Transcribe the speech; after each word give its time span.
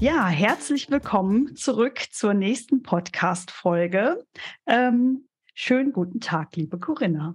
Ja, 0.00 0.28
herzlich 0.28 0.92
willkommen 0.92 1.56
zurück 1.56 1.98
zur 2.12 2.32
nächsten 2.32 2.84
Podcast-Folge. 2.84 4.24
Ähm, 4.64 5.26
schönen 5.54 5.92
guten 5.92 6.20
Tag, 6.20 6.54
liebe 6.54 6.78
Corinna. 6.78 7.34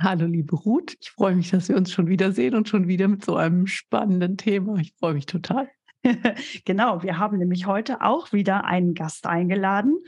Hallo, 0.00 0.24
liebe 0.24 0.56
Ruth. 0.56 0.96
Ich 1.02 1.10
freue 1.10 1.36
mich, 1.36 1.50
dass 1.50 1.68
wir 1.68 1.76
uns 1.76 1.92
schon 1.92 2.06
wiedersehen 2.06 2.54
und 2.54 2.66
schon 2.66 2.88
wieder 2.88 3.08
mit 3.08 3.26
so 3.26 3.36
einem 3.36 3.66
spannenden 3.66 4.38
Thema. 4.38 4.78
Ich 4.78 4.94
freue 4.98 5.12
mich 5.12 5.26
total. 5.26 5.68
genau, 6.64 7.02
wir 7.02 7.18
haben 7.18 7.36
nämlich 7.36 7.66
heute 7.66 8.00
auch 8.00 8.32
wieder 8.32 8.64
einen 8.64 8.94
Gast 8.94 9.26
eingeladen, 9.26 9.98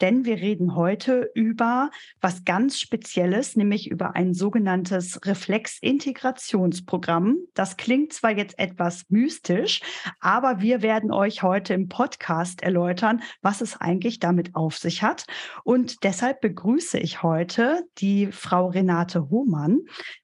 denn 0.00 0.24
wir 0.24 0.36
reden 0.36 0.74
heute 0.74 1.30
über 1.34 1.90
was 2.20 2.44
ganz 2.44 2.78
Spezielles, 2.78 3.56
nämlich 3.56 3.90
über 3.90 4.14
ein 4.16 4.34
sogenanntes 4.34 5.24
Reflexintegrationsprogramm. 5.24 7.38
Das 7.54 7.76
klingt 7.76 8.12
zwar 8.12 8.30
jetzt 8.30 8.58
etwas 8.58 9.04
mystisch, 9.08 9.80
aber 10.20 10.60
wir 10.60 10.82
werden 10.82 11.12
euch 11.12 11.42
heute 11.42 11.74
im 11.74 11.88
Podcast 11.88 12.62
erläutern, 12.62 13.22
was 13.42 13.60
es 13.60 13.80
eigentlich 13.80 14.20
damit 14.20 14.54
auf 14.54 14.78
sich 14.78 15.02
hat. 15.02 15.24
Und 15.64 16.04
deshalb 16.04 16.40
begrüße 16.40 16.98
ich 16.98 17.22
heute 17.22 17.82
die 17.98 18.28
Frau 18.32 18.68
Renate 18.68 19.28
Hohmann. 19.30 19.80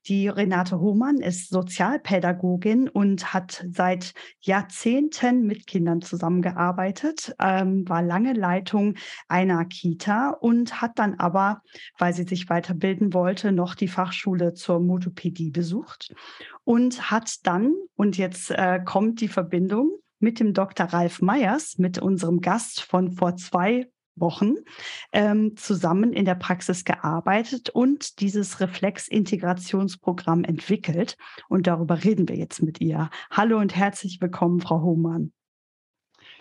Die 0.06 0.28
Renate 0.28 0.80
Hohmann 0.80 1.19
ist 1.19 1.50
Sozialpädagogin 1.50 2.89
und 2.89 3.33
hat 3.33 3.64
seit 3.70 4.12
Jahrzehnten 4.41 5.47
mit 5.47 5.67
Kindern 5.67 6.02
zusammengearbeitet, 6.02 7.34
ähm, 7.41 7.89
war 7.89 8.02
lange 8.02 8.33
Leitung 8.33 8.95
einer 9.28 9.64
Kita 9.65 10.31
und 10.31 10.81
hat 10.81 10.98
dann 10.98 11.15
aber, 11.15 11.62
weil 11.98 12.15
sie 12.15 12.25
sich 12.25 12.48
weiterbilden 12.48 13.12
wollte, 13.12 13.53
noch 13.53 13.75
die 13.75 13.89
Fachschule 13.89 14.55
zur 14.55 14.81
Motopädie 14.81 15.51
besucht 15.51 16.15
und 16.65 17.11
hat 17.11 17.47
dann, 17.47 17.75
und 17.97 18.17
jetzt 18.17 18.51
äh, 18.51 18.81
kommt 18.85 19.20
die 19.20 19.29
Verbindung 19.29 19.91
mit 20.19 20.41
dem 20.41 20.55
Dr. 20.55 20.87
Ralf 20.87 21.20
Meyers, 21.20 21.79
mit 21.79 21.98
unserem 21.98 22.41
Gast 22.41 22.83
von 22.83 23.12
vor 23.12 23.37
zwei 23.37 23.89
Wochen 24.17 24.55
ähm, 25.12 25.57
zusammen 25.57 26.12
in 26.12 26.25
der 26.25 26.37
Praxis 26.37 26.85
gearbeitet 26.85 27.70
und 27.70 28.20
dieses 28.20 28.61
Reflexintegrationsprogramm 28.61 30.45
entwickelt. 30.45 31.17
Und 31.48 31.67
darüber 31.67 32.05
reden 32.05 32.29
wir 32.29 32.37
jetzt 32.37 32.62
mit 32.62 32.81
ihr. 32.81 33.11
Hallo 33.31 33.59
und 33.59 33.75
herzlich 33.75 34.20
willkommen, 34.20 34.61
Frau 34.61 34.83
Hohmann. 34.83 35.33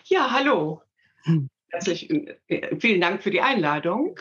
Ja, 0.06 0.32
hallo. 0.32 0.82
Hm. 1.24 1.50
Herzlich, 1.74 2.08
äh, 2.48 2.76
vielen 2.80 3.02
Dank 3.02 3.24
für 3.24 3.32
die 3.32 3.42
Einladung. 3.42 4.16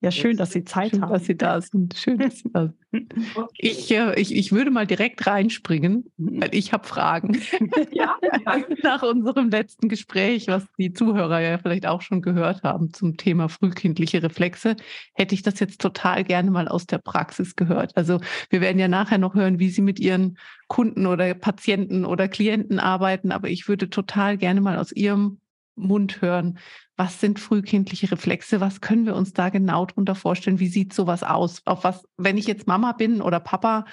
Ja, 0.00 0.12
schön, 0.12 0.36
dass 0.36 0.52
Sie 0.52 0.62
Zeit 0.62 0.90
schön, 0.90 1.00
haben. 1.00 1.12
Dass 1.12 1.24
Sie 1.24 1.36
da 1.36 1.60
sind. 1.60 1.94
Schön, 1.94 2.18
dass 2.18 2.38
Sie 2.38 2.50
da 2.52 2.72
sind. 2.92 3.14
Ich, 3.58 3.90
äh, 3.90 4.18
ich, 4.20 4.34
ich 4.34 4.52
würde 4.52 4.70
mal 4.70 4.86
direkt 4.86 5.26
reinspringen, 5.26 6.12
weil 6.18 6.54
ich 6.54 6.72
habe 6.72 6.86
Fragen. 6.86 7.40
Ja, 7.92 8.14
ja. 8.44 8.62
Nach 8.82 9.02
unserem 9.02 9.48
letzten 9.48 9.88
Gespräch, 9.88 10.46
was 10.48 10.66
die 10.78 10.92
Zuhörer 10.92 11.40
ja 11.40 11.58
vielleicht 11.58 11.86
auch 11.86 12.02
schon 12.02 12.22
gehört 12.22 12.62
haben 12.62 12.92
zum 12.92 13.16
Thema 13.16 13.48
frühkindliche 13.48 14.22
Reflexe, 14.22 14.76
hätte 15.14 15.34
ich 15.34 15.42
das 15.42 15.58
jetzt 15.60 15.80
total 15.80 16.24
gerne 16.24 16.50
mal 16.50 16.68
aus 16.68 16.86
der 16.86 16.98
Praxis 16.98 17.56
gehört. 17.56 17.96
Also 17.96 18.20
wir 18.50 18.60
werden 18.60 18.78
ja 18.78 18.88
nachher 18.88 19.18
noch 19.18 19.34
hören, 19.34 19.58
wie 19.58 19.70
Sie 19.70 19.82
mit 19.82 19.98
Ihren 19.98 20.38
Kunden 20.68 21.06
oder 21.06 21.32
Patienten 21.34 22.04
oder 22.04 22.28
Klienten 22.28 22.78
arbeiten, 22.78 23.32
aber 23.32 23.48
ich 23.48 23.66
würde 23.66 23.90
total 23.90 24.36
gerne 24.36 24.60
mal 24.60 24.76
aus 24.76 24.92
Ihrem 24.92 25.40
Mund 25.78 26.20
hören. 26.20 26.58
Was 26.96 27.20
sind 27.20 27.38
frühkindliche 27.38 28.10
Reflexe? 28.10 28.60
Was 28.60 28.80
können 28.80 29.06
wir 29.06 29.14
uns 29.14 29.32
da 29.32 29.48
genau 29.48 29.86
darunter 29.86 30.14
vorstellen? 30.14 30.60
Wie 30.60 30.68
sieht 30.68 30.92
sowas 30.92 31.22
aus? 31.22 31.62
Auf 31.64 31.84
was, 31.84 32.04
wenn 32.16 32.38
ich 32.38 32.46
jetzt 32.46 32.66
Mama 32.66 32.92
bin 32.92 33.22
oder 33.22 33.40
Papa 33.40 33.84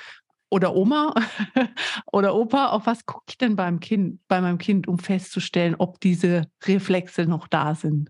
oder 0.49 0.75
Oma 0.75 1.13
oder 2.11 2.35
Opa, 2.35 2.67
auf 2.67 2.85
was 2.85 3.05
gucke 3.05 3.25
ich 3.29 3.37
denn 3.37 3.55
beim 3.55 3.79
Kind, 3.79 4.19
bei 4.27 4.41
meinem 4.41 4.57
Kind, 4.57 4.87
um 4.87 4.99
festzustellen, 4.99 5.75
ob 5.77 5.99
diese 5.99 6.47
Reflexe 6.65 7.25
noch 7.25 7.47
da 7.47 7.75
sind? 7.75 8.09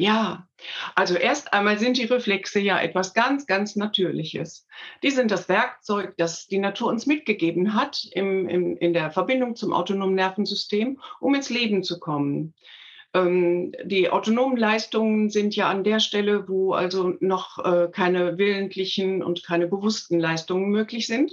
Ja, 0.00 0.46
also 0.94 1.16
erst 1.16 1.52
einmal 1.52 1.76
sind 1.76 1.96
die 1.96 2.04
Reflexe 2.04 2.60
ja 2.60 2.78
etwas 2.78 3.14
ganz, 3.14 3.46
ganz 3.46 3.74
Natürliches. 3.74 4.64
Die 5.02 5.10
sind 5.10 5.32
das 5.32 5.48
Werkzeug, 5.48 6.14
das 6.16 6.46
die 6.46 6.58
Natur 6.58 6.86
uns 6.88 7.06
mitgegeben 7.06 7.74
hat 7.74 8.06
im, 8.12 8.48
im, 8.48 8.76
in 8.76 8.92
der 8.92 9.10
Verbindung 9.10 9.56
zum 9.56 9.72
autonomen 9.72 10.14
Nervensystem, 10.14 11.00
um 11.18 11.34
ins 11.34 11.50
Leben 11.50 11.82
zu 11.82 11.98
kommen. 11.98 12.54
Ähm, 13.14 13.72
die 13.84 14.10
autonomen 14.10 14.56
Leistungen 14.56 15.30
sind 15.30 15.56
ja 15.56 15.70
an 15.70 15.84
der 15.84 16.00
Stelle, 16.00 16.48
wo 16.48 16.72
also 16.72 17.14
noch 17.20 17.64
äh, 17.64 17.88
keine 17.90 18.38
willentlichen 18.38 19.22
und 19.22 19.44
keine 19.44 19.66
bewussten 19.66 20.20
Leistungen 20.20 20.70
möglich 20.70 21.06
sind. 21.06 21.32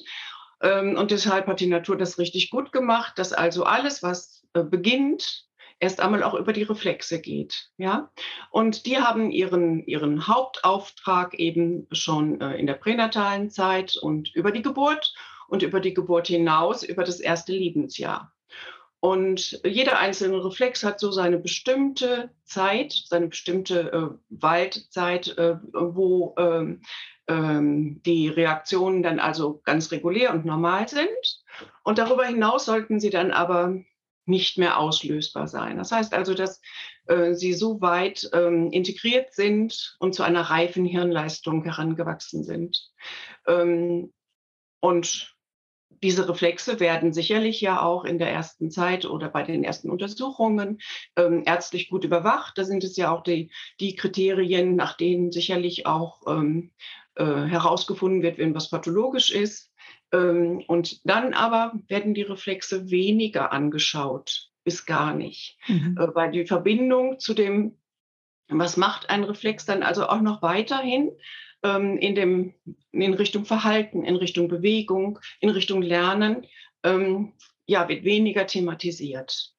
Ähm, 0.61 0.97
und 0.97 1.11
deshalb 1.11 1.47
hat 1.47 1.59
die 1.59 1.67
Natur 1.67 1.97
das 1.97 2.17
richtig 2.17 2.49
gut 2.49 2.71
gemacht, 2.71 3.19
dass 3.19 3.33
also 3.33 3.63
alles, 3.63 4.03
was 4.03 4.45
äh, 4.53 4.63
beginnt, 4.63 5.45
erst 5.79 5.99
einmal 5.99 6.23
auch 6.23 6.33
über 6.33 6.53
die 6.53 6.63
Reflexe 6.63 7.19
geht. 7.19 7.69
Ja? 7.77 8.11
Und 8.49 8.85
die 8.85 8.97
haben 8.97 9.31
ihren, 9.31 9.85
ihren 9.85 10.27
Hauptauftrag 10.27 11.33
eben 11.35 11.87
schon 11.91 12.39
äh, 12.41 12.55
in 12.55 12.67
der 12.67 12.75
pränatalen 12.75 13.49
Zeit 13.49 13.97
und 13.97 14.33
über 14.33 14.51
die 14.51 14.61
Geburt 14.61 15.13
und 15.47 15.63
über 15.63 15.79
die 15.79 15.93
Geburt 15.93 16.27
hinaus, 16.27 16.83
über 16.83 17.03
das 17.03 17.19
erste 17.19 17.51
Lebensjahr. 17.51 18.34
Und 19.05 19.61
jeder 19.63 19.99
einzelne 19.99 20.43
Reflex 20.43 20.83
hat 20.83 20.99
so 20.99 21.11
seine 21.11 21.37
bestimmte 21.37 22.31
Zeit, 22.43 22.91
seine 22.91 23.27
bestimmte 23.27 23.91
äh, 23.93 24.17
Waldzeit, 24.29 25.37
äh, 25.37 25.57
wo 25.73 26.33
ähm, 26.39 26.81
ähm, 27.27 28.01
die 28.01 28.29
Reaktionen 28.29 29.03
dann 29.03 29.19
also 29.19 29.61
ganz 29.63 29.91
regulär 29.91 30.33
und 30.33 30.43
normal 30.43 30.87
sind. 30.87 31.43
Und 31.83 31.99
darüber 31.99 32.25
hinaus 32.25 32.65
sollten 32.65 32.99
sie 32.99 33.11
dann 33.11 33.29
aber 33.29 33.79
nicht 34.25 34.57
mehr 34.57 34.79
auslösbar 34.79 35.47
sein. 35.47 35.77
Das 35.77 35.91
heißt 35.91 36.15
also, 36.15 36.33
dass 36.33 36.59
äh, 37.05 37.35
sie 37.35 37.53
so 37.53 37.81
weit 37.81 38.27
ähm, 38.33 38.71
integriert 38.71 39.35
sind 39.35 39.97
und 39.99 40.15
zu 40.15 40.23
einer 40.23 40.41
reifen 40.41 40.83
Hirnleistung 40.83 41.63
herangewachsen 41.63 42.43
sind. 42.43 42.89
Ähm, 43.45 44.11
und 44.79 45.34
diese 46.03 46.27
Reflexe 46.27 46.79
werden 46.79 47.13
sicherlich 47.13 47.61
ja 47.61 47.81
auch 47.81 48.05
in 48.05 48.19
der 48.19 48.31
ersten 48.31 48.71
Zeit 48.71 49.05
oder 49.05 49.29
bei 49.29 49.43
den 49.43 49.63
ersten 49.63 49.89
Untersuchungen 49.89 50.79
ähm, 51.15 51.43
ärztlich 51.45 51.89
gut 51.89 52.03
überwacht. 52.03 52.57
Da 52.57 52.63
sind 52.63 52.83
es 52.83 52.97
ja 52.97 53.11
auch 53.11 53.23
die, 53.23 53.51
die 53.79 53.95
Kriterien, 53.95 54.75
nach 54.75 54.97
denen 54.97 55.31
sicherlich 55.31 55.85
auch 55.85 56.21
ähm, 56.27 56.71
äh, 57.15 57.23
herausgefunden 57.25 58.21
wird, 58.21 58.37
wenn 58.37 58.55
was 58.55 58.69
pathologisch 58.69 59.31
ist. 59.31 59.71
Ähm, 60.11 60.63
und 60.67 61.05
dann 61.05 61.33
aber 61.33 61.73
werden 61.87 62.13
die 62.13 62.23
Reflexe 62.23 62.89
weniger 62.89 63.51
angeschaut, 63.51 64.51
bis 64.63 64.85
gar 64.85 65.13
nicht, 65.13 65.57
mhm. 65.67 65.97
äh, 65.99 66.13
weil 66.13 66.31
die 66.31 66.45
Verbindung 66.45 67.19
zu 67.19 67.33
dem, 67.33 67.77
was 68.47 68.77
macht 68.77 69.09
ein 69.09 69.23
Reflex 69.23 69.65
dann 69.65 69.81
also 69.81 70.07
auch 70.07 70.21
noch 70.21 70.41
weiterhin 70.41 71.11
ähm, 71.63 71.97
in, 71.97 72.15
dem, 72.15 72.53
in 72.91 73.13
Richtung 73.13 73.45
Verhalten, 73.45 74.03
in 74.03 74.15
Richtung 74.15 74.47
Bewegung, 74.47 75.19
in 75.39 75.49
Richtung 75.49 75.81
Lernen, 75.81 76.45
ähm, 76.83 77.33
ja, 77.65 77.87
wird 77.89 78.03
weniger 78.03 78.45
thematisiert. 78.45 79.53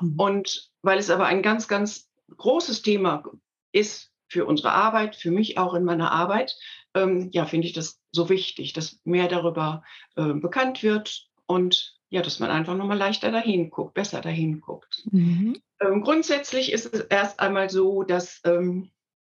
Mhm. 0.00 0.14
Und 0.18 0.70
weil 0.82 0.98
es 0.98 1.10
aber 1.10 1.26
ein 1.26 1.42
ganz, 1.42 1.68
ganz 1.68 2.10
großes 2.36 2.82
Thema 2.82 3.24
ist 3.72 4.12
für 4.28 4.46
unsere 4.46 4.72
Arbeit, 4.72 5.16
für 5.16 5.30
mich 5.30 5.58
auch 5.58 5.74
in 5.74 5.84
meiner 5.84 6.12
Arbeit, 6.12 6.56
ähm, 6.94 7.30
ja, 7.32 7.46
finde 7.46 7.66
ich 7.66 7.72
das 7.72 8.00
so 8.12 8.28
wichtig, 8.28 8.72
dass 8.72 9.00
mehr 9.04 9.28
darüber 9.28 9.82
äh, 10.16 10.32
bekannt 10.32 10.82
wird 10.82 11.28
und 11.46 11.96
ja, 12.10 12.22
dass 12.22 12.40
man 12.40 12.50
einfach 12.50 12.76
nochmal 12.76 12.98
leichter 12.98 13.30
dahin 13.30 13.70
guckt, 13.70 13.94
besser 13.94 14.20
dahin 14.20 14.60
guckt. 14.60 15.02
Mhm. 15.10 15.60
Ähm, 15.80 16.02
grundsätzlich 16.02 16.72
ist 16.72 16.92
es 16.92 17.00
erst 17.02 17.38
einmal 17.38 17.70
so, 17.70 18.02
dass 18.02 18.40
ähm, 18.44 18.90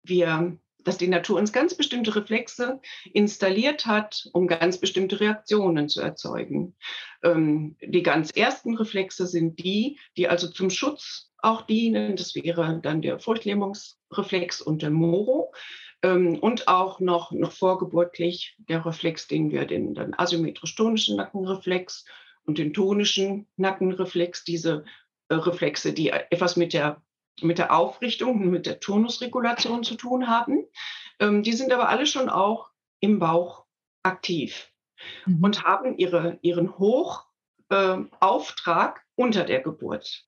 wir 0.03 0.57
dass 0.83 0.97
die 0.97 1.07
Natur 1.07 1.37
uns 1.39 1.53
ganz 1.53 1.75
bestimmte 1.75 2.15
Reflexe 2.15 2.79
installiert 3.13 3.85
hat, 3.85 4.29
um 4.33 4.47
ganz 4.47 4.77
bestimmte 4.77 5.19
Reaktionen 5.19 5.89
zu 5.89 6.01
erzeugen. 6.01 6.75
Ähm, 7.23 7.75
die 7.81 8.03
ganz 8.03 8.31
ersten 8.31 8.75
Reflexe 8.75 9.27
sind 9.27 9.63
die, 9.63 9.99
die 10.17 10.27
also 10.27 10.47
zum 10.47 10.69
Schutz 10.69 11.31
auch 11.37 11.63
dienen. 11.63 12.15
Das 12.15 12.35
wäre 12.35 12.79
dann 12.81 13.01
der 13.01 13.19
Furchtlähmungsreflex 13.19 14.61
und 14.61 14.81
der 14.81 14.91
Moro. 14.91 15.53
Ähm, 16.03 16.37
und 16.39 16.67
auch 16.67 16.99
noch, 16.99 17.31
noch 17.31 17.51
vorgeburtlich 17.51 18.55
der 18.57 18.85
Reflex, 18.85 19.27
den 19.27 19.51
wir 19.51 19.65
den, 19.65 19.93
den 19.93 20.17
asymmetrisch-tonischen 20.17 21.17
Nackenreflex 21.17 22.05
und 22.45 22.57
den 22.57 22.73
tonischen 22.73 23.47
Nackenreflex, 23.57 24.43
diese 24.43 24.83
äh, 25.29 25.35
Reflexe, 25.35 25.93
die 25.93 26.09
etwas 26.09 26.55
mit 26.57 26.73
der 26.73 27.01
mit 27.41 27.57
der 27.57 27.73
Aufrichtung, 27.73 28.49
mit 28.49 28.65
der 28.65 28.79
Tonusregulation 28.79 29.83
zu 29.83 29.95
tun 29.95 30.27
haben. 30.27 30.65
Ähm, 31.19 31.43
die 31.43 31.53
sind 31.53 31.71
aber 31.71 31.89
alle 31.89 32.05
schon 32.05 32.29
auch 32.29 32.69
im 32.99 33.19
Bauch 33.19 33.65
aktiv 34.03 34.71
mhm. 35.25 35.43
und 35.43 35.63
haben 35.63 35.97
ihre, 35.97 36.39
ihren 36.41 36.77
Hochauftrag 36.77 38.97
äh, 38.97 39.01
unter 39.15 39.43
der 39.43 39.61
Geburt. 39.61 40.25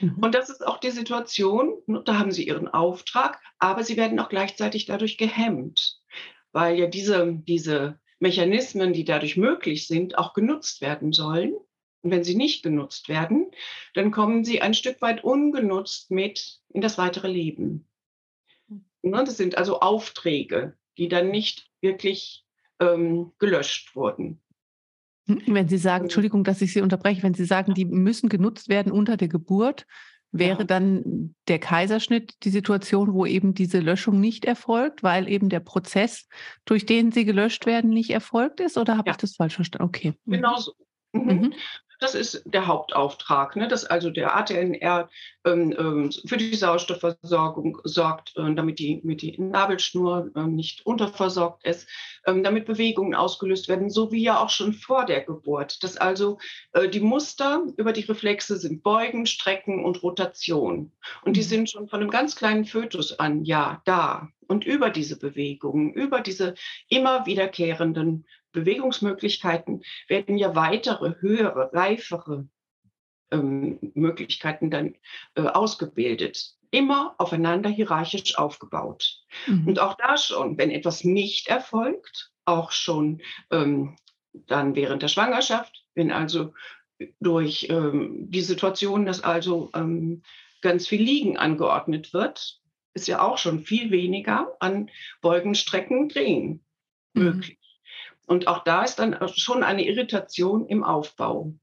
Mhm. 0.00 0.18
Und 0.20 0.34
das 0.34 0.50
ist 0.50 0.66
auch 0.66 0.78
die 0.78 0.90
Situation, 0.90 1.74
da 2.04 2.18
haben 2.18 2.32
sie 2.32 2.46
ihren 2.46 2.68
Auftrag, 2.68 3.40
aber 3.58 3.84
sie 3.84 3.96
werden 3.96 4.20
auch 4.20 4.28
gleichzeitig 4.28 4.86
dadurch 4.86 5.18
gehemmt, 5.18 6.00
weil 6.52 6.78
ja 6.78 6.86
diese, 6.86 7.34
diese 7.34 7.98
Mechanismen, 8.18 8.92
die 8.92 9.04
dadurch 9.04 9.36
möglich 9.36 9.86
sind, 9.86 10.18
auch 10.18 10.34
genutzt 10.34 10.80
werden 10.80 11.12
sollen. 11.12 11.54
Und 12.04 12.10
wenn 12.10 12.22
sie 12.22 12.34
nicht 12.34 12.62
genutzt 12.62 13.08
werden, 13.08 13.50
dann 13.94 14.10
kommen 14.10 14.44
sie 14.44 14.60
ein 14.60 14.74
Stück 14.74 15.00
weit 15.00 15.24
ungenutzt 15.24 16.10
mit 16.10 16.60
in 16.68 16.82
das 16.82 16.98
weitere 16.98 17.28
Leben. 17.28 17.88
Ne, 19.02 19.24
das 19.24 19.38
sind 19.38 19.56
also 19.56 19.80
Aufträge, 19.80 20.76
die 20.98 21.08
dann 21.08 21.30
nicht 21.30 21.70
wirklich 21.80 22.44
ähm, 22.78 23.32
gelöscht 23.38 23.96
wurden. 23.96 24.42
Wenn 25.26 25.68
Sie 25.68 25.78
sagen, 25.78 26.04
Entschuldigung, 26.04 26.44
dass 26.44 26.60
ich 26.60 26.74
Sie 26.74 26.82
unterbreche, 26.82 27.22
wenn 27.22 27.32
Sie 27.32 27.46
sagen, 27.46 27.72
die 27.72 27.86
müssen 27.86 28.28
genutzt 28.28 28.68
werden 28.68 28.92
unter 28.92 29.16
der 29.16 29.28
Geburt, 29.28 29.86
wäre 30.30 30.58
ja. 30.58 30.64
dann 30.64 31.34
der 31.48 31.58
Kaiserschnitt 31.58 32.34
die 32.42 32.50
Situation, 32.50 33.14
wo 33.14 33.24
eben 33.24 33.54
diese 33.54 33.78
Löschung 33.78 34.20
nicht 34.20 34.44
erfolgt, 34.44 35.02
weil 35.02 35.26
eben 35.26 35.48
der 35.48 35.60
Prozess, 35.60 36.28
durch 36.66 36.84
den 36.84 37.12
sie 37.12 37.24
gelöscht 37.24 37.64
werden, 37.64 37.88
nicht 37.88 38.10
erfolgt 38.10 38.60
ist? 38.60 38.76
Oder 38.76 38.98
habe 38.98 39.08
ja. 39.08 39.12
ich 39.12 39.16
das 39.16 39.36
falsch 39.36 39.54
verstanden? 39.54 39.86
Okay. 39.86 40.12
Genau 40.26 40.58
so. 40.58 40.74
Mhm. 41.12 41.22
Mhm. 41.22 41.54
Das 42.00 42.14
ist 42.14 42.42
der 42.44 42.66
Hauptauftrag, 42.66 43.56
ne? 43.56 43.68
dass 43.68 43.84
also 43.84 44.10
der 44.10 44.36
ATNR 44.36 45.08
ähm, 45.44 45.74
ähm, 45.78 46.12
für 46.26 46.36
die 46.36 46.54
Sauerstoffversorgung 46.54 47.78
sorgt, 47.84 48.36
äh, 48.36 48.54
damit 48.54 48.78
die, 48.78 49.00
mit 49.04 49.22
die 49.22 49.38
Nabelschnur 49.40 50.30
äh, 50.34 50.42
nicht 50.42 50.86
unterversorgt 50.86 51.64
ist, 51.64 51.88
ähm, 52.26 52.42
damit 52.42 52.66
Bewegungen 52.66 53.14
ausgelöst 53.14 53.68
werden, 53.68 53.90
so 53.90 54.10
wie 54.10 54.22
ja 54.22 54.40
auch 54.40 54.50
schon 54.50 54.72
vor 54.72 55.04
der 55.04 55.22
Geburt. 55.22 55.82
Dass 55.82 55.96
also 55.96 56.38
äh, 56.72 56.88
die 56.88 57.00
Muster 57.00 57.62
über 57.76 57.92
die 57.92 58.02
Reflexe 58.02 58.56
sind 58.56 58.82
Beugen, 58.82 59.26
Strecken 59.26 59.84
und 59.84 60.02
Rotation. 60.02 60.92
Und 61.24 61.36
die 61.36 61.40
mhm. 61.40 61.44
sind 61.44 61.70
schon 61.70 61.88
von 61.88 62.00
einem 62.00 62.10
ganz 62.10 62.36
kleinen 62.36 62.64
Fötus 62.64 63.18
an 63.18 63.44
ja 63.44 63.82
da. 63.84 64.28
Und 64.46 64.64
über 64.64 64.90
diese 64.90 65.18
Bewegungen, 65.18 65.92
über 65.94 66.20
diese 66.20 66.54
immer 66.88 67.26
wiederkehrenden 67.26 68.26
Bewegungsmöglichkeiten 68.54 69.82
werden 70.08 70.38
ja 70.38 70.56
weitere, 70.56 71.16
höhere, 71.20 71.70
reifere 71.74 72.48
ähm, 73.30 73.78
Möglichkeiten 73.94 74.70
dann 74.70 74.94
äh, 75.34 75.42
ausgebildet. 75.42 76.54
Immer 76.70 77.14
aufeinander 77.18 77.68
hierarchisch 77.68 78.38
aufgebaut. 78.38 79.22
Mhm. 79.46 79.68
Und 79.68 79.78
auch 79.78 79.94
da 79.94 80.16
schon, 80.16 80.56
wenn 80.56 80.70
etwas 80.70 81.04
nicht 81.04 81.48
erfolgt, 81.48 82.32
auch 82.46 82.72
schon 82.72 83.20
ähm, 83.50 83.96
dann 84.32 84.74
während 84.74 85.02
der 85.02 85.08
Schwangerschaft, 85.08 85.84
wenn 85.94 86.10
also 86.10 86.54
durch 87.20 87.68
ähm, 87.70 88.30
die 88.30 88.40
Situation, 88.40 89.06
dass 89.06 89.22
also 89.22 89.70
ähm, 89.74 90.22
ganz 90.62 90.86
viel 90.86 91.02
Liegen 91.02 91.36
angeordnet 91.36 92.12
wird, 92.12 92.60
ist 92.94 93.08
ja 93.08 93.20
auch 93.20 93.38
schon 93.38 93.60
viel 93.60 93.90
weniger 93.90 94.56
an 94.60 94.90
Beugen, 95.20 95.54
Strecken, 95.54 96.08
Drehen 96.08 96.64
mhm. 97.14 97.22
möglich. 97.22 97.58
Und 98.26 98.48
auch 98.48 98.64
da 98.64 98.82
ist 98.82 98.98
dann 98.98 99.16
schon 99.34 99.62
eine 99.62 99.86
Irritation 99.86 100.66
im 100.66 100.82
Aufbau. 100.84 101.54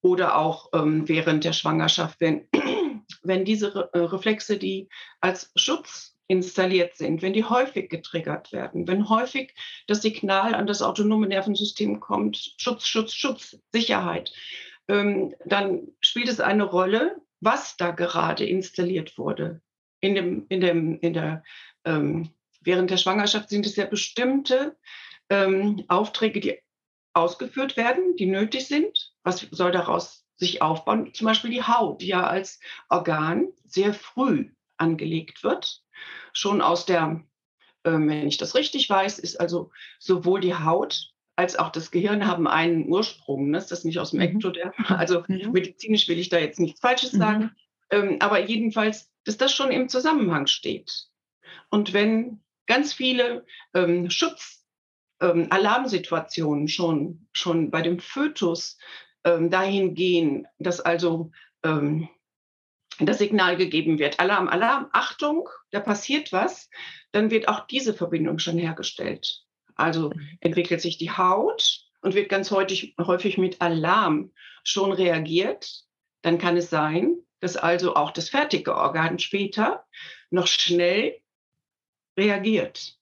Oder 0.00 0.38
auch 0.38 0.70
ähm, 0.74 1.08
während 1.08 1.44
der 1.44 1.52
Schwangerschaft, 1.52 2.20
wenn, 2.20 2.48
wenn 3.22 3.44
diese 3.44 3.74
Re 3.74 3.90
äh, 3.92 3.98
Reflexe, 3.98 4.58
die 4.58 4.88
als 5.20 5.50
Schutz 5.56 6.16
installiert 6.28 6.94
sind, 6.94 7.22
wenn 7.22 7.32
die 7.32 7.44
häufig 7.44 7.88
getriggert 7.88 8.52
werden, 8.52 8.86
wenn 8.86 9.08
häufig 9.08 9.54
das 9.86 10.02
Signal 10.02 10.54
an 10.54 10.66
das 10.66 10.82
autonome 10.82 11.26
Nervensystem 11.26 12.00
kommt, 12.00 12.54
Schutz, 12.58 12.86
Schutz, 12.86 13.14
Schutz, 13.14 13.58
Sicherheit, 13.72 14.32
ähm, 14.88 15.34
dann 15.46 15.88
spielt 16.00 16.28
es 16.28 16.40
eine 16.40 16.64
Rolle, 16.64 17.16
was 17.40 17.76
da 17.76 17.90
gerade 17.90 18.46
installiert 18.46 19.16
wurde. 19.16 19.62
In 20.00 20.14
dem, 20.14 20.46
in 20.48 20.60
dem, 20.60 21.00
in 21.00 21.14
der, 21.14 21.42
ähm, 21.84 22.30
während 22.60 22.90
der 22.90 22.98
Schwangerschaft 22.98 23.48
sind 23.48 23.66
es 23.66 23.76
ja 23.76 23.86
bestimmte 23.86 24.76
ähm, 25.30 25.84
Aufträge, 25.88 26.40
die 26.40 26.58
ausgeführt 27.12 27.76
werden, 27.76 28.16
die 28.16 28.26
nötig 28.26 28.66
sind. 28.66 29.12
Was 29.22 29.46
soll 29.50 29.72
daraus 29.72 30.24
sich 30.36 30.62
aufbauen? 30.62 31.12
Zum 31.14 31.26
Beispiel 31.26 31.50
die 31.50 31.62
Haut, 31.62 32.00
die 32.00 32.08
ja 32.08 32.26
als 32.26 32.60
Organ 32.88 33.48
sehr 33.64 33.92
früh 33.92 34.50
angelegt 34.76 35.42
wird. 35.42 35.82
Schon 36.32 36.60
aus 36.60 36.86
der, 36.86 37.24
äh, 37.82 37.90
wenn 37.90 38.28
ich 38.28 38.36
das 38.36 38.54
richtig 38.54 38.88
weiß, 38.88 39.18
ist 39.18 39.40
also 39.40 39.70
sowohl 39.98 40.40
die 40.40 40.54
Haut 40.54 41.12
als 41.38 41.56
auch 41.56 41.70
das 41.70 41.92
Gehirn 41.92 42.26
haben 42.26 42.48
einen 42.48 42.88
Ursprung. 42.88 43.50
Ne? 43.50 43.58
Ist 43.58 43.70
das 43.70 43.84
nicht 43.84 44.00
aus 44.00 44.10
dem 44.10 44.18
mhm. 44.18 44.26
Ektoderm? 44.26 44.72
Also 44.88 45.22
mhm. 45.28 45.52
medizinisch 45.52 46.08
will 46.08 46.18
ich 46.18 46.30
da 46.30 46.38
jetzt 46.38 46.58
nichts 46.58 46.80
Falsches 46.80 47.12
mhm. 47.12 47.18
sagen. 47.18 47.56
Ähm, 47.90 48.16
aber 48.20 48.40
jedenfalls, 48.40 49.10
dass 49.24 49.36
das 49.36 49.52
schon 49.52 49.70
im 49.70 49.88
Zusammenhang 49.88 50.46
steht. 50.46 51.06
Und 51.70 51.92
wenn 51.92 52.42
ganz 52.66 52.92
viele 52.92 53.46
ähm, 53.72 54.10
Schutz 54.10 54.57
ähm, 55.20 55.48
Alarmsituationen 55.50 56.68
schon, 56.68 57.26
schon 57.32 57.70
bei 57.70 57.82
dem 57.82 57.98
Fötus 57.98 58.78
ähm, 59.24 59.50
dahin 59.50 59.94
gehen, 59.94 60.46
dass 60.58 60.80
also 60.80 61.30
ähm, 61.62 62.08
das 63.00 63.18
Signal 63.18 63.56
gegeben 63.56 63.98
wird, 63.98 64.18
Alarm, 64.18 64.48
Alarm, 64.48 64.88
Achtung, 64.92 65.48
da 65.70 65.80
passiert 65.80 66.32
was, 66.32 66.68
dann 67.12 67.30
wird 67.30 67.48
auch 67.48 67.66
diese 67.66 67.94
Verbindung 67.94 68.38
schon 68.38 68.58
hergestellt. 68.58 69.44
Also 69.74 70.12
entwickelt 70.40 70.80
sich 70.80 70.98
die 70.98 71.12
Haut 71.12 71.84
und 72.00 72.14
wird 72.14 72.28
ganz 72.28 72.50
häufig, 72.50 72.94
häufig 72.98 73.38
mit 73.38 73.60
Alarm 73.60 74.32
schon 74.64 74.92
reagiert. 74.92 75.84
Dann 76.22 76.38
kann 76.38 76.56
es 76.56 76.70
sein, 76.70 77.16
dass 77.40 77.56
also 77.56 77.94
auch 77.94 78.10
das 78.10 78.28
fertige 78.28 78.74
Organ 78.74 79.20
später 79.20 79.86
noch 80.30 80.48
schnell 80.48 81.20
reagiert. 82.16 82.97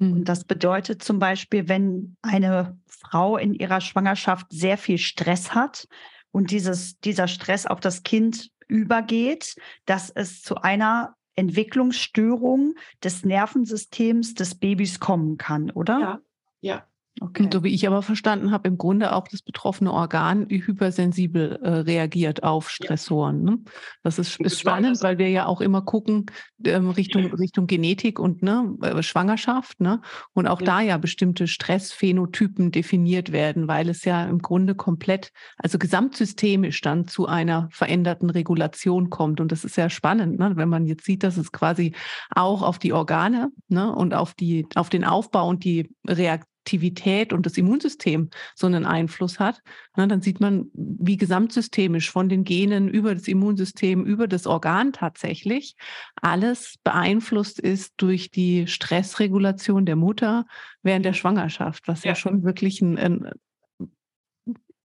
Und 0.00 0.20
mhm. 0.20 0.24
das 0.24 0.44
bedeutet 0.44 1.02
zum 1.02 1.18
Beispiel, 1.18 1.68
wenn 1.68 2.16
eine 2.22 2.78
Frau 2.86 3.36
in 3.36 3.54
ihrer 3.54 3.80
Schwangerschaft 3.80 4.46
sehr 4.50 4.78
viel 4.78 4.98
Stress 4.98 5.54
hat 5.54 5.86
und 6.32 6.50
dieses, 6.50 6.98
dieser 7.00 7.28
Stress 7.28 7.66
auf 7.66 7.80
das 7.80 8.02
Kind 8.02 8.50
übergeht, 8.66 9.56
dass 9.84 10.10
es 10.10 10.42
zu 10.42 10.56
einer 10.56 11.16
Entwicklungsstörung 11.36 12.74
des 13.04 13.24
Nervensystems 13.24 14.34
des 14.34 14.54
Babys 14.54 15.00
kommen 15.00 15.36
kann, 15.36 15.70
oder? 15.70 16.00
Ja, 16.00 16.20
ja. 16.60 16.86
Okay. 17.22 17.42
Und 17.42 17.52
so 17.52 17.64
wie 17.64 17.74
ich 17.74 17.86
aber 17.86 18.02
verstanden 18.02 18.50
habe, 18.50 18.68
im 18.68 18.78
Grunde 18.78 19.14
auch 19.14 19.26
das 19.28 19.42
betroffene 19.42 19.92
Organ 19.92 20.46
hypersensibel 20.48 21.58
äh, 21.62 21.70
reagiert 21.70 22.42
auf 22.44 22.70
Stressoren. 22.70 23.42
Ne? 23.42 23.58
Das 24.02 24.18
ist, 24.18 24.40
ist 24.40 24.60
spannend, 24.60 25.02
weil 25.02 25.18
wir 25.18 25.28
ja 25.28 25.46
auch 25.46 25.60
immer 25.60 25.82
gucken 25.82 26.26
ähm, 26.64 26.88
Richtung, 26.88 27.26
Richtung 27.34 27.66
Genetik 27.66 28.18
und 28.18 28.42
ne, 28.42 28.74
äh, 28.82 29.02
Schwangerschaft. 29.02 29.80
Ne? 29.80 30.00
Und 30.32 30.46
auch 30.46 30.60
ja. 30.60 30.66
da 30.66 30.80
ja 30.80 30.96
bestimmte 30.98 31.46
Stressphänotypen 31.46 32.70
definiert 32.70 33.32
werden, 33.32 33.68
weil 33.68 33.88
es 33.90 34.04
ja 34.04 34.24
im 34.24 34.38
Grunde 34.38 34.74
komplett, 34.74 35.32
also 35.58 35.78
gesamtsystemisch 35.78 36.80
dann 36.80 37.06
zu 37.06 37.26
einer 37.26 37.68
veränderten 37.70 38.30
Regulation 38.30 39.10
kommt. 39.10 39.40
Und 39.40 39.52
das 39.52 39.64
ist 39.64 39.76
ja 39.76 39.90
spannend, 39.90 40.38
ne? 40.38 40.52
wenn 40.54 40.70
man 40.70 40.86
jetzt 40.86 41.04
sieht, 41.04 41.22
dass 41.22 41.36
es 41.36 41.52
quasi 41.52 41.94
auch 42.30 42.62
auf 42.62 42.78
die 42.78 42.94
Organe 42.94 43.50
ne, 43.68 43.94
und 43.94 44.14
auf, 44.14 44.32
die, 44.32 44.66
auf 44.74 44.88
den 44.88 45.04
Aufbau 45.04 45.48
und 45.48 45.64
die 45.64 45.90
Reaktion 46.06 46.49
Aktivität 46.60 47.32
und 47.32 47.46
das 47.46 47.56
Immunsystem 47.56 48.28
so 48.54 48.66
einen 48.66 48.84
Einfluss 48.84 49.40
hat, 49.40 49.62
na, 49.96 50.06
dann 50.06 50.20
sieht 50.20 50.40
man, 50.40 50.70
wie 50.74 51.16
gesamtsystemisch 51.16 52.10
von 52.10 52.28
den 52.28 52.44
Genen 52.44 52.88
über 52.88 53.14
das 53.14 53.28
Immunsystem, 53.28 54.04
über 54.04 54.28
das 54.28 54.46
Organ 54.46 54.92
tatsächlich 54.92 55.74
alles 56.20 56.76
beeinflusst 56.84 57.58
ist 57.58 57.94
durch 57.96 58.30
die 58.30 58.66
Stressregulation 58.66 59.86
der 59.86 59.96
Mutter 59.96 60.46
während 60.82 61.04
der 61.04 61.14
Schwangerschaft, 61.14 61.88
was 61.88 62.04
ja, 62.04 62.10
ja 62.10 62.14
schon 62.14 62.44
wirklich 62.44 62.80
ein, 62.82 62.98
ein 62.98 63.30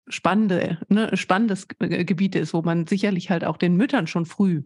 spannende, 0.07 0.79
ne, 0.89 1.15
spannendes 1.15 1.67
Gebiet 1.79 2.35
ist, 2.35 2.53
wo 2.53 2.63
man 2.63 2.87
sicherlich 2.87 3.29
halt 3.29 3.45
auch 3.45 3.57
den 3.57 3.77
Müttern 3.77 4.07
schon 4.07 4.25
früh 4.25 4.63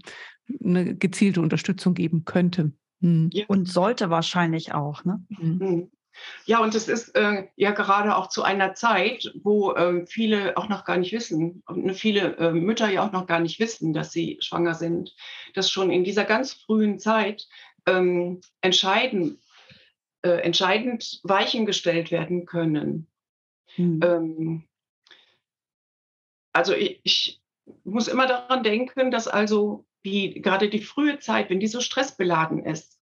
eine 0.64 0.96
gezielte 0.96 1.42
Unterstützung 1.42 1.94
geben 1.94 2.24
könnte. 2.26 2.72
Hm. 3.02 3.30
Und 3.48 3.68
sollte 3.68 4.10
wahrscheinlich 4.10 4.74
auch. 4.74 5.04
Ne? 5.04 5.24
Mhm. 5.30 5.92
Ja, 6.46 6.60
und 6.60 6.76
es 6.76 6.88
ist 6.88 7.16
äh, 7.16 7.48
ja 7.56 7.72
gerade 7.72 8.16
auch 8.16 8.30
zu 8.30 8.44
einer 8.44 8.74
Zeit, 8.74 9.32
wo 9.44 9.72
äh, 9.74 10.06
viele 10.06 10.58
auch 10.58 10.70
noch 10.70 10.86
gar 10.86 10.98
nicht 10.98 11.12
wissen, 11.12 11.64
und 11.68 11.94
viele 11.94 12.38
äh, 12.38 12.52
Mütter 12.52 12.90
ja 12.90 13.06
auch 13.06 13.12
noch 13.12 13.28
gar 13.28 13.40
nicht 13.40 13.60
wissen, 13.60 13.94
dass 13.94 14.12
sie 14.12 14.38
schwanger 14.42 14.76
sind, 14.76 15.16
dass 15.54 15.70
schon 15.70 15.92
in 15.92 16.04
dieser 16.04 16.26
ganz 16.26 16.54
frühen 16.54 17.00
Zeit 17.00 17.48
ähm, 17.86 18.42
entscheiden, 18.62 19.42
äh, 20.22 20.42
entscheidend 20.42 21.20
Weichen 21.24 21.66
gestellt 21.66 22.12
werden 22.12 22.46
können. 22.46 23.08
Mhm. 23.78 24.00
Ähm, 24.04 24.64
also 26.54 26.74
ich, 26.74 27.02
ich 27.04 27.42
muss 27.84 28.08
immer 28.08 28.28
daran 28.28 28.64
denken, 28.64 29.12
dass 29.12 29.28
also 29.28 29.86
die, 30.06 30.42
gerade 30.42 30.70
die 30.70 30.82
frühe 30.82 31.20
Zeit, 31.20 31.50
wenn 31.50 31.60
die 31.60 31.68
so 31.68 31.82
stressbeladen 31.82 32.64
ist, 32.64 33.00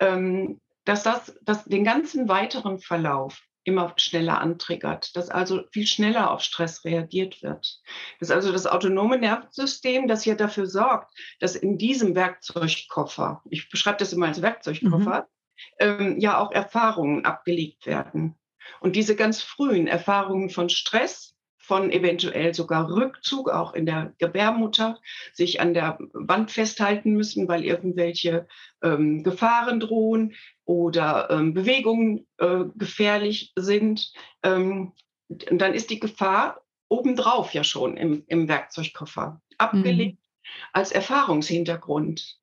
ähm, 0.00 0.60
dass 0.88 1.02
das, 1.02 1.38
das 1.42 1.64
den 1.64 1.84
ganzen 1.84 2.28
weiteren 2.28 2.78
Verlauf 2.78 3.42
immer 3.64 3.92
schneller 3.98 4.40
antriggert, 4.40 5.14
dass 5.14 5.28
also 5.28 5.62
viel 5.70 5.86
schneller 5.86 6.30
auf 6.30 6.40
Stress 6.40 6.82
reagiert 6.86 7.42
wird. 7.42 7.82
Das 8.18 8.30
ist 8.30 8.34
also 8.34 8.50
das 8.50 8.66
autonome 8.66 9.18
Nervensystem, 9.18 10.08
das 10.08 10.24
ja 10.24 10.34
dafür 10.34 10.66
sorgt, 10.66 11.12
dass 11.40 11.54
in 11.54 11.76
diesem 11.76 12.14
Werkzeugkoffer, 12.14 13.42
ich 13.50 13.68
beschreibe 13.68 13.98
das 13.98 14.14
immer 14.14 14.28
als 14.28 14.40
Werkzeugkoffer, 14.40 15.28
mhm. 15.28 15.60
ähm, 15.78 16.20
ja 16.20 16.38
auch 16.38 16.52
Erfahrungen 16.52 17.26
abgelegt 17.26 17.84
werden. 17.84 18.38
Und 18.80 18.96
diese 18.96 19.14
ganz 19.14 19.42
frühen 19.42 19.86
Erfahrungen 19.86 20.48
von 20.48 20.70
Stress, 20.70 21.34
von 21.68 21.92
eventuell 21.92 22.54
sogar 22.54 22.90
Rückzug, 22.90 23.50
auch 23.50 23.74
in 23.74 23.84
der 23.84 24.14
Gebärmutter, 24.18 24.98
sich 25.34 25.60
an 25.60 25.74
der 25.74 25.98
Wand 26.14 26.50
festhalten 26.50 27.12
müssen, 27.12 27.46
weil 27.46 27.62
irgendwelche 27.62 28.48
ähm, 28.82 29.22
Gefahren 29.22 29.78
drohen 29.78 30.34
oder 30.64 31.28
ähm, 31.30 31.52
Bewegungen 31.52 32.26
äh, 32.38 32.64
gefährlich 32.74 33.52
sind, 33.54 34.14
ähm, 34.42 34.94
dann 35.28 35.74
ist 35.74 35.90
die 35.90 36.00
Gefahr 36.00 36.62
obendrauf 36.88 37.52
ja 37.52 37.64
schon 37.64 37.98
im, 37.98 38.24
im 38.28 38.48
Werkzeugkoffer 38.48 39.42
abgelegt 39.58 40.18
mhm. 40.18 40.50
als 40.72 40.90
Erfahrungshintergrund. 40.90 42.38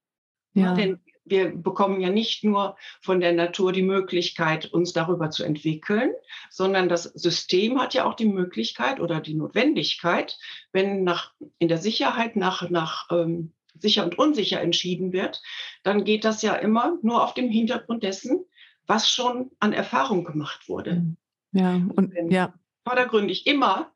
Ja. 0.54 0.76
Denn 0.76 1.00
wir 1.26 1.56
bekommen 1.56 2.00
ja 2.02 2.10
nicht 2.10 2.44
nur 2.44 2.78
von 3.02 3.20
der 3.20 3.34
Natur 3.34 3.72
die 3.72 3.82
Möglichkeit, 3.82 4.68
uns 4.68 4.94
darüber 4.94 5.32
zu 5.32 5.44
entwickeln, 5.44 6.12
sondern 6.50 6.88
das 6.88 7.04
System 7.04 7.82
hat 7.82 7.94
ja 7.94 8.06
auch 8.06 8.14
die 8.14 8.28
Möglichkeit 8.28 9.00
oder 9.00 9.20
die 9.20 9.34
Notwendigkeit, 9.34 10.38
wenn 10.72 11.04
nach, 11.04 11.34
in 11.58 11.68
der 11.68 11.80
Sicherheit 11.80 12.36
nach, 12.36 12.70
nach 12.70 13.08
ähm, 13.12 13.54
sicher 13.80 14.04
und 14.04 14.18
unsicher 14.18 14.62
entschieden 14.62 15.12
wird, 15.12 15.42
dann 15.84 16.06
geht 16.06 16.24
das 16.24 16.42
ja 16.42 16.56
immer 16.56 16.98
nur 17.02 17.24
auf 17.24 17.34
dem 17.34 17.50
Hintergrund 17.50 18.04
dessen, 18.04 18.46
was 18.88 19.10
schon 19.10 19.52
an 19.60 19.74
Erfahrung 19.74 20.24
gemacht 20.24 20.70
wurde. 20.70 20.94
Mhm. 20.96 21.18
Ja, 21.52 21.74
und 21.96 22.14
wenn 22.14 22.30
ja. 22.30 22.54
vordergründig 22.86 23.48
immer 23.48 23.92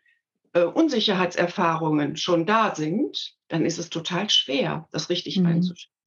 äh, 0.53 0.63
Unsicherheitserfahrungen 0.63 2.17
schon 2.17 2.45
da 2.45 2.73
sind, 2.73 3.35
dann 3.49 3.65
ist 3.65 3.77
es 3.77 3.89
total 3.89 4.29
schwer, 4.29 4.87
das 4.91 5.09
richtig 5.09 5.39
mhm. 5.39 5.45
einzuschätzen. 5.45 5.98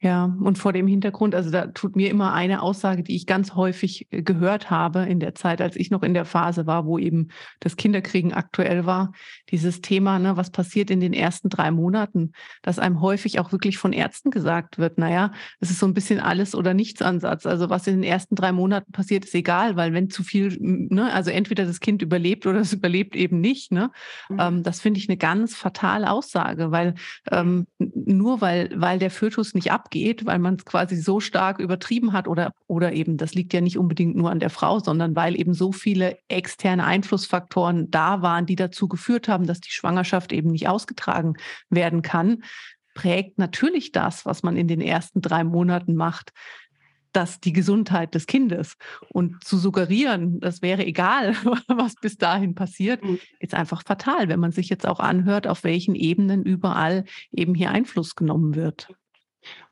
Ja, 0.00 0.32
und 0.40 0.58
vor 0.58 0.72
dem 0.72 0.86
Hintergrund, 0.86 1.34
also 1.34 1.50
da 1.50 1.66
tut 1.66 1.96
mir 1.96 2.08
immer 2.08 2.32
eine 2.32 2.62
Aussage, 2.62 3.02
die 3.02 3.16
ich 3.16 3.26
ganz 3.26 3.56
häufig 3.56 4.06
äh, 4.10 4.22
gehört 4.22 4.70
habe 4.70 5.00
in 5.00 5.18
der 5.18 5.34
Zeit, 5.34 5.60
als 5.60 5.74
ich 5.74 5.90
noch 5.90 6.04
in 6.04 6.14
der 6.14 6.24
Phase 6.24 6.68
war, 6.68 6.86
wo 6.86 6.98
eben 6.98 7.28
das 7.58 7.74
Kinderkriegen 7.74 8.32
aktuell 8.32 8.86
war, 8.86 9.12
dieses 9.50 9.80
Thema, 9.80 10.20
ne, 10.20 10.36
was 10.36 10.50
passiert 10.50 10.92
in 10.92 11.00
den 11.00 11.12
ersten 11.12 11.48
drei 11.48 11.72
Monaten, 11.72 12.30
dass 12.62 12.78
einem 12.78 13.00
häufig 13.00 13.40
auch 13.40 13.50
wirklich 13.50 13.76
von 13.76 13.92
Ärzten 13.92 14.30
gesagt 14.30 14.78
wird, 14.78 14.98
naja, 14.98 15.32
es 15.58 15.70
ist 15.70 15.80
so 15.80 15.86
ein 15.86 15.94
bisschen 15.94 16.20
alles 16.20 16.54
oder 16.54 16.74
nichts 16.74 17.02
Ansatz. 17.02 17.44
Also 17.44 17.68
was 17.68 17.88
in 17.88 17.94
den 17.94 18.04
ersten 18.04 18.36
drei 18.36 18.52
Monaten 18.52 18.92
passiert, 18.92 19.24
ist 19.24 19.34
egal, 19.34 19.74
weil 19.74 19.92
wenn 19.94 20.10
zu 20.10 20.22
viel, 20.22 20.56
ne, 20.60 21.12
also 21.12 21.32
entweder 21.32 21.64
das 21.64 21.80
Kind 21.80 22.02
überlebt 22.02 22.46
oder 22.46 22.60
es 22.60 22.72
überlebt 22.72 23.16
eben 23.16 23.40
nicht, 23.40 23.72
ne, 23.72 23.90
mhm. 24.28 24.38
ähm, 24.38 24.62
das 24.62 24.80
finde 24.80 25.00
ich 25.00 25.08
eine 25.08 25.18
ganz 25.18 25.56
fatale 25.56 26.08
Aussage, 26.08 26.70
weil 26.70 26.94
ähm, 27.32 27.66
nur 27.78 28.40
weil, 28.40 28.70
weil 28.76 29.00
der 29.00 29.10
Fötus 29.10 29.54
nicht 29.54 29.72
ab 29.72 29.87
abgeht, 29.88 30.26
weil 30.26 30.38
man 30.38 30.56
es 30.56 30.64
quasi 30.64 30.96
so 30.96 31.18
stark 31.18 31.58
übertrieben 31.58 32.12
hat 32.12 32.28
oder, 32.28 32.52
oder 32.66 32.92
eben, 32.92 33.16
das 33.16 33.34
liegt 33.34 33.54
ja 33.54 33.60
nicht 33.62 33.78
unbedingt 33.78 34.16
nur 34.16 34.30
an 34.30 34.38
der 34.38 34.50
Frau, 34.50 34.80
sondern 34.80 35.16
weil 35.16 35.38
eben 35.38 35.54
so 35.54 35.72
viele 35.72 36.18
externe 36.28 36.84
Einflussfaktoren 36.84 37.90
da 37.90 38.20
waren, 38.20 38.44
die 38.44 38.56
dazu 38.56 38.86
geführt 38.86 39.28
haben, 39.28 39.46
dass 39.46 39.60
die 39.60 39.70
Schwangerschaft 39.70 40.32
eben 40.32 40.50
nicht 40.50 40.68
ausgetragen 40.68 41.34
werden 41.70 42.02
kann, 42.02 42.42
prägt 42.94 43.38
natürlich 43.38 43.92
das, 43.92 44.26
was 44.26 44.42
man 44.42 44.56
in 44.56 44.68
den 44.68 44.82
ersten 44.82 45.22
drei 45.22 45.42
Monaten 45.44 45.94
macht 45.94 46.32
dass 47.12 47.40
die 47.40 47.54
Gesundheit 47.54 48.14
des 48.14 48.26
Kindes 48.26 48.76
und 49.08 49.42
zu 49.42 49.56
suggerieren, 49.56 50.40
das 50.40 50.60
wäre 50.60 50.84
egal, 50.84 51.34
was 51.66 51.94
bis 51.94 52.18
dahin 52.18 52.54
passiert, 52.54 53.02
mhm. 53.02 53.18
ist 53.40 53.54
einfach 53.54 53.82
fatal, 53.82 54.28
wenn 54.28 54.38
man 54.38 54.52
sich 54.52 54.68
jetzt 54.68 54.86
auch 54.86 55.00
anhört, 55.00 55.46
auf 55.46 55.64
welchen 55.64 55.94
Ebenen 55.94 56.44
überall 56.44 57.06
eben 57.32 57.54
hier 57.54 57.70
Einfluss 57.70 58.14
genommen 58.14 58.54
wird. 58.54 58.88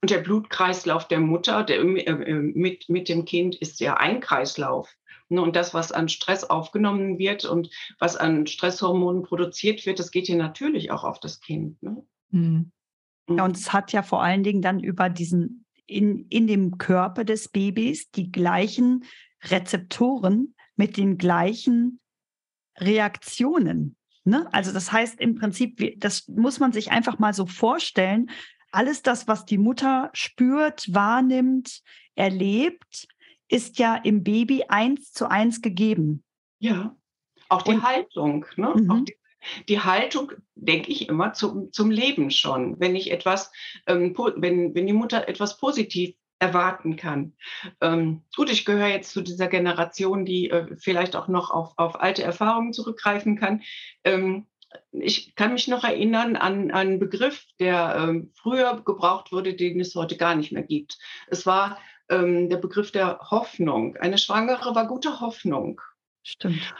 Und 0.00 0.10
der 0.10 0.18
Blutkreislauf 0.18 1.08
der 1.08 1.20
Mutter 1.20 1.64
der, 1.64 1.80
äh, 1.80 2.02
äh, 2.04 2.34
mit, 2.34 2.88
mit 2.88 3.08
dem 3.08 3.24
Kind 3.24 3.54
ist 3.56 3.80
ja 3.80 3.96
ein 3.96 4.20
Kreislauf. 4.20 4.94
Ne, 5.28 5.42
und 5.42 5.56
das, 5.56 5.74
was 5.74 5.90
an 5.90 6.08
Stress 6.08 6.44
aufgenommen 6.44 7.18
wird 7.18 7.44
und 7.44 7.68
was 7.98 8.16
an 8.16 8.46
Stresshormonen 8.46 9.24
produziert 9.24 9.84
wird, 9.84 9.98
das 9.98 10.12
geht 10.12 10.28
ja 10.28 10.36
natürlich 10.36 10.92
auch 10.92 11.02
auf 11.02 11.18
das 11.18 11.40
Kind. 11.40 11.82
Ne? 11.82 12.06
Mhm. 12.30 12.70
Ja, 13.28 13.44
und 13.44 13.56
es 13.56 13.72
hat 13.72 13.92
ja 13.92 14.04
vor 14.04 14.22
allen 14.22 14.44
Dingen 14.44 14.62
dann 14.62 14.78
über 14.78 15.08
diesen, 15.08 15.64
in, 15.86 16.26
in 16.28 16.46
dem 16.46 16.78
Körper 16.78 17.24
des 17.24 17.48
Babys 17.48 18.10
die 18.12 18.30
gleichen 18.30 19.04
Rezeptoren 19.42 20.54
mit 20.76 20.96
den 20.96 21.18
gleichen 21.18 21.98
Reaktionen. 22.78 23.96
Ne? 24.22 24.48
Also 24.52 24.72
das 24.72 24.92
heißt 24.92 25.20
im 25.20 25.34
Prinzip, 25.34 26.00
das 26.00 26.28
muss 26.28 26.60
man 26.60 26.72
sich 26.72 26.92
einfach 26.92 27.18
mal 27.18 27.34
so 27.34 27.46
vorstellen, 27.46 28.30
alles 28.72 29.02
das, 29.02 29.28
was 29.28 29.44
die 29.44 29.58
Mutter 29.58 30.10
spürt, 30.12 30.92
wahrnimmt, 30.92 31.82
erlebt, 32.14 33.08
ist 33.48 33.78
ja 33.78 33.94
im 33.96 34.24
Baby 34.24 34.64
eins 34.68 35.12
zu 35.12 35.30
eins 35.30 35.62
gegeben. 35.62 36.24
Ja, 36.58 36.96
auch 37.48 37.62
die 37.62 37.72
Und, 37.72 37.82
Haltung. 37.82 38.46
Ne? 38.56 38.74
Mhm. 38.74 38.90
Auch 38.90 39.04
die, 39.04 39.16
die, 39.68 39.80
Haltung, 39.80 40.32
denke 40.54 40.90
ich 40.90 41.08
immer, 41.08 41.32
zum, 41.32 41.72
zum 41.72 41.90
Leben 41.90 42.30
schon. 42.30 42.78
Wenn 42.80 42.96
ich 42.96 43.10
etwas, 43.10 43.52
ähm, 43.86 44.16
wenn, 44.36 44.74
wenn 44.74 44.86
die 44.86 44.92
Mutter 44.92 45.28
etwas 45.28 45.58
positiv 45.58 46.14
erwarten 46.38 46.96
kann. 46.96 47.32
Ähm, 47.80 48.22
gut, 48.34 48.50
ich 48.50 48.64
gehöre 48.64 48.88
jetzt 48.88 49.12
zu 49.12 49.22
dieser 49.22 49.48
Generation, 49.48 50.26
die 50.26 50.50
äh, 50.50 50.76
vielleicht 50.76 51.16
auch 51.16 51.28
noch 51.28 51.50
auf, 51.50 51.72
auf 51.76 51.98
alte 51.98 52.22
Erfahrungen 52.22 52.74
zurückgreifen 52.74 53.36
kann. 53.36 53.62
Ähm, 54.04 54.46
ich 54.92 55.34
kann 55.34 55.52
mich 55.52 55.68
noch 55.68 55.84
erinnern 55.84 56.36
an 56.36 56.70
einen 56.70 56.98
Begriff, 56.98 57.44
der 57.58 57.96
ähm, 57.98 58.32
früher 58.34 58.82
gebraucht 58.84 59.32
wurde, 59.32 59.54
den 59.54 59.80
es 59.80 59.94
heute 59.94 60.16
gar 60.16 60.34
nicht 60.34 60.52
mehr 60.52 60.62
gibt. 60.62 60.98
Es 61.28 61.46
war 61.46 61.78
ähm, 62.08 62.48
der 62.48 62.58
Begriff 62.58 62.92
der 62.92 63.18
Hoffnung. 63.30 63.96
Eine 63.96 64.18
Schwangere 64.18 64.74
war 64.74 64.86
gute 64.86 65.20
Hoffnung. 65.20 65.80
Stimmt. 66.22 66.74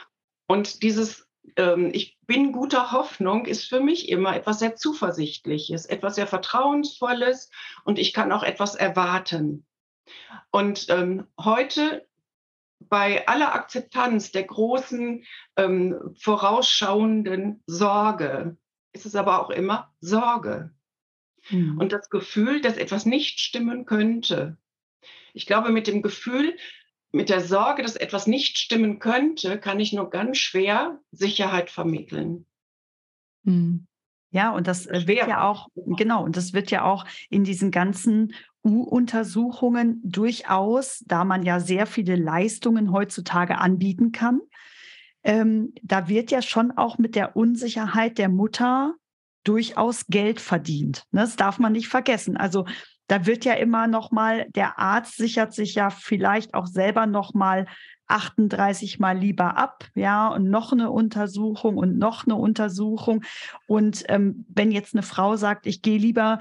Und 0.47 0.83
dieses 0.83 1.27
ähm, 1.55 1.91
Ich 1.93 2.17
bin 2.25 2.51
guter 2.51 2.91
Hoffnung 2.91 3.45
ist 3.45 3.65
für 3.65 3.79
mich 3.79 4.09
immer 4.09 4.35
etwas 4.35 4.59
sehr 4.59 4.75
Zuversichtliches, 4.75 5.85
etwas 5.85 6.15
sehr 6.15 6.27
Vertrauensvolles 6.27 7.49
und 7.85 7.99
ich 7.99 8.13
kann 8.13 8.31
auch 8.31 8.43
etwas 8.43 8.75
erwarten. 8.75 9.65
Und 10.51 10.87
ähm, 10.89 11.27
heute 11.39 12.06
bei 12.79 13.27
aller 13.27 13.53
Akzeptanz 13.53 14.31
der 14.31 14.43
großen, 14.43 15.23
ähm, 15.55 16.15
vorausschauenden 16.19 17.63
Sorge 17.65 18.57
ist 18.93 19.05
es 19.05 19.15
aber 19.15 19.41
auch 19.41 19.49
immer 19.49 19.93
Sorge. 19.99 20.71
Mhm. 21.49 21.77
Und 21.77 21.91
das 21.91 22.09
Gefühl, 22.09 22.61
dass 22.61 22.77
etwas 22.77 23.05
nicht 23.05 23.39
stimmen 23.39 23.85
könnte. 23.85 24.57
Ich 25.33 25.45
glaube, 25.45 25.69
mit 25.69 25.87
dem 25.87 26.01
Gefühl, 26.01 26.57
mit 27.11 27.29
der 27.29 27.41
Sorge, 27.41 27.83
dass 27.83 27.95
etwas 27.95 28.27
nicht 28.27 28.57
stimmen 28.57 28.99
könnte, 28.99 29.59
kann 29.59 29.79
ich 29.79 29.93
nur 29.93 30.09
ganz 30.09 30.37
schwer 30.37 30.99
Sicherheit 31.11 31.69
vermitteln. 31.69 32.45
Mhm. 33.43 33.87
Ja, 34.37 34.51
und 34.51 34.67
das 34.67 34.85
äh, 34.85 35.07
wird 35.07 35.27
ja 35.27 35.49
auch, 35.49 35.67
genau, 35.73 36.23
und 36.23 36.37
das 36.37 36.53
wird 36.53 36.69
ja 36.69 36.83
auch 36.83 37.05
in 37.31 37.43
diesen 37.43 37.71
ganzen 37.71 38.35
U-Untersuchungen 38.63 39.99
durchaus, 40.03 40.99
da 41.07 41.23
man 41.23 41.41
ja 41.41 41.59
sehr 41.59 41.87
viele 41.87 42.15
Leistungen 42.15 42.91
heutzutage 42.91 43.57
anbieten 43.57 44.11
kann, 44.11 44.41
ähm, 45.23 45.73
da 45.81 46.07
wird 46.07 46.29
ja 46.29 46.43
schon 46.43 46.69
auch 46.69 46.99
mit 46.99 47.15
der 47.15 47.35
Unsicherheit 47.35 48.19
der 48.19 48.29
Mutter 48.29 48.93
durchaus 49.43 50.05
Geld 50.05 50.39
verdient. 50.39 51.05
Ne? 51.09 51.21
Das 51.21 51.35
darf 51.35 51.57
man 51.57 51.71
nicht 51.71 51.87
vergessen. 51.87 52.37
Also 52.37 52.67
da 53.07 53.25
wird 53.25 53.43
ja 53.43 53.53
immer 53.53 53.87
noch 53.87 54.11
mal 54.11 54.45
der 54.49 54.77
Arzt 54.77 55.17
sichert 55.17 55.55
sich 55.55 55.73
ja 55.73 55.89
vielleicht 55.89 56.53
auch 56.53 56.67
selber 56.67 57.07
noch 57.07 57.33
mal 57.33 57.65
38 58.07 58.99
mal 58.99 59.17
lieber 59.17 59.57
ab, 59.57 59.85
ja, 59.95 60.27
und 60.27 60.49
noch 60.49 60.71
eine 60.71 60.91
Untersuchung 60.91 61.77
und 61.77 61.97
noch 61.97 62.25
eine 62.25 62.35
Untersuchung. 62.35 63.23
Und 63.67 64.03
ähm, 64.07 64.45
wenn 64.49 64.71
jetzt 64.71 64.93
eine 64.93 65.03
Frau 65.03 65.35
sagt, 65.35 65.67
ich 65.67 65.81
gehe 65.81 65.97
lieber 65.97 66.39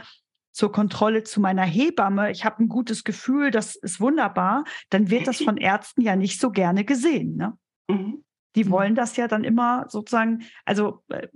zur 0.53 0.73
Kontrolle 0.73 1.23
zu 1.23 1.41
meiner 1.41 1.65
Hebamme, 1.65 2.31
ich 2.31 2.45
habe 2.45 2.63
ein 2.63 2.69
gutes 2.69 3.05
Gefühl, 3.05 3.51
das 3.51 3.77
ist 3.77 4.01
wunderbar, 4.01 4.65
dann 4.89 5.11
wird 5.11 5.27
das 5.27 5.43
von 5.43 5.59
Ärzten 5.59 6.01
ja 6.01 6.17
nicht 6.17 6.41
so 6.41 6.51
gerne 6.51 6.85
gesehen. 6.85 7.37
Ne? 7.37 7.59
Mhm. 7.89 8.25
Die 8.55 8.65
mhm. 8.65 8.71
wollen 8.71 8.95
das 8.95 9.17
ja 9.17 9.29
dann 9.29 9.45
immer 9.45 9.85
sozusagen, 9.89 10.45
also 10.65 11.03
äh, 11.09 11.29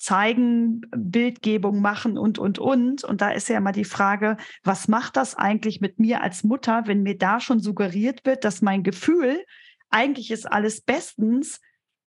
zeigen, 0.00 0.80
Bildgebung 0.96 1.80
machen 1.82 2.16
und, 2.16 2.38
und, 2.38 2.58
und. 2.58 3.04
Und 3.04 3.20
da 3.20 3.30
ist 3.30 3.48
ja 3.48 3.58
immer 3.58 3.72
die 3.72 3.84
Frage, 3.84 4.38
was 4.64 4.88
macht 4.88 5.16
das 5.16 5.34
eigentlich 5.34 5.80
mit 5.80 5.98
mir 5.98 6.22
als 6.22 6.42
Mutter, 6.42 6.84
wenn 6.86 7.02
mir 7.02 7.18
da 7.18 7.38
schon 7.38 7.60
suggeriert 7.60 8.24
wird, 8.24 8.44
dass 8.44 8.62
mein 8.62 8.82
Gefühl 8.82 9.44
eigentlich 9.90 10.30
ist 10.30 10.50
alles 10.50 10.80
bestens, 10.80 11.60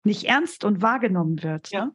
nicht 0.03 0.25
ernst 0.25 0.63
und 0.63 0.81
wahrgenommen 0.81 1.43
wird. 1.43 1.69
Ja. 1.71 1.85
Ne? 1.85 1.91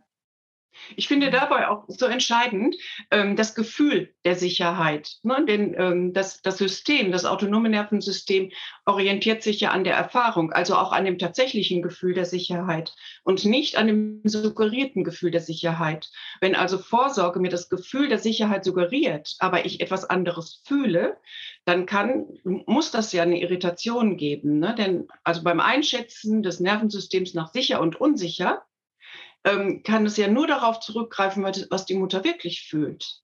Ich 0.97 1.09
finde 1.09 1.31
dabei 1.31 1.69
auch 1.69 1.85
so 1.89 2.07
entscheidend 2.07 2.77
ähm, 3.11 3.37
das 3.37 3.55
Gefühl 3.55 4.15
der 4.25 4.35
Sicherheit. 4.35 5.17
Ne? 5.23 5.45
Denn 5.47 5.75
ähm, 5.77 6.13
das, 6.13 6.43
das 6.43 6.59
System, 6.59 7.13
das 7.13 7.25
autonome 7.25 7.69
Nervensystem 7.69 8.51
orientiert 8.87 9.43
sich 9.43 9.61
ja 9.61 9.71
an 9.71 9.85
der 9.85 9.95
Erfahrung, 9.95 10.53
also 10.53 10.77
auch 10.77 10.93
an 10.93 11.05
dem 11.05 11.19
tatsächlichen 11.19 11.83
Gefühl 11.83 12.15
der 12.15 12.25
Sicherheit 12.25 12.95
und 13.25 13.45
nicht 13.45 13.77
an 13.77 13.87
dem 13.87 14.21
suggerierten 14.25 15.05
Gefühl 15.05 15.31
der 15.31 15.41
Sicherheit. 15.41 16.11
Wenn 16.41 16.55
also 16.55 16.79
Vorsorge 16.79 17.41
mir 17.41 17.51
das 17.51 17.69
Gefühl 17.69 18.09
der 18.09 18.19
Sicherheit 18.19 18.65
suggeriert, 18.65 19.37
aber 19.39 19.65
ich 19.65 19.81
etwas 19.81 20.05
anderes 20.05 20.63
fühle, 20.67 21.17
dann 21.65 21.87
kann, 21.87 22.27
muss 22.45 22.91
das 22.91 23.13
ja 23.13 23.23
eine 23.23 23.41
Irritation 23.41 24.17
geben. 24.17 24.59
Ne? 24.59 24.75
Denn 24.77 25.09
also 25.25 25.43
beim 25.43 25.61
Einschätzen 25.61 26.43
des 26.43 26.61
Nervensystems 26.61 27.35
nach 27.35 27.53
sicher 27.53 27.81
und 27.81 28.01
unsicher, 28.01 28.65
ähm, 29.45 29.83
kann 29.83 30.07
es 30.07 30.17
ja 30.17 30.29
nur 30.29 30.47
darauf 30.47 30.81
zurückgreifen, 30.81 31.43
was 31.45 31.87
die 31.87 31.95
Mutter 31.95 32.25
wirklich 32.25 32.67
fühlt. 32.69 33.21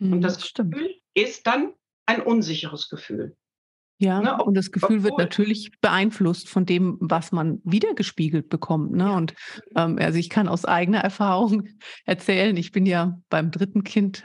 Und 0.00 0.10
mhm, 0.10 0.20
das 0.20 0.46
Stimmt. 0.46 0.72
Gefühl 0.72 0.94
ist 1.14 1.46
dann 1.46 1.74
ein 2.06 2.20
unsicheres 2.20 2.88
Gefühl. 2.88 3.36
Ja, 3.98 4.20
ne? 4.20 4.42
und 4.42 4.54
das 4.54 4.72
Gefühl 4.72 4.98
Obwohl. 4.98 5.04
wird 5.04 5.18
natürlich 5.18 5.70
beeinflusst 5.80 6.48
von 6.48 6.66
dem, 6.66 6.98
was 7.00 7.30
man 7.30 7.60
wiedergespiegelt 7.64 8.48
bekommt. 8.48 8.92
Ne? 8.92 9.04
Ja. 9.04 9.16
Und 9.16 9.34
ähm, 9.76 9.98
also 9.98 10.18
ich 10.18 10.30
kann 10.30 10.48
aus 10.48 10.64
eigener 10.64 10.98
Erfahrung 11.04 11.68
erzählen, 12.04 12.56
ich 12.56 12.72
bin 12.72 12.86
ja 12.86 13.18
beim 13.30 13.50
dritten 13.50 13.84
Kind 13.84 14.24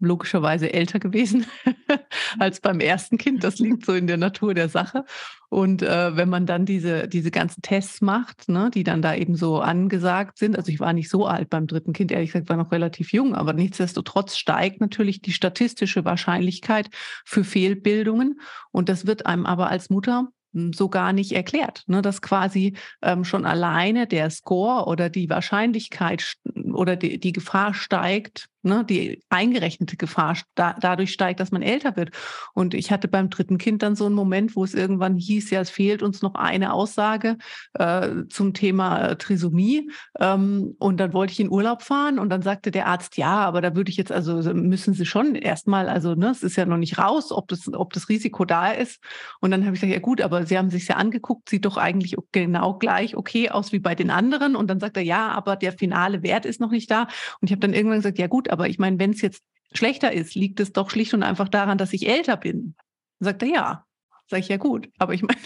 logischerweise 0.00 0.72
älter 0.72 0.98
gewesen 0.98 1.46
als 2.38 2.60
beim 2.60 2.80
ersten 2.80 3.18
Kind. 3.18 3.44
Das 3.44 3.58
liegt 3.58 3.84
so 3.84 3.94
in 3.94 4.06
der 4.06 4.16
Natur 4.16 4.54
der 4.54 4.68
Sache. 4.68 5.04
Und 5.50 5.82
äh, 5.82 6.16
wenn 6.16 6.28
man 6.28 6.46
dann 6.46 6.64
diese, 6.64 7.08
diese 7.08 7.30
ganzen 7.30 7.60
Tests 7.60 8.00
macht, 8.00 8.48
ne, 8.48 8.70
die 8.72 8.84
dann 8.84 9.02
da 9.02 9.14
eben 9.14 9.34
so 9.34 9.60
angesagt 9.60 10.38
sind, 10.38 10.56
also 10.56 10.70
ich 10.70 10.78
war 10.78 10.92
nicht 10.92 11.10
so 11.10 11.26
alt 11.26 11.50
beim 11.50 11.66
dritten 11.66 11.92
Kind, 11.92 12.12
ehrlich 12.12 12.32
gesagt, 12.32 12.48
war 12.48 12.56
noch 12.56 12.72
relativ 12.72 13.12
jung, 13.12 13.34
aber 13.34 13.52
nichtsdestotrotz 13.52 14.36
steigt 14.36 14.80
natürlich 14.80 15.20
die 15.22 15.32
statistische 15.32 16.04
Wahrscheinlichkeit 16.04 16.88
für 17.24 17.42
Fehlbildungen. 17.42 18.40
Und 18.70 18.88
das 18.88 19.06
wird 19.06 19.26
einem 19.26 19.44
aber 19.44 19.68
als 19.70 19.90
Mutter 19.90 20.28
hm, 20.54 20.72
so 20.72 20.88
gar 20.88 21.12
nicht 21.12 21.32
erklärt, 21.32 21.82
ne, 21.88 22.00
dass 22.00 22.22
quasi 22.22 22.76
ähm, 23.02 23.24
schon 23.24 23.44
alleine 23.44 24.06
der 24.06 24.30
Score 24.30 24.86
oder 24.86 25.10
die 25.10 25.28
Wahrscheinlichkeit 25.30 26.34
oder 26.72 26.96
die, 26.96 27.18
die 27.18 27.32
Gefahr 27.32 27.74
steigt, 27.74 28.46
ne, 28.62 28.84
die 28.84 29.22
eingerechnete 29.28 29.96
Gefahr 29.96 30.36
da, 30.54 30.74
dadurch 30.80 31.12
steigt, 31.12 31.40
dass 31.40 31.50
man 31.50 31.62
älter 31.62 31.96
wird. 31.96 32.10
Und 32.54 32.74
ich 32.74 32.90
hatte 32.90 33.08
beim 33.08 33.30
dritten 33.30 33.58
Kind 33.58 33.82
dann 33.82 33.96
so 33.96 34.06
einen 34.06 34.14
Moment, 34.14 34.56
wo 34.56 34.64
es 34.64 34.74
irgendwann 34.74 35.16
hieß, 35.16 35.50
ja, 35.50 35.60
es 35.60 35.70
fehlt 35.70 36.02
uns 36.02 36.22
noch 36.22 36.34
eine 36.34 36.72
Aussage 36.72 37.36
äh, 37.74 38.08
zum 38.28 38.54
Thema 38.54 39.10
äh, 39.10 39.16
Trisomie. 39.16 39.90
Ähm, 40.18 40.76
und 40.78 40.98
dann 40.98 41.12
wollte 41.12 41.32
ich 41.32 41.40
in 41.40 41.50
Urlaub 41.50 41.82
fahren 41.82 42.18
und 42.18 42.30
dann 42.30 42.42
sagte 42.42 42.70
der 42.70 42.86
Arzt, 42.86 43.16
ja, 43.16 43.40
aber 43.40 43.60
da 43.60 43.74
würde 43.74 43.90
ich 43.90 43.96
jetzt, 43.96 44.12
also 44.12 44.36
müssen 44.54 44.94
Sie 44.94 45.06
schon 45.06 45.34
erstmal, 45.34 45.88
also 45.88 46.14
ne, 46.14 46.30
es 46.30 46.42
ist 46.42 46.56
ja 46.56 46.66
noch 46.66 46.76
nicht 46.76 46.98
raus, 46.98 47.32
ob 47.32 47.48
das, 47.48 47.72
ob 47.72 47.92
das 47.92 48.08
Risiko 48.08 48.44
da 48.44 48.70
ist. 48.70 49.00
Und 49.40 49.50
dann 49.50 49.64
habe 49.64 49.74
ich 49.74 49.80
gesagt, 49.80 49.94
ja 49.94 50.00
gut, 50.00 50.20
aber 50.20 50.46
Sie 50.46 50.58
haben 50.58 50.70
sich 50.70 50.88
ja 50.88 50.96
angeguckt, 50.96 51.48
sieht 51.48 51.64
doch 51.64 51.76
eigentlich 51.76 52.16
genau 52.32 52.74
gleich 52.74 53.16
okay 53.16 53.50
aus 53.50 53.72
wie 53.72 53.78
bei 53.78 53.94
den 53.94 54.10
anderen. 54.10 54.56
Und 54.56 54.68
dann 54.68 54.80
sagt 54.80 54.96
er, 54.96 55.02
ja, 55.02 55.28
aber 55.28 55.56
der 55.56 55.72
finale 55.72 56.22
Wert 56.22 56.46
ist 56.46 56.60
noch 56.60 56.70
nicht 56.70 56.90
da. 56.90 57.02
Und 57.40 57.48
ich 57.48 57.52
habe 57.52 57.60
dann 57.60 57.74
irgendwann 57.74 57.98
gesagt, 57.98 58.18
ja 58.18 58.26
gut, 58.26 58.49
aber 58.50 58.68
ich 58.68 58.78
meine, 58.78 58.98
wenn 58.98 59.10
es 59.10 59.20
jetzt 59.20 59.42
schlechter 59.72 60.12
ist, 60.12 60.34
liegt 60.34 60.60
es 60.60 60.72
doch 60.72 60.90
schlicht 60.90 61.14
und 61.14 61.22
einfach 61.22 61.48
daran, 61.48 61.78
dass 61.78 61.92
ich 61.92 62.08
älter 62.08 62.36
bin. 62.36 62.74
Dann 63.18 63.26
sagt 63.26 63.42
er, 63.42 63.48
ja. 63.48 63.86
Sag 64.28 64.40
ich, 64.40 64.48
ja 64.48 64.56
gut. 64.56 64.88
Aber 64.98 65.14
ich 65.14 65.22
meine, 65.22 65.40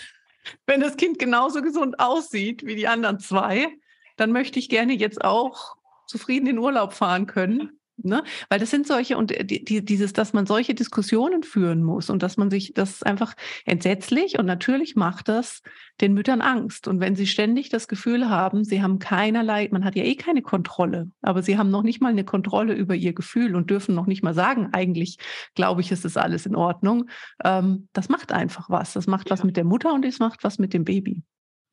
wenn 0.66 0.80
das 0.80 0.96
Kind 0.96 1.18
genauso 1.18 1.62
gesund 1.62 2.00
aussieht 2.00 2.64
wie 2.64 2.76
die 2.76 2.88
anderen 2.88 3.18
zwei, 3.18 3.68
dann 4.16 4.32
möchte 4.32 4.58
ich 4.58 4.68
gerne 4.68 4.94
jetzt 4.94 5.24
auch 5.24 5.76
zufrieden 6.06 6.46
in 6.46 6.58
Urlaub 6.58 6.92
fahren 6.92 7.26
können. 7.26 7.80
Ne? 7.96 8.24
Weil 8.48 8.58
das 8.58 8.70
sind 8.70 8.88
solche 8.88 9.16
und 9.16 9.30
äh, 9.30 9.44
die, 9.44 9.84
dieses, 9.84 10.12
dass 10.12 10.32
man 10.32 10.46
solche 10.46 10.74
Diskussionen 10.74 11.44
führen 11.44 11.84
muss 11.84 12.10
und 12.10 12.24
dass 12.24 12.36
man 12.36 12.50
sich 12.50 12.72
das 12.74 12.90
ist 12.90 13.06
einfach 13.06 13.34
entsetzlich 13.64 14.38
und 14.38 14.46
natürlich 14.46 14.96
macht 14.96 15.28
das 15.28 15.62
den 16.00 16.12
Müttern 16.12 16.40
Angst. 16.40 16.88
Und 16.88 16.98
wenn 16.98 17.14
sie 17.14 17.28
ständig 17.28 17.68
das 17.68 17.86
Gefühl 17.86 18.28
haben, 18.28 18.64
sie 18.64 18.82
haben 18.82 18.98
keinerlei, 18.98 19.68
man 19.70 19.84
hat 19.84 19.94
ja 19.94 20.02
eh 20.02 20.16
keine 20.16 20.42
Kontrolle, 20.42 21.10
aber 21.22 21.42
sie 21.42 21.56
haben 21.56 21.70
noch 21.70 21.84
nicht 21.84 22.00
mal 22.00 22.08
eine 22.08 22.24
Kontrolle 22.24 22.74
über 22.74 22.96
ihr 22.96 23.12
Gefühl 23.12 23.54
und 23.54 23.70
dürfen 23.70 23.94
noch 23.94 24.06
nicht 24.06 24.24
mal 24.24 24.34
sagen, 24.34 24.70
eigentlich 24.72 25.18
glaube 25.54 25.80
ich, 25.80 25.92
ist 25.92 26.04
das 26.04 26.16
alles 26.16 26.46
in 26.46 26.56
Ordnung. 26.56 27.08
Ähm, 27.44 27.88
das 27.92 28.08
macht 28.08 28.32
einfach 28.32 28.68
was. 28.70 28.92
Das 28.94 29.06
macht 29.06 29.30
ja. 29.30 29.34
was 29.34 29.44
mit 29.44 29.56
der 29.56 29.64
Mutter 29.64 29.94
und 29.94 30.04
es 30.04 30.18
macht 30.18 30.42
was 30.42 30.58
mit 30.58 30.74
dem 30.74 30.84
Baby. 30.84 31.22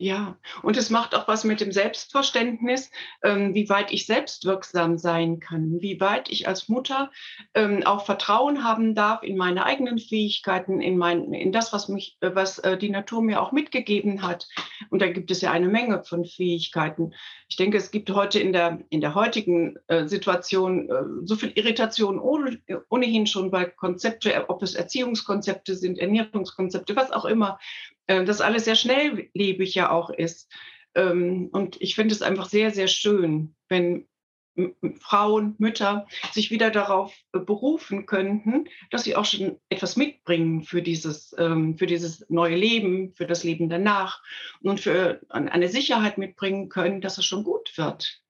Ja, 0.02 0.40
und 0.64 0.78
es 0.78 0.90
macht 0.90 1.14
auch 1.14 1.28
was 1.28 1.44
mit 1.44 1.62
dem 1.62 1.72
Selbstverständnis, 1.72 2.90
ähm, 3.22 3.54
wie 3.54 3.70
weit 3.70 3.92
ich 3.92 4.08
selbstwirksam 4.08 4.98
sein 4.98 5.40
kann, 5.40 5.80
wie 5.80 6.00
weit 6.00 6.28
ich 6.32 6.48
als 6.48 6.70
Mutter 6.70 7.12
ähm, 7.54 7.84
auch 7.86 8.04
Vertrauen 8.04 8.64
haben 8.64 8.96
darf 8.96 9.22
in 9.22 9.38
meine 9.38 9.64
eigenen 9.64 10.00
Fähigkeiten, 10.00 10.82
in, 10.82 10.98
mein, 10.98 11.32
in 11.34 11.52
das, 11.52 11.72
was, 11.72 11.88
mich, 11.88 12.18
äh, 12.22 12.32
was 12.34 12.58
äh, 12.58 12.80
die 12.80 12.90
Natur 12.90 13.22
mir 13.22 13.44
auch 13.44 13.52
mitgegeben 13.52 14.24
hat. 14.24 14.48
Und 14.90 15.04
da 15.04 15.08
gibt 15.08 15.30
es 15.30 15.42
ja 15.42 15.52
eine 15.52 15.68
Menge 15.68 16.04
von 16.04 16.26
Fähigkeiten. 16.26 17.14
Ich 17.52 17.58
denke, 17.58 17.78
es 17.78 17.92
gibt 17.92 18.10
heute 18.12 18.40
in 18.40 18.54
der, 18.54 18.80
in 18.92 19.02
der 19.02 19.14
heutigen 19.14 19.76
äh, 19.88 20.08
Situation 20.08 20.90
äh, 20.90 21.04
so 21.26 21.36
viel 21.36 21.52
Irritation 21.56 22.18
ohne, 22.18 22.62
ohnehin 22.88 23.28
schon 23.28 23.52
bei 23.52 23.66
Konzepte, 23.66 24.50
ob 24.50 24.64
es 24.64 24.74
Erziehungskonzepte 24.74 25.76
sind, 25.76 26.00
Ernährungskonzepte, 26.00 26.96
was 26.96 27.12
auch 27.12 27.26
immer, 27.26 27.60
äh, 28.08 28.24
das 28.24 28.40
alles 28.40 28.64
sehr 28.64 28.78
schnelllebig 28.78 29.76
ja 29.76 29.92
auch 29.92 30.12
ist. 30.12 30.50
Ähm, 30.96 31.50
und 31.52 31.76
ich 31.82 31.96
finde 31.96 32.16
es 32.16 32.22
einfach 32.22 32.48
sehr, 32.48 32.72
sehr 32.72 32.88
schön, 32.88 33.54
wenn 33.68 34.08
Frauen, 35.00 35.56
Mütter 35.60 36.08
sich 36.32 36.52
wieder 36.52 36.72
darauf 36.72 37.14
äh, 37.34 37.40
berufen 37.40 38.06
könnten, 38.06 38.66
dass 38.90 39.04
sie 39.04 39.16
auch 39.16 39.26
schon 39.26 39.58
etwas 39.70 39.96
mitbringen 39.96 40.64
für 40.64 40.82
dieses, 40.82 41.34
ähm, 41.38 41.78
für 41.78 41.88
dieses 41.88 42.26
neue 42.30 42.56
Leben, 42.56 43.14
für 43.14 43.26
das 43.26 43.44
Leben 43.44 43.70
danach 43.70 44.22
und 44.62 44.80
für 44.80 45.22
eine 45.30 45.70
Sicherheit 45.70 46.18
mitbringen 46.18 46.70
können, 46.70 47.02
dass 47.02 47.18
es 47.18 47.26
schon 47.26 47.44
gut 47.44 47.78
wird 47.78 48.22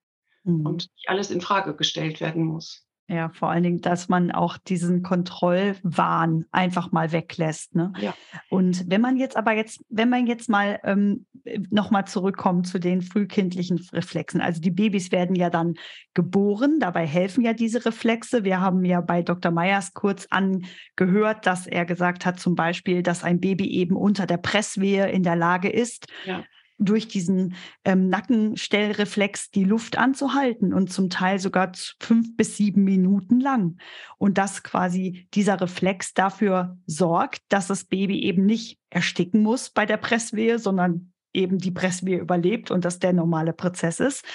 mhm. 0.43 0.65
und 0.65 0.89
nicht 0.95 1.10
alles 1.10 1.31
in 1.31 1.41
Frage 1.41 1.75
gestellt 1.75 2.21
werden 2.21 2.45
muss. 2.45 2.88
Ja, 3.12 3.28
vor 3.34 3.50
allen 3.50 3.63
Dingen, 3.63 3.82
dass 3.82 4.08
man 4.08 4.32
auch 4.32 4.58
diesen 4.58 5.04
Kontrollwahn 5.04 6.45
einfach 6.54 6.93
mal 6.93 7.12
weglässt. 7.12 7.76
Ne? 7.76 7.91
Ja. 8.00 8.13
Und 8.50 8.89
wenn 8.89 9.02
man 9.02 9.17
jetzt 9.17 9.36
aber 9.36 9.52
jetzt, 9.52 9.84
wenn 9.89 10.10
man 10.10 10.28
jetzt 10.28 10.47
mal 10.47 10.80
ähm, 10.86 11.26
nochmal 11.69 12.06
zurückkommt 12.08 12.67
zu 12.67 12.80
den 12.80 13.02
frühkindlichen 13.02 13.86
Reflexen, 13.91 14.39
also 14.39 14.62
die 14.62 14.71
Babys 14.71 15.12
werden 15.12 15.36
ja 15.36 15.50
dann 15.50 15.74
geboren, 16.13 16.80
dabei 16.80 17.06
helfen 17.06 17.43
ja 17.43 17.52
diese 17.52 17.86
Reflexe. 17.86 18.45
Wir 18.45 18.62
haben 18.62 18.86
ja 18.86 19.02
bei 19.02 19.24
Dr. 19.24 19.52
Meyers 19.52 19.93
kurz 19.93 20.28
angehört, 20.30 21.45
dass 21.45 21.67
er 21.67 21.86
gesagt 21.86 22.26
hat, 22.26 22.39
zum 22.39 22.56
Beispiel, 22.56 23.04
dass 23.04 23.26
ein 23.26 23.41
Baby 23.41 23.67
eben 23.71 23.97
unter 23.97 24.26
der 24.26 24.38
Presswehe 24.38 25.10
in 25.10 25.24
der 25.24 25.36
Lage 25.36 25.69
ist, 25.69 26.08
ja 26.24 26.45
durch 26.82 27.08
diesen 27.08 27.56
ähm, 27.86 28.10
Nackenstellreflex 28.10 29.52
die 29.52 29.63
Luft 29.63 29.98
anzuhalten 29.98 30.74
und 30.74 30.91
zum 30.91 31.10
Teil 31.10 31.39
sogar 31.39 31.72
fünf 32.00 32.36
bis 32.36 32.58
sieben 32.58 32.84
Minuten 32.84 33.39
lang. 33.39 33.78
Und 34.17 34.38
dass 34.38 34.63
quasi 34.63 35.28
dieser 35.34 35.62
Reflex 35.62 36.13
dafür 36.13 36.78
sorgt, 36.86 37.41
dass 37.50 37.67
das 37.67 37.86
Baby 37.86 38.22
eben 38.24 38.46
nicht 38.46 38.80
ersticken 38.89 39.44
muss 39.44 39.70
bei 39.70 39.86
der 39.86 39.98
Presswehe, 39.98 40.60
sondern 40.60 41.13
eben 41.34 41.60
die 41.60 41.72
Presswehe 41.72 42.20
überlebt 42.20 42.72
und 42.72 42.84
das 42.84 43.00
der 43.00 43.13
normale 43.13 43.54
Prozess 43.54 44.00
ist. 44.00 44.26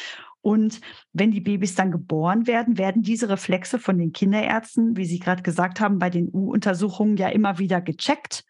Und 0.40 0.80
wenn 1.12 1.32
die 1.32 1.40
Babys 1.40 1.74
dann 1.74 1.90
geboren 1.90 2.46
werden, 2.46 2.78
werden 2.78 3.02
diese 3.02 3.28
Reflexe 3.28 3.80
von 3.80 3.98
den 3.98 4.12
Kinderärzten, 4.12 4.96
wie 4.96 5.04
Sie 5.04 5.18
gerade 5.18 5.42
gesagt 5.42 5.80
haben, 5.80 5.98
bei 5.98 6.08
den 6.08 6.28
U-Untersuchungen 6.32 7.16
ja 7.16 7.28
immer 7.30 7.58
wieder 7.58 7.80
gecheckt 7.80 8.44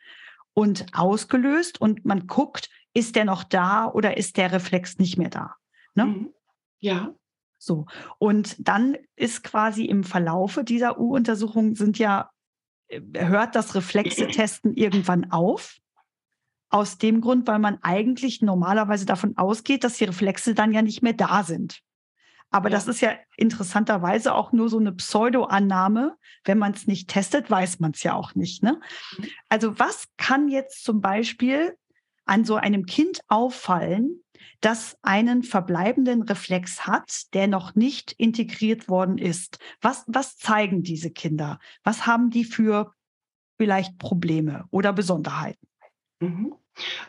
und 0.52 0.84
ausgelöst. 0.92 1.80
Und 1.80 2.04
man 2.04 2.26
guckt, 2.26 2.68
ist 2.96 3.14
der 3.14 3.26
noch 3.26 3.44
da 3.44 3.86
oder 3.86 4.16
ist 4.16 4.38
der 4.38 4.52
Reflex 4.52 4.98
nicht 4.98 5.18
mehr 5.18 5.28
da? 5.28 5.54
Ne? 5.94 6.06
Mhm. 6.06 6.34
Ja. 6.80 7.14
So. 7.58 7.86
Und 8.18 8.56
dann 8.58 8.96
ist 9.16 9.44
quasi 9.44 9.84
im 9.84 10.02
Verlaufe 10.02 10.64
dieser 10.64 10.98
U-Untersuchung 10.98 11.74
sind 11.74 11.98
ja, 11.98 12.30
äh, 12.88 13.00
hört 13.14 13.54
das 13.54 13.74
Reflexe-Testen 13.74 14.74
irgendwann 14.76 15.30
auf. 15.30 15.76
Aus 16.68 16.98
dem 16.98 17.20
Grund, 17.20 17.46
weil 17.46 17.60
man 17.60 17.78
eigentlich 17.82 18.42
normalerweise 18.42 19.06
davon 19.06 19.36
ausgeht, 19.36 19.84
dass 19.84 19.98
die 19.98 20.04
Reflexe 20.04 20.52
dann 20.52 20.72
ja 20.72 20.82
nicht 20.82 21.00
mehr 21.00 21.12
da 21.12 21.44
sind. 21.44 21.80
Aber 22.50 22.70
ja. 22.70 22.76
das 22.76 22.88
ist 22.88 23.00
ja 23.00 23.12
interessanterweise 23.36 24.34
auch 24.34 24.52
nur 24.52 24.68
so 24.68 24.78
eine 24.78 24.92
Pseudo-Annahme. 24.92 26.16
Wenn 26.44 26.58
man 26.58 26.72
es 26.72 26.86
nicht 26.86 27.08
testet, 27.08 27.50
weiß 27.50 27.78
man 27.78 27.92
es 27.92 28.02
ja 28.02 28.14
auch 28.14 28.34
nicht. 28.34 28.62
Ne? 28.62 28.80
Mhm. 29.18 29.26
Also 29.48 29.78
was 29.78 30.06
kann 30.16 30.48
jetzt 30.48 30.82
zum 30.82 31.00
Beispiel 31.00 31.76
an 32.26 32.44
so 32.44 32.56
einem 32.56 32.86
Kind 32.86 33.20
auffallen, 33.28 34.22
das 34.60 34.96
einen 35.02 35.42
verbleibenden 35.42 36.22
Reflex 36.22 36.86
hat, 36.86 37.32
der 37.34 37.46
noch 37.46 37.74
nicht 37.74 38.12
integriert 38.12 38.88
worden 38.88 39.18
ist? 39.18 39.58
Was, 39.80 40.04
was 40.06 40.36
zeigen 40.36 40.82
diese 40.82 41.10
Kinder? 41.10 41.58
Was 41.84 42.06
haben 42.06 42.30
die 42.30 42.44
für 42.44 42.92
vielleicht 43.58 43.98
Probleme 43.98 44.66
oder 44.70 44.92
Besonderheiten? 44.92 45.66
Mhm. 46.20 46.54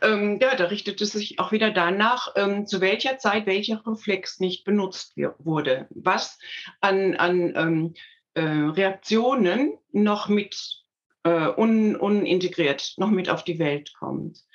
Ähm, 0.02 0.40
ja, 0.42 0.56
da 0.56 0.66
richtet 0.66 1.02
es 1.02 1.12
sich 1.12 1.40
auch 1.40 1.52
wieder 1.52 1.72
danach, 1.72 2.34
ähm, 2.36 2.66
zu 2.66 2.80
welcher 2.80 3.18
Zeit 3.18 3.46
welcher 3.46 3.86
Reflex 3.86 4.40
nicht 4.40 4.64
benutzt 4.64 5.18
wurde, 5.40 5.88
was 5.90 6.40
an, 6.80 7.16
an 7.16 7.54
ähm, 7.56 7.94
äh, 8.34 8.42
Reaktionen 8.42 9.78
noch 9.92 10.30
mit 10.30 10.84
äh, 11.24 11.50
un, 11.58 11.96
unintegriert, 11.96 12.94
noch 12.98 13.10
mit 13.10 13.30
auf 13.30 13.44
die 13.44 13.60
Welt 13.60 13.94
kommt. 13.94 14.46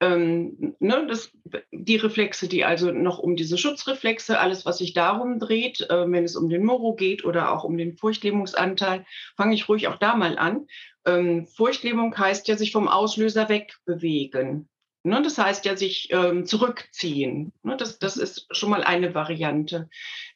Ähm, 0.00 0.76
ne, 0.78 1.06
das, 1.08 1.32
die 1.72 1.96
Reflexe, 1.96 2.48
die 2.48 2.64
also 2.64 2.92
noch 2.92 3.18
um 3.18 3.34
diese 3.34 3.58
Schutzreflexe, 3.58 4.38
alles, 4.38 4.64
was 4.64 4.78
sich 4.78 4.94
darum 4.94 5.40
dreht, 5.40 5.80
äh, 5.90 6.10
wenn 6.10 6.24
es 6.24 6.36
um 6.36 6.48
den 6.48 6.64
Moro 6.64 6.94
geht 6.94 7.24
oder 7.24 7.52
auch 7.52 7.64
um 7.64 7.76
den 7.76 7.96
Furchtlähmungsanteil, 7.96 9.04
fange 9.36 9.54
ich 9.54 9.68
ruhig 9.68 9.88
auch 9.88 9.96
da 9.96 10.14
mal 10.14 10.38
an. 10.38 10.66
Ähm, 11.04 11.46
Furchtlähmung 11.48 12.16
heißt 12.16 12.46
ja 12.48 12.56
sich 12.56 12.70
vom 12.70 12.86
Auslöser 12.86 13.48
wegbewegen. 13.48 14.68
Ne, 15.04 15.22
das 15.22 15.38
heißt 15.38 15.64
ja 15.64 15.76
sich 15.76 16.08
ähm, 16.12 16.44
zurückziehen. 16.44 17.52
Ne, 17.62 17.76
das, 17.76 17.98
das 17.98 18.16
ist 18.16 18.46
schon 18.50 18.70
mal 18.70 18.84
eine 18.84 19.14
Variante. 19.14 19.88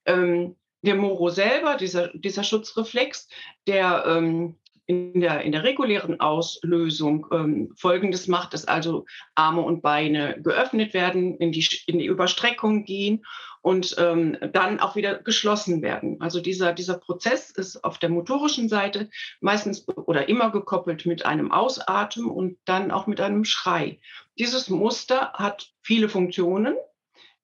Ähm, 0.06 0.56
der 0.82 0.96
Moro 0.96 1.28
selber, 1.30 1.76
dieser, 1.76 2.08
dieser 2.08 2.42
Schutzreflex, 2.42 3.28
der 3.66 4.04
ähm, 4.06 4.56
in 4.92 5.20
der, 5.20 5.42
in 5.42 5.52
der 5.52 5.64
regulären 5.64 6.20
Auslösung 6.20 7.26
ähm, 7.32 7.72
Folgendes 7.76 8.28
macht, 8.28 8.52
dass 8.52 8.66
also 8.66 9.04
Arme 9.34 9.62
und 9.62 9.82
Beine 9.82 10.40
geöffnet 10.42 10.94
werden, 10.94 11.36
in 11.38 11.52
die, 11.52 11.66
in 11.86 11.98
die 11.98 12.06
Überstreckung 12.06 12.84
gehen 12.84 13.24
und 13.62 13.94
ähm, 13.98 14.36
dann 14.52 14.80
auch 14.80 14.96
wieder 14.96 15.14
geschlossen 15.22 15.82
werden. 15.82 16.20
Also 16.20 16.40
dieser, 16.40 16.72
dieser 16.72 16.98
Prozess 16.98 17.50
ist 17.50 17.82
auf 17.84 17.98
der 17.98 18.10
motorischen 18.10 18.68
Seite 18.68 19.08
meistens 19.40 19.86
oder 19.88 20.28
immer 20.28 20.50
gekoppelt 20.50 21.06
mit 21.06 21.24
einem 21.24 21.52
Ausatmen 21.52 22.26
und 22.26 22.58
dann 22.64 22.90
auch 22.90 23.06
mit 23.06 23.20
einem 23.20 23.44
Schrei. 23.44 24.00
Dieses 24.38 24.68
Muster 24.68 25.32
hat 25.34 25.70
viele 25.80 26.08
Funktionen. 26.08 26.74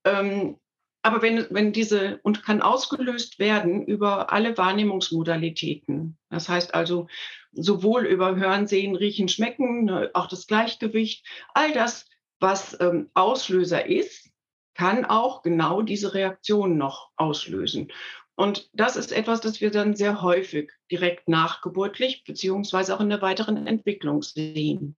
Ähm, 0.05 0.57
aber 1.03 1.23
wenn, 1.23 1.47
wenn 1.51 1.73
diese 1.73 2.19
und 2.23 2.43
kann 2.43 2.61
ausgelöst 2.61 3.39
werden 3.39 3.87
über 3.87 4.33
alle 4.33 4.59
Wahrnehmungsmodalitäten. 4.59 6.19
Das 6.29 6.49
heißt 6.49 6.75
also 6.75 7.07
sowohl 7.53 8.07
über 8.07 8.37
Hören, 8.37 8.67
Sehen, 8.67 8.97
Riechen, 8.97 9.29
Schmecken, 9.29 9.85
ne, 9.85 10.11
auch 10.15 10.27
das 10.27 10.47
Gleichgewicht, 10.47 11.27
all 11.55 11.73
das, 11.73 12.07
was 12.41 12.79
ähm, 12.81 13.11
Auslöser 13.15 13.87
ist, 13.87 14.31
kann 14.75 15.05
auch 15.05 15.43
genau 15.43 15.83
diese 15.83 16.15
Reaktion 16.15 16.79
noch 16.79 17.11
auslösen. 17.17 17.91
Und 18.37 18.71
das 18.73 18.95
ist 18.95 19.11
etwas, 19.11 19.41
das 19.41 19.61
wir 19.61 19.73
dann 19.73 19.97
sehr 19.97 20.23
häufig 20.23 20.71
direkt 20.93 21.29
nachgeburtlich 21.29 22.23
beziehungsweise 22.23 22.95
auch 22.95 23.01
in 23.01 23.09
der 23.09 23.21
weiteren 23.21 23.67
Entwicklung 23.67 24.23
sehen. 24.23 24.97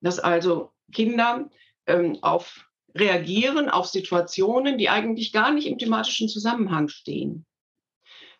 Dass 0.00 0.18
also 0.18 0.72
Kinder 0.92 1.48
ähm, 1.86 2.18
auf 2.22 2.68
reagieren 2.96 3.68
auf 3.68 3.86
Situationen, 3.86 4.76
die 4.76 4.88
eigentlich 4.88 5.32
gar 5.32 5.52
nicht 5.52 5.68
im 5.68 5.78
thematischen 5.78 6.28
Zusammenhang 6.28 6.88
stehen. 6.88 7.46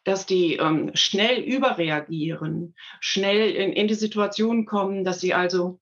Dass 0.04 0.26
die 0.26 0.56
ähm, 0.56 0.92
schnell 0.94 1.42
überreagieren, 1.42 2.74
schnell 3.00 3.50
in, 3.50 3.72
in, 3.72 3.86
die 3.86 3.94
Situation 3.94 4.64
kommen, 4.64 5.04
dass 5.04 5.20
sie 5.20 5.34
also 5.34 5.78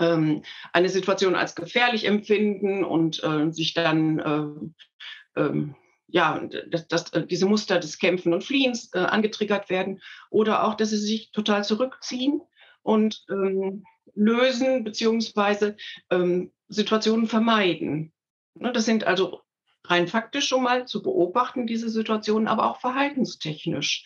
ähm, 0.00 0.42
eine 0.72 0.88
Situation 0.88 1.36
als 1.36 1.54
gefährlich 1.54 2.06
empfinden 2.06 2.84
und 2.84 3.22
äh, 3.22 3.52
sich 3.52 3.74
dann 3.74 4.18
äh, 4.18 5.40
ähm, 5.40 5.76
ja, 6.12 6.40
dass, 6.68 6.88
dass, 6.88 7.12
äh, 7.12 7.26
diese 7.26 7.46
Muster 7.46 7.78
des 7.78 7.98
Kämpfen 7.98 8.34
und 8.34 8.44
Fliehens 8.44 8.90
äh, 8.94 8.98
angetriggert 8.98 9.70
werden 9.70 10.00
oder 10.30 10.64
auch, 10.64 10.74
dass 10.74 10.90
sie 10.90 10.98
sich 10.98 11.30
total 11.30 11.64
zurückziehen 11.64 12.40
und 12.82 13.24
ähm, 13.30 13.84
lösen 14.14 14.84
beziehungsweise 14.84 15.76
ähm, 16.10 16.52
Situationen 16.68 17.26
vermeiden. 17.26 18.12
Ne, 18.54 18.72
das 18.72 18.84
sind 18.84 19.04
also 19.04 19.42
rein 19.90 20.08
faktisch 20.08 20.48
schon 20.48 20.62
mal 20.62 20.86
zu 20.86 21.02
beobachten, 21.02 21.66
diese 21.66 21.88
Situationen, 21.88 22.48
aber 22.48 22.70
auch 22.70 22.80
verhaltenstechnisch. 22.80 24.04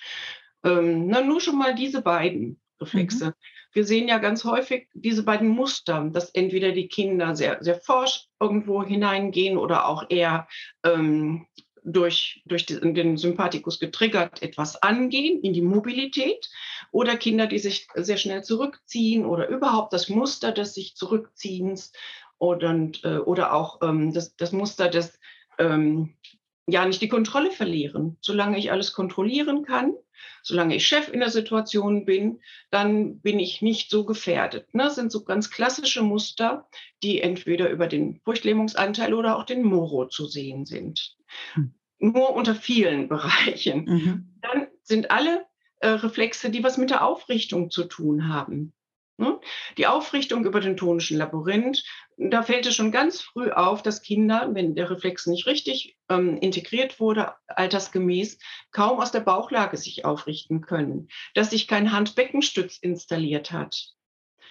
Ähm, 0.65 1.07
na, 1.09 1.21
nur 1.21 1.41
schon 1.41 1.59
mal 1.59 1.75
diese 1.75 2.03
beiden 2.03 2.61
Reflexe. 2.81 3.27
Mhm. 3.27 3.33
Wir 3.73 3.85
sehen 3.85 4.09
ja 4.09 4.19
ganz 4.19 4.45
häufig 4.45 4.89
diese 4.95 5.25
beiden 5.25 5.49
Muster, 5.49 6.09
dass 6.13 6.31
entweder 6.31 6.73
die 6.73 6.89
Kinder 6.89 7.35
sehr, 7.35 7.59
sehr 7.61 7.81
forsch 7.81 8.27
irgendwo 8.41 8.85
hineingehen 8.85 9.59
oder 9.59 9.89
auch 9.89 10.05
eher 10.09 10.47
ähm, 10.85 11.47
durch, 11.85 12.43
durch 12.47 12.67
den 12.67 13.17
Sympathikus 13.17 13.79
getriggert 13.79 14.43
etwas 14.43 14.83
angehen 14.83 15.41
in 15.43 15.53
die 15.53 15.63
Mobilität 15.63 16.49
oder 16.93 17.17
Kinder, 17.17 17.47
die 17.47 17.59
sich 17.59 17.89
sehr 17.95 18.17
schnell 18.17 18.43
zurückziehen 18.43 19.27
oder 19.27 19.49
überhaupt 19.49 19.93
das 19.93 20.09
Muster 20.09 20.53
des 20.53 20.75
sich 20.75 20.97
Zurückziehens 20.97 21.93
oder, 22.39 22.91
äh, 23.03 23.19
oder 23.19 23.53
auch 23.53 23.81
ähm, 23.83 24.13
das, 24.13 24.35
das 24.37 24.53
Muster 24.53 24.89
des 24.89 25.19
ähm, 25.59 26.15
ja 26.67 26.87
nicht 26.87 27.03
die 27.03 27.09
Kontrolle 27.09 27.51
verlieren. 27.51 28.17
Solange 28.21 28.59
ich 28.59 28.73
alles 28.73 28.93
kontrollieren 28.93 29.65
kann, 29.65 29.95
solange 30.43 30.77
ich 30.77 30.87
Chef 30.87 31.09
in 31.09 31.21
der 31.21 31.31
Situation 31.31 32.05
bin, 32.05 32.41
dann 32.71 33.21
bin 33.21 33.39
ich 33.39 33.63
nicht 33.63 33.91
so 33.91 34.05
gefährdet. 34.05 34.73
Ne? 34.75 34.85
Das 34.85 34.95
sind 34.95 35.13
so 35.13 35.25
ganz 35.25 35.51
klassische 35.51 36.03
Muster, 36.03 36.69
die 37.03 37.21
entweder 37.21 37.71
über 37.71 37.87
den 37.87 38.21
Furchtlähmungsanteil 38.25 39.15
oder 39.15 39.37
auch 39.37 39.45
den 39.45 39.63
Moro 39.63 40.07
zu 40.07 40.27
sehen 40.27 40.65
sind. 40.65 41.17
Hm. 41.55 41.75
Nur 41.99 42.35
unter 42.35 42.55
vielen 42.55 43.09
Bereichen. 43.09 43.85
Mhm. 43.85 44.39
Dann 44.43 44.67
sind 44.83 45.11
alle 45.11 45.47
äh, 45.81 45.89
Reflexe, 45.89 46.51
die 46.51 46.65
was 46.65 46.77
mit 46.77 46.91
der 46.91 47.05
Aufrichtung 47.05 47.71
zu 47.71 47.85
tun 47.85 48.29
haben. 48.29 48.73
Ne? 49.17 49.39
Die 49.79 49.87
Aufrichtung 49.87 50.45
über 50.45 50.61
den 50.61 50.77
tonischen 50.77 51.19
Labyrinth, 51.19 51.85
da 52.17 52.43
fällt 52.43 52.67
es 52.67 52.75
schon 52.75 52.91
ganz 52.91 53.21
früh 53.21 53.51
auf, 53.51 53.81
dass 53.81 54.03
Kinder, 54.03 54.51
wenn 54.53 54.75
der 54.75 54.91
Reflex 54.91 55.27
nicht 55.27 55.47
richtig 55.47 55.97
ähm, 56.09 56.37
integriert 56.39 56.99
wurde, 56.99 57.35
altersgemäß, 57.47 58.39
kaum 58.73 58.99
aus 58.99 59.13
der 59.13 59.21
Bauchlage 59.21 59.77
sich 59.77 60.05
aufrichten 60.05 60.63
können, 60.63 61.09
dass 61.35 61.51
sich 61.51 61.69
kein 61.69 61.93
Handbeckenstütz 61.93 62.79
installiert 62.79 63.53
hat. 63.53 63.93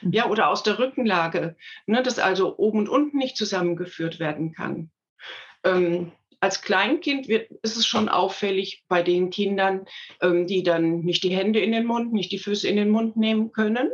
Ja, 0.02 0.30
oder 0.30 0.50
aus 0.50 0.64
der 0.64 0.80
Rückenlage, 0.80 1.56
ne, 1.86 2.02
dass 2.02 2.20
also 2.20 2.58
oben 2.58 2.80
und 2.80 2.90
unten 2.90 3.18
nicht 3.18 3.38
zusammengeführt 3.38 4.20
werden 4.20 4.54
kann. 4.54 4.92
Ähm, 5.64 6.12
als 6.40 6.62
Kleinkind 6.62 7.30
wird, 7.30 7.52
ist 7.64 7.78
es 7.78 7.86
schon 7.86 8.10
auffällig 8.10 8.84
bei 8.90 9.02
den 9.02 9.30
Kindern, 9.30 9.86
ähm, 10.22 10.46
die 10.48 10.64
dann 10.64 11.02
nicht 11.02 11.24
die 11.24 11.36
Hände 11.36 11.60
in 11.60 11.72
den 11.72 11.86
Mund, 11.86 12.12
nicht 12.12 12.32
die 12.32 12.40
Füße 12.40 12.68
in 12.68 12.76
den 12.76 12.90
Mund 12.90 13.16
nehmen 13.16 13.52
können 13.52 13.92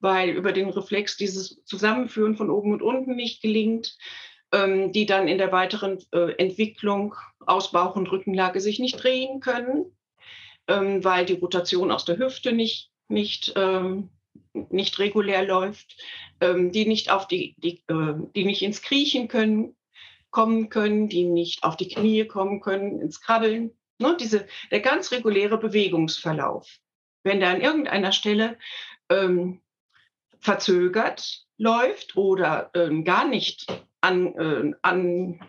weil 0.00 0.30
über 0.30 0.52
den 0.52 0.70
Reflex 0.70 1.16
dieses 1.16 1.62
Zusammenführen 1.64 2.36
von 2.36 2.50
oben 2.50 2.72
und 2.72 2.82
unten 2.82 3.16
nicht 3.16 3.42
gelingt, 3.42 3.96
ähm, 4.52 4.92
die 4.92 5.06
dann 5.06 5.28
in 5.28 5.38
der 5.38 5.52
weiteren 5.52 5.98
äh, 6.12 6.32
Entwicklung 6.32 7.14
aus 7.46 7.72
Bauch- 7.72 7.96
und 7.96 8.10
Rückenlage 8.10 8.60
sich 8.60 8.80
nicht 8.80 9.02
drehen 9.02 9.40
können, 9.40 9.96
ähm, 10.66 11.04
weil 11.04 11.24
die 11.24 11.34
Rotation 11.34 11.90
aus 11.90 12.04
der 12.04 12.18
Hüfte 12.18 12.52
nicht, 12.52 12.90
nicht, 13.08 13.52
ähm, 13.56 14.10
nicht 14.52 14.98
regulär 14.98 15.44
läuft, 15.44 15.96
ähm, 16.40 16.72
die 16.72 16.86
nicht 16.86 17.10
auf 17.10 17.28
die, 17.28 17.54
die, 17.58 17.82
äh, 17.88 18.14
die 18.34 18.44
nicht 18.44 18.62
ins 18.62 18.82
Kriechen 18.82 19.28
können, 19.28 19.76
kommen 20.30 20.68
können, 20.68 21.08
die 21.08 21.24
nicht 21.24 21.64
auf 21.64 21.76
die 21.76 21.88
Knie 21.88 22.24
kommen 22.24 22.60
können, 22.60 23.00
ins 23.00 23.20
Krabbeln. 23.20 23.72
Ne, 23.98 24.16
diese, 24.18 24.46
der 24.70 24.80
ganz 24.80 25.12
reguläre 25.12 25.58
Bewegungsverlauf. 25.58 26.78
Wenn 27.22 27.40
da 27.40 27.50
an 27.50 27.60
irgendeiner 27.60 28.12
Stelle 28.12 28.56
ähm, 29.10 29.60
verzögert 30.40 31.46
läuft 31.58 32.16
oder 32.16 32.70
äh, 32.74 33.02
gar 33.02 33.28
nicht 33.28 33.66
an, 34.00 34.34
äh, 34.34 34.72
an, 34.82 35.40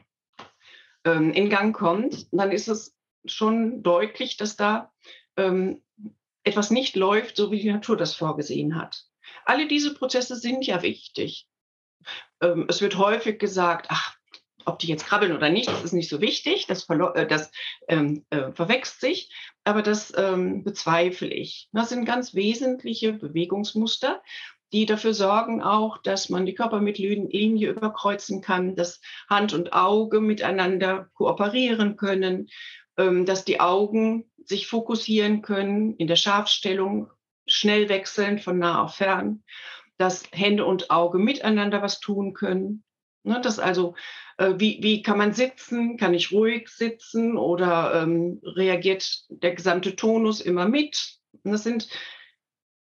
äh, 1.05 1.11
in 1.11 1.49
Gang 1.49 1.75
kommt, 1.75 2.27
dann 2.31 2.51
ist 2.51 2.67
es 2.67 2.95
schon 3.25 3.83
deutlich, 3.83 4.37
dass 4.37 4.55
da 4.55 4.91
ähm, 5.37 5.81
etwas 6.43 6.71
nicht 6.71 6.95
läuft, 6.95 7.37
so 7.37 7.51
wie 7.51 7.61
die 7.61 7.71
Natur 7.71 7.97
das 7.97 8.15
vorgesehen 8.15 8.75
hat. 8.75 9.05
Alle 9.45 9.67
diese 9.67 9.93
Prozesse 9.93 10.35
sind 10.35 10.65
ja 10.65 10.81
wichtig. 10.81 11.47
Ähm, 12.41 12.65
es 12.67 12.81
wird 12.81 12.97
häufig 12.97 13.39
gesagt, 13.39 13.87
ach, 13.89 14.15
ob 14.65 14.79
die 14.79 14.87
jetzt 14.87 15.05
krabbeln 15.05 15.35
oder 15.35 15.49
nicht, 15.49 15.69
das 15.69 15.83
ist 15.83 15.93
nicht 15.93 16.09
so 16.09 16.21
wichtig, 16.21 16.67
das, 16.67 16.87
äh, 16.89 17.27
das 17.27 17.51
ähm, 17.87 18.25
äh, 18.29 18.51
verwechselt 18.51 18.99
sich, 18.99 19.31
aber 19.63 19.81
das 19.81 20.13
ähm, 20.15 20.63
bezweifle 20.63 21.29
ich. 21.33 21.69
Das 21.71 21.89
sind 21.89 22.05
ganz 22.05 22.33
wesentliche 22.33 23.13
Bewegungsmuster, 23.13 24.21
die 24.73 24.85
dafür 24.85 25.13
sorgen 25.13 25.61
auch, 25.61 25.97
dass 25.97 26.29
man 26.29 26.45
die 26.45 26.55
Körpermittellinie 26.55 27.69
überkreuzen 27.69 28.41
kann, 28.41 28.75
dass 28.75 29.01
Hand 29.29 29.53
und 29.53 29.73
Auge 29.73 30.21
miteinander 30.21 31.09
kooperieren 31.13 31.97
können, 31.97 32.49
ähm, 32.97 33.25
dass 33.25 33.45
die 33.45 33.59
Augen 33.59 34.31
sich 34.43 34.67
fokussieren 34.67 35.41
können 35.41 35.95
in 35.97 36.07
der 36.07 36.15
Scharfstellung, 36.15 37.09
schnell 37.47 37.89
wechseln 37.89 38.39
von 38.39 38.59
nah 38.59 38.83
auf 38.83 38.95
fern, 38.95 39.43
dass 39.97 40.23
Hände 40.31 40.65
und 40.65 40.89
Auge 40.89 41.19
miteinander 41.19 41.81
was 41.81 41.99
tun 41.99 42.33
können. 42.33 42.83
Ne, 43.23 43.39
das 43.41 43.59
also, 43.59 43.95
äh, 44.37 44.53
wie, 44.57 44.79
wie 44.81 45.03
kann 45.03 45.17
man 45.17 45.33
sitzen? 45.33 45.97
Kann 45.97 46.13
ich 46.13 46.31
ruhig 46.31 46.69
sitzen 46.69 47.37
oder 47.37 48.01
ähm, 48.01 48.41
reagiert 48.43 49.25
der 49.29 49.53
gesamte 49.53 49.95
Tonus 49.95 50.41
immer 50.41 50.67
mit? 50.67 51.17
Und 51.43 51.51
das 51.51 51.63
sind 51.63 51.87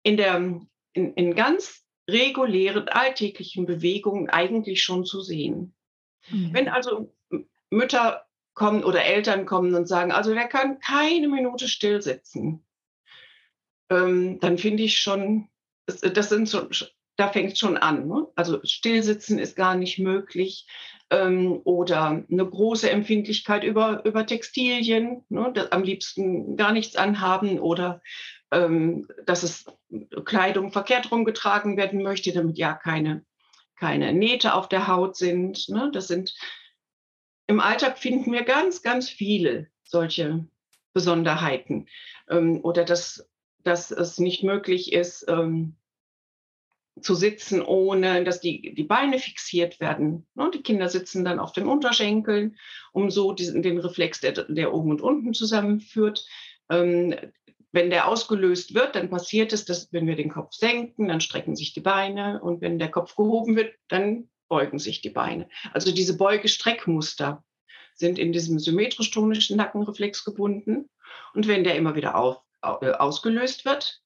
in 0.04 0.18
der 0.18 0.60
in, 0.96 1.14
in 1.14 1.36
ganz 1.36 1.84
regulären 2.10 2.88
alltäglichen 2.88 3.66
Bewegungen 3.66 4.30
eigentlich 4.30 4.84
schon 4.84 5.06
zu 5.06 5.22
sehen. 5.22 5.76
Mhm. 6.30 6.54
Wenn 6.54 6.70
also 6.70 7.14
Mütter 7.70 8.26
kommen 8.54 8.84
oder 8.84 9.04
Eltern 9.04 9.46
kommen 9.46 9.76
und 9.76 9.88
sagen, 9.88 10.12
also 10.12 10.34
der 10.34 10.48
kann 10.48 10.80
keine 10.80 11.28
Minute 11.28 11.68
still 11.68 12.02
sitzen, 12.02 12.66
ähm, 13.90 14.40
dann 14.40 14.58
finde 14.58 14.84
ich 14.84 15.00
schon, 15.00 15.50
das, 15.86 16.30
sind 16.30 16.48
so, 16.48 16.68
da 17.18 17.30
fängt 17.30 17.54
es 17.54 17.60
schon 17.60 17.78
an. 17.78 18.08
Ne? 18.08 18.28
Also 18.36 18.60
Stillsitzen 18.64 19.40
ist 19.40 19.56
gar 19.56 19.76
nicht 19.76 20.00
möglich 20.00 20.68
ähm, 21.10 21.62
oder 21.64 22.24
eine 22.30 22.46
große 22.46 22.90
Empfindlichkeit 22.90 23.64
über, 23.64 24.04
über 24.06 24.26
Textilien, 24.26 25.24
ne? 25.30 25.52
das, 25.54 25.72
am 25.72 25.84
liebsten 25.84 26.56
gar 26.56 26.72
nichts 26.72 26.96
anhaben 26.96 27.60
oder 27.60 28.02
dass 28.52 29.44
es 29.44 29.66
Kleidung 30.24 30.72
verkehrt 30.72 31.12
rumgetragen 31.12 31.78
werden 31.78 32.04
möchte, 32.04 32.32
damit 32.32 32.58
ja 32.58 32.74
keine, 32.74 33.26
keine 33.76 34.14
Nähte 34.14 34.54
auf 34.54 34.70
der 34.70 34.88
Haut 34.88 35.18
sind. 35.18 35.68
Ne? 35.68 35.90
Das 35.92 36.08
sind 36.08 36.36
im 37.48 37.60
Alltag 37.60 38.00
finden 38.00 38.32
wir 38.32 38.44
ganz, 38.44 38.82
ganz 38.82 39.10
viele 39.10 39.68
solche 39.84 40.48
Besonderheiten 40.94 41.88
ähm, 42.30 42.60
oder 42.64 42.86
dass, 42.86 43.30
dass 43.64 43.92
es 43.92 44.20
nicht 44.20 44.44
möglich 44.44 44.94
ist, 44.94 45.26
ähm, 45.28 45.76
zu 47.02 47.14
sitzen, 47.14 47.62
ohne 47.62 48.24
dass 48.24 48.40
die, 48.40 48.74
die 48.74 48.84
Beine 48.84 49.20
fixiert 49.20 49.82
werden. 49.82 50.26
Ne? 50.34 50.50
Die 50.54 50.64
Kinder 50.64 50.88
sitzen 50.88 51.26
dann 51.26 51.40
auf 51.40 51.52
den 51.52 51.68
Unterschenkeln, 51.68 52.58
um 52.94 53.12
so 53.12 53.34
diesen, 53.34 53.62
den 53.62 53.80
Reflex, 53.80 54.22
der, 54.22 54.32
der 54.32 54.74
oben 54.74 54.92
und 54.92 55.02
unten 55.02 55.34
zusammenführt. 55.34 56.26
Wenn 57.76 57.90
der 57.90 58.08
ausgelöst 58.08 58.74
wird, 58.74 58.96
dann 58.96 59.10
passiert 59.10 59.52
es, 59.52 59.66
dass 59.66 59.92
wenn 59.92 60.08
wir 60.08 60.16
den 60.16 60.32
Kopf 60.32 60.54
senken, 60.54 61.10
dann 61.10 61.20
strecken 61.20 61.58
sich 61.58 61.74
die 61.74 61.82
Beine 61.82 62.42
und 62.42 62.62
wenn 62.62 62.80
der 62.80 62.90
Kopf 62.90 63.18
gehoben 63.18 63.58
wird, 63.58 63.76
dann 63.90 64.30
beugen 64.48 64.80
sich 64.80 65.02
die 65.02 65.10
Beine. 65.10 65.50
Also 65.74 65.92
diese 65.92 66.16
Beugestreckmuster 66.16 67.44
sind 67.94 68.18
in 68.18 68.32
diesem 68.32 68.60
symmetrisch-tonischen 68.60 69.58
Nackenreflex 69.58 70.24
gebunden. 70.24 70.90
Und 71.34 71.50
wenn 71.50 71.66
der 71.66 71.76
immer 71.76 71.96
wieder 71.96 72.16
auf, 72.16 72.38
äh, 72.62 72.92
ausgelöst 72.92 73.66
wird, 73.66 74.02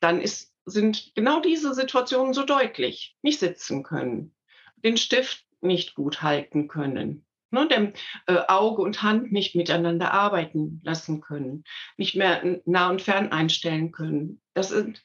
dann 0.00 0.22
ist, 0.22 0.54
sind 0.64 1.12
genau 1.14 1.42
diese 1.42 1.74
Situationen 1.74 2.32
so 2.32 2.46
deutlich. 2.46 3.18
Nicht 3.20 3.40
sitzen 3.40 3.82
können, 3.82 4.34
den 4.76 4.96
Stift 4.96 5.44
nicht 5.60 5.94
gut 5.94 6.22
halten 6.22 6.68
können, 6.68 7.26
ne, 7.50 7.68
dem 7.68 7.92
äh, 8.26 8.38
Auge 8.48 8.82
und 8.82 9.02
Hand 9.02 9.32
nicht 9.32 9.54
miteinander 9.54 10.12
arbeiten 10.12 10.80
lassen 10.84 11.20
können, 11.20 11.64
nicht 11.96 12.16
mehr 12.16 12.60
nah 12.64 12.90
und 12.90 13.02
fern 13.02 13.32
einstellen 13.32 13.92
können. 13.92 14.40
Das 14.54 14.68
sind 14.70 15.02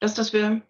das, 0.00 0.16
was 0.18 0.32
wir 0.32 0.62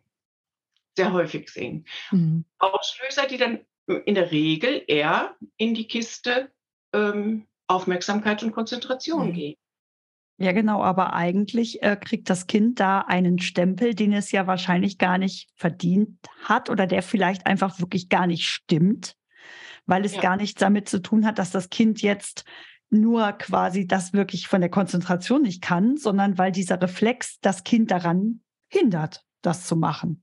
sehr 0.96 1.12
häufig 1.12 1.48
sehen. 1.50 1.86
Mhm. 2.10 2.44
Auslöser, 2.58 3.26
die 3.28 3.36
dann 3.36 3.60
in 4.04 4.14
der 4.14 4.30
Regel 4.30 4.82
eher 4.86 5.36
in 5.56 5.74
die 5.74 5.86
Kiste 5.86 6.50
ähm, 6.92 7.46
Aufmerksamkeit 7.68 8.42
und 8.42 8.52
Konzentration 8.52 9.28
mhm. 9.28 9.32
gehen. 9.32 9.56
Ja, 10.40 10.52
genau, 10.52 10.82
aber 10.84 11.14
eigentlich 11.14 11.82
äh, 11.82 11.96
kriegt 11.96 12.30
das 12.30 12.46
Kind 12.46 12.78
da 12.78 13.00
einen 13.00 13.40
Stempel, 13.40 13.94
den 13.94 14.12
es 14.12 14.30
ja 14.30 14.46
wahrscheinlich 14.46 14.96
gar 14.96 15.18
nicht 15.18 15.50
verdient 15.56 16.16
hat 16.44 16.70
oder 16.70 16.86
der 16.86 17.02
vielleicht 17.02 17.46
einfach 17.46 17.80
wirklich 17.80 18.08
gar 18.08 18.28
nicht 18.28 18.46
stimmt 18.46 19.16
weil 19.88 20.04
es 20.04 20.14
ja. 20.14 20.20
gar 20.20 20.36
nichts 20.36 20.60
damit 20.60 20.88
zu 20.88 21.02
tun 21.02 21.26
hat, 21.26 21.38
dass 21.40 21.50
das 21.50 21.70
Kind 21.70 22.00
jetzt 22.02 22.44
nur 22.90 23.32
quasi 23.32 23.86
das 23.86 24.12
wirklich 24.12 24.46
von 24.46 24.60
der 24.60 24.70
Konzentration 24.70 25.42
nicht 25.42 25.62
kann, 25.62 25.96
sondern 25.96 26.38
weil 26.38 26.52
dieser 26.52 26.80
Reflex 26.80 27.40
das 27.40 27.64
Kind 27.64 27.90
daran 27.90 28.40
hindert, 28.68 29.24
das 29.42 29.66
zu 29.66 29.76
machen. 29.76 30.22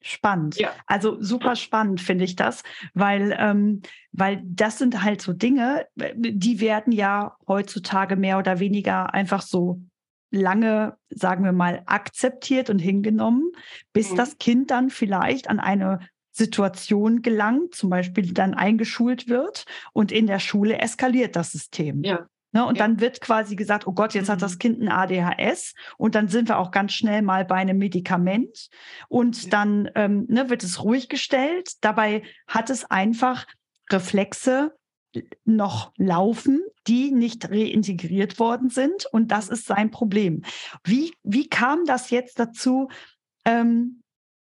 Spannend. 0.00 0.56
Ja. 0.56 0.72
Also 0.86 1.20
super 1.20 1.54
spannend 1.54 2.00
finde 2.00 2.24
ich 2.24 2.34
das, 2.34 2.62
weil, 2.92 3.36
ähm, 3.38 3.82
weil 4.10 4.42
das 4.44 4.78
sind 4.78 5.02
halt 5.04 5.22
so 5.22 5.32
Dinge, 5.32 5.86
die 5.94 6.60
werden 6.60 6.92
ja 6.92 7.36
heutzutage 7.46 8.16
mehr 8.16 8.38
oder 8.38 8.58
weniger 8.58 9.14
einfach 9.14 9.42
so 9.42 9.80
lange, 10.32 10.96
sagen 11.08 11.44
wir 11.44 11.52
mal, 11.52 11.82
akzeptiert 11.86 12.68
und 12.68 12.80
hingenommen, 12.80 13.52
bis 13.92 14.10
mhm. 14.10 14.16
das 14.16 14.38
Kind 14.38 14.72
dann 14.72 14.90
vielleicht 14.90 15.48
an 15.48 15.60
eine 15.60 16.00
Situation 16.32 17.22
gelangt, 17.22 17.74
zum 17.74 17.90
Beispiel 17.90 18.32
dann 18.32 18.54
eingeschult 18.54 19.28
wird 19.28 19.64
und 19.92 20.10
in 20.10 20.26
der 20.26 20.38
Schule 20.38 20.78
eskaliert 20.78 21.36
das 21.36 21.52
System. 21.52 22.02
Ja. 22.02 22.26
Ne, 22.54 22.66
und 22.66 22.76
ja. 22.76 22.86
dann 22.86 23.00
wird 23.00 23.22
quasi 23.22 23.56
gesagt, 23.56 23.86
oh 23.86 23.92
Gott, 23.92 24.12
jetzt 24.12 24.28
mhm. 24.28 24.32
hat 24.32 24.42
das 24.42 24.54
mhm. 24.54 24.58
Kind 24.58 24.82
ein 24.82 24.88
ADHS 24.90 25.74
und 25.96 26.14
dann 26.14 26.28
sind 26.28 26.48
wir 26.48 26.58
auch 26.58 26.70
ganz 26.70 26.92
schnell 26.92 27.22
mal 27.22 27.46
bei 27.46 27.54
einem 27.56 27.78
Medikament 27.78 28.68
und 29.08 29.44
ja. 29.44 29.50
dann 29.50 29.90
ähm, 29.94 30.26
ne, 30.28 30.50
wird 30.50 30.62
es 30.62 30.82
ruhig 30.84 31.08
gestellt. 31.08 31.72
Dabei 31.80 32.22
hat 32.46 32.68
es 32.68 32.84
einfach 32.84 33.46
Reflexe 33.90 34.74
noch 35.44 35.92
laufen, 35.96 36.62
die 36.86 37.10
nicht 37.10 37.50
reintegriert 37.50 38.38
worden 38.38 38.68
sind 38.68 39.06
und 39.12 39.28
das 39.28 39.48
ist 39.48 39.66
sein 39.66 39.90
Problem. 39.90 40.42
Wie, 40.84 41.14
wie 41.22 41.48
kam 41.48 41.84
das 41.86 42.10
jetzt 42.10 42.38
dazu, 42.38 42.88
ähm, 43.44 44.02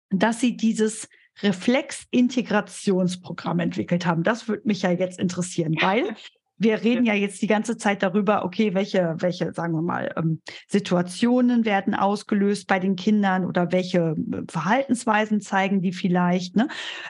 dass 0.09 0.39
Sie 0.39 0.57
dieses 0.57 1.07
Reflexintegrationsprogramm 1.41 3.59
entwickelt 3.59 4.05
haben. 4.05 4.23
Das 4.23 4.47
würde 4.47 4.63
mich 4.65 4.83
ja 4.83 4.91
jetzt 4.91 5.19
interessieren, 5.19 5.75
weil 5.81 6.15
wir 6.57 6.83
reden 6.83 7.05
ja 7.05 7.13
jetzt 7.13 7.41
die 7.41 7.47
ganze 7.47 7.77
Zeit 7.77 8.03
darüber, 8.03 8.45
okay, 8.45 8.73
welche, 8.73 9.15
welche, 9.19 9.53
sagen 9.53 9.73
wir 9.73 9.81
mal, 9.81 10.13
ähm, 10.15 10.41
Situationen 10.67 11.65
werden 11.65 11.95
ausgelöst 11.95 12.67
bei 12.67 12.79
den 12.79 12.95
Kindern 12.95 13.45
oder 13.45 13.71
welche 13.71 14.15
äh, 14.15 14.43
Verhaltensweisen 14.49 15.41
zeigen 15.41 15.81
die 15.81 15.91
vielleicht. 15.91 16.55
Ne? 16.55 16.67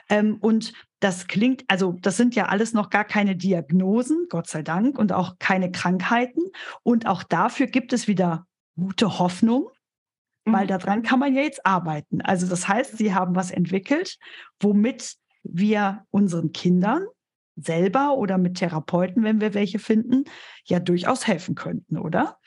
Ähm, 0.08 0.38
und 0.40 0.72
das 1.00 1.26
klingt, 1.26 1.64
also 1.68 1.96
das 2.00 2.16
sind 2.16 2.34
ja 2.34 2.46
alles 2.46 2.72
noch 2.72 2.90
gar 2.90 3.04
keine 3.04 3.36
Diagnosen, 3.36 4.26
Gott 4.30 4.48
sei 4.48 4.62
Dank, 4.62 4.98
und 4.98 5.12
auch 5.12 5.38
keine 5.38 5.70
Krankheiten. 5.70 6.40
Und 6.82 7.06
auch 7.06 7.22
dafür 7.22 7.66
gibt 7.66 7.92
es 7.92 8.08
wieder 8.08 8.46
gute 8.76 9.18
Hoffnung 9.18 9.68
weil 10.44 10.64
mhm. 10.64 10.68
daran 10.68 11.02
kann 11.02 11.18
man 11.18 11.34
ja 11.34 11.42
jetzt 11.42 11.64
arbeiten. 11.64 12.20
Also 12.20 12.46
das 12.46 12.68
heißt, 12.68 12.96
Sie 12.98 13.14
haben 13.14 13.34
was 13.34 13.50
entwickelt, 13.50 14.18
womit 14.60 15.16
wir 15.42 16.04
unseren 16.10 16.52
Kindern 16.52 17.06
selber 17.56 18.16
oder 18.16 18.38
mit 18.38 18.56
Therapeuten, 18.56 19.22
wenn 19.22 19.40
wir 19.40 19.54
welche 19.54 19.78
finden, 19.78 20.24
ja 20.64 20.80
durchaus 20.80 21.26
helfen 21.26 21.54
könnten, 21.54 21.98
oder? 21.98 22.38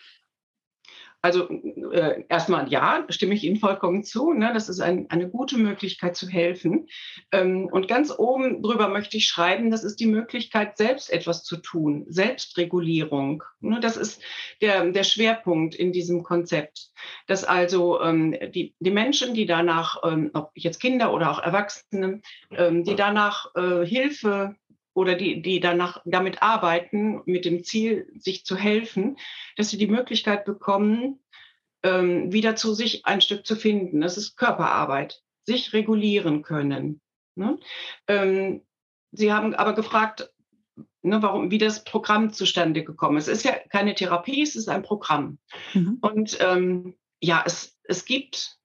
Also 1.22 1.50
äh, 1.50 2.24
erstmal 2.30 2.70
ja, 2.70 3.06
stimme 3.10 3.34
ich 3.34 3.44
Ihnen 3.44 3.58
vollkommen 3.58 4.04
zu. 4.04 4.34
Ne? 4.34 4.52
Das 4.54 4.70
ist 4.70 4.80
ein, 4.80 5.10
eine 5.10 5.30
gute 5.30 5.58
Möglichkeit 5.58 6.16
zu 6.16 6.28
helfen. 6.28 6.88
Ähm, 7.32 7.68
und 7.72 7.88
ganz 7.88 8.14
oben 8.18 8.62
drüber 8.62 8.88
möchte 8.88 9.18
ich 9.18 9.28
schreiben, 9.28 9.72
das 9.72 9.84
ist 9.84 10.00
die 10.00 10.06
Möglichkeit, 10.06 10.78
selbst 10.78 11.12
etwas 11.12 11.44
zu 11.44 11.58
tun, 11.58 12.06
Selbstregulierung. 12.08 13.44
Ne? 13.60 13.80
Das 13.80 13.98
ist 13.98 14.22
der, 14.62 14.92
der 14.92 15.04
Schwerpunkt 15.04 15.74
in 15.74 15.92
diesem 15.92 16.24
Konzept. 16.24 16.92
Dass 17.26 17.44
also 17.44 18.00
ähm, 18.02 18.36
die, 18.54 18.76
die 18.80 18.92
Menschen, 18.92 19.34
die 19.34 19.48
danach, 19.48 20.02
ähm, 20.06 20.30
ob 20.34 20.52
jetzt 20.54 20.80
Kinder 20.80 21.12
oder 21.14 21.32
auch 21.32 21.40
Erwachsene, 21.40 22.22
ähm, 22.52 22.84
die 22.84 22.96
danach 22.96 23.56
äh, 23.56 23.86
Hilfe 23.86 24.56
oder 24.98 25.14
die, 25.14 25.44
die 25.44 25.60
danach 25.60 26.02
damit 26.06 26.42
arbeiten, 26.42 27.22
mit 27.26 27.46
dem 27.46 27.64
Ziel, 27.64 28.08
sich 28.18 28.46
zu 28.46 28.56
helfen, 28.56 29.18
dass 29.58 29.70
sie 29.70 29.78
die 29.78 29.88
Möglichkeit 29.88 30.46
bekommen, 30.46 31.20
ähm, 31.84 32.32
wieder 32.32 32.56
zu 32.56 32.74
sich 32.74 33.06
ein 33.06 33.22
Stück 33.22 33.46
zu 33.46 33.56
finden. 33.56 34.02
Das 34.02 34.18
ist 34.18 34.38
Körperarbeit, 34.38 35.22
sich 35.44 35.74
regulieren 35.74 36.44
können. 36.44 37.02
Ne? 37.36 37.60
Ähm, 38.08 38.66
sie 39.12 39.34
haben 39.34 39.54
aber 39.54 39.74
gefragt, 39.74 40.32
ne, 41.02 41.22
warum, 41.22 41.52
wie 41.52 41.58
das 41.58 41.84
Programm 41.84 42.32
zustande 42.32 42.84
gekommen 42.84 43.18
ist. 43.18 43.28
Es 43.28 43.40
ist 43.40 43.46
ja 43.46 43.54
keine 43.70 43.96
Therapie, 43.96 44.42
es 44.42 44.56
ist 44.56 44.70
ein 44.70 44.84
Programm. 44.84 45.40
Mhm. 45.74 45.98
Und 46.02 46.38
ähm, 46.40 46.96
ja, 47.20 47.44
es, 47.46 47.78
es 47.84 48.06
gibt 48.06 48.57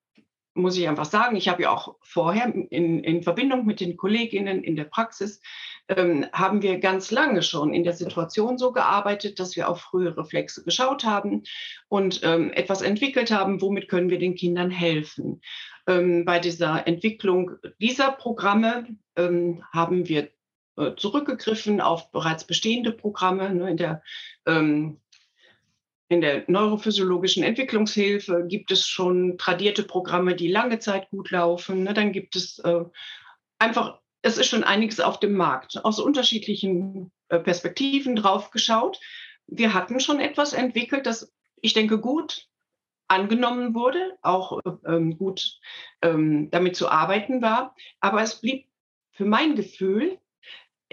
muss 0.55 0.77
ich 0.77 0.89
einfach 0.89 1.07
sagen, 1.07 1.37
ich 1.37 1.49
habe 1.49 1.63
ja 1.63 1.71
auch 1.71 1.97
vorher 2.03 2.47
in, 2.55 3.03
in 3.03 3.23
Verbindung 3.23 3.65
mit 3.65 3.81
den 3.81 3.97
Kolleginnen 3.97 4.63
in 4.63 4.77
der 4.77 4.85
Praxis 4.85 5.41
ähm, 5.89 6.27
haben 6.33 6.63
wir 6.63 6.79
ganz 6.79 7.11
lange 7.11 7.43
schon 7.43 7.73
in 7.73 7.85
der 7.85 7.95
Situation 7.95 8.59
so 8.59 8.73
gearbeitet, 8.73 9.39
dass 9.39 9.57
wir 9.57 9.69
auf 9.69 9.81
frühe 9.81 10.17
Reflexe 10.17 10.63
geschaut 10.65 11.05
haben 11.05 11.43
und 11.89 12.21
ähm, 12.23 12.53
etwas 12.53 12.83
entwickelt 12.83 13.31
haben, 13.31 13.61
womit 13.61 13.89
können 13.89 14.11
wir 14.11 14.19
den 14.19 14.35
Kindern 14.35 14.71
helfen. 14.71 15.41
Ähm, 15.87 16.25
bei 16.25 16.39
dieser 16.39 16.87
Entwicklung 16.87 17.53
dieser 17.79 18.13
Programme 18.13 18.87
ähm, 19.17 19.65
haben 19.73 20.09
wir 20.09 20.29
äh, 20.77 20.95
zurückgegriffen 20.97 21.81
auf 21.81 22.11
bereits 22.13 22.47
bestehende 22.47 22.93
Programme. 22.93 23.53
Ne, 23.53 23.71
in 23.71 23.77
der 23.77 24.03
ähm, 24.47 25.01
in 26.13 26.21
der 26.21 26.45
neurophysiologischen 26.47 27.43
Entwicklungshilfe 27.43 28.45
gibt 28.47 28.71
es 28.71 28.87
schon 28.87 29.39
tradierte 29.39 29.83
Programme, 29.83 30.35
die 30.35 30.49
lange 30.49 30.79
Zeit 30.79 31.11
gut 31.11 31.31
laufen. 31.31 31.85
Ne, 31.85 31.95
dann 31.95 32.13
gibt 32.13 32.37
es 32.37 32.59
äh, 32.61 32.85
einfach 33.59 34.03
es 34.23 34.39
ist 34.39 34.47
schon 34.47 34.65
einiges 34.65 35.01
auf 35.01 35.19
dem 35.19 35.35
Markt, 35.35 35.85
aus 35.85 35.99
unterschiedlichen 35.99 37.11
äh, 37.29 37.41
Perspektiven 37.41 38.17
drauf 38.17 38.51
geschaut. 38.51 39.01
Wir 39.47 39.75
hatten 39.75 39.99
schon 39.99 40.21
etwas 40.21 40.53
entwickelt, 40.53 41.07
das 41.07 41.33
ich 41.61 41.75
denke 41.75 41.99
gut 41.99 42.49
angenommen 43.09 43.75
wurde, 43.75 44.17
auch 44.23 44.61
ähm, 44.87 45.19
gut 45.19 45.59
ähm, 46.01 46.51
damit 46.51 46.77
zu 46.77 46.89
arbeiten 46.89 47.43
war. 47.43 47.75
Aber 48.01 48.23
es 48.23 48.41
blieb 48.41 48.67
für 49.11 49.25
mein 49.25 49.55
Gefühl 49.55 50.19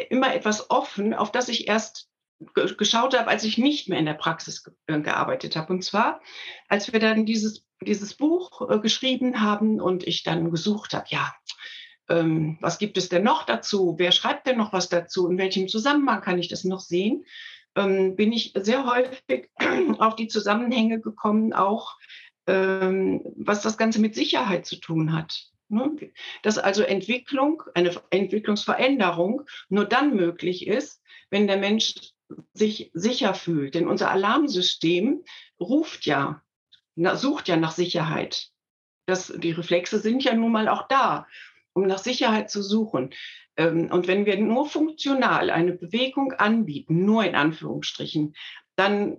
immer 0.09 0.33
etwas 0.33 0.69
offen, 0.69 1.13
auf 1.13 1.31
das 1.31 1.49
ich 1.49 1.67
erst 1.67 2.08
geschaut 2.53 3.17
habe, 3.17 3.29
als 3.29 3.43
ich 3.43 3.57
nicht 3.57 3.89
mehr 3.89 3.99
in 3.99 4.05
der 4.05 4.13
Praxis 4.13 4.63
äh, 4.87 4.99
gearbeitet 4.99 5.55
habe. 5.55 5.73
Und 5.73 5.83
zwar, 5.83 6.21
als 6.67 6.91
wir 6.91 6.99
dann 6.99 7.25
dieses, 7.25 7.65
dieses 7.81 8.13
Buch 8.13 8.69
äh, 8.69 8.79
geschrieben 8.79 9.41
haben 9.41 9.81
und 9.81 10.07
ich 10.07 10.23
dann 10.23 10.51
gesucht 10.51 10.93
habe, 10.93 11.05
ja, 11.09 11.33
ähm, 12.09 12.57
was 12.61 12.79
gibt 12.79 12.97
es 12.97 13.09
denn 13.09 13.23
noch 13.23 13.45
dazu? 13.45 13.95
Wer 13.97 14.11
schreibt 14.11 14.47
denn 14.47 14.57
noch 14.57 14.73
was 14.73 14.89
dazu? 14.89 15.27
In 15.29 15.37
welchem 15.37 15.67
Zusammenhang 15.67 16.21
kann 16.21 16.39
ich 16.39 16.47
das 16.47 16.63
noch 16.63 16.79
sehen? 16.79 17.25
Ähm, 17.75 18.15
bin 18.15 18.31
ich 18.31 18.53
sehr 18.55 18.85
häufig 18.85 19.49
auf 19.99 20.15
die 20.15 20.27
Zusammenhänge 20.27 21.01
gekommen, 21.01 21.53
auch 21.53 21.97
ähm, 22.47 23.21
was 23.37 23.61
das 23.61 23.77
Ganze 23.77 23.99
mit 23.99 24.15
Sicherheit 24.15 24.65
zu 24.65 24.77
tun 24.77 25.13
hat. 25.13 25.49
Ne? 25.67 25.95
Dass 26.41 26.57
also 26.57 26.81
Entwicklung, 26.81 27.63
eine 27.75 27.91
Entwicklungsveränderung 28.09 29.43
nur 29.69 29.85
dann 29.85 30.15
möglich 30.15 30.67
ist, 30.67 31.03
wenn 31.29 31.45
der 31.45 31.57
Mensch 31.57 31.93
sich 32.53 32.91
sicher 32.93 33.33
fühlt. 33.33 33.75
Denn 33.75 33.87
unser 33.87 34.11
Alarmsystem 34.11 35.23
ruft 35.59 36.05
ja, 36.05 36.41
sucht 36.95 37.47
ja 37.47 37.57
nach 37.57 37.71
Sicherheit. 37.71 38.49
Das, 39.05 39.33
die 39.35 39.51
Reflexe 39.51 39.99
sind 39.99 40.23
ja 40.23 40.35
nun 40.35 40.51
mal 40.51 40.67
auch 40.67 40.87
da, 40.87 41.27
um 41.73 41.87
nach 41.87 41.97
Sicherheit 41.97 42.51
zu 42.51 42.61
suchen. 42.61 43.11
Ähm, 43.57 43.89
und 43.91 44.07
wenn 44.07 44.25
wir 44.25 44.39
nur 44.39 44.67
funktional 44.67 45.49
eine 45.49 45.73
Bewegung 45.73 46.33
anbieten, 46.33 47.05
nur 47.05 47.23
in 47.25 47.35
Anführungsstrichen, 47.35 48.35
dann 48.75 49.17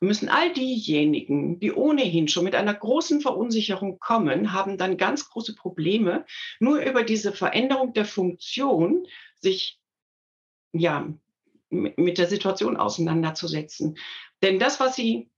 müssen 0.00 0.28
all 0.28 0.52
diejenigen, 0.52 1.58
die 1.58 1.72
ohnehin 1.72 2.28
schon 2.28 2.44
mit 2.44 2.54
einer 2.54 2.74
großen 2.74 3.20
Verunsicherung 3.20 3.98
kommen, 3.98 4.52
haben 4.52 4.78
dann 4.78 4.98
ganz 4.98 5.28
große 5.28 5.54
Probleme, 5.54 6.24
nur 6.60 6.80
über 6.80 7.02
diese 7.02 7.32
Veränderung 7.32 7.94
der 7.94 8.04
Funktion 8.04 9.06
sich 9.40 9.80
ja 10.72 11.08
mit 11.96 12.18
der 12.18 12.26
Situation 12.26 12.76
auseinanderzusetzen. 12.76 13.96
Denn 14.42 14.58
das, 14.58 14.80
was 14.80 14.96
sie, 14.96 15.30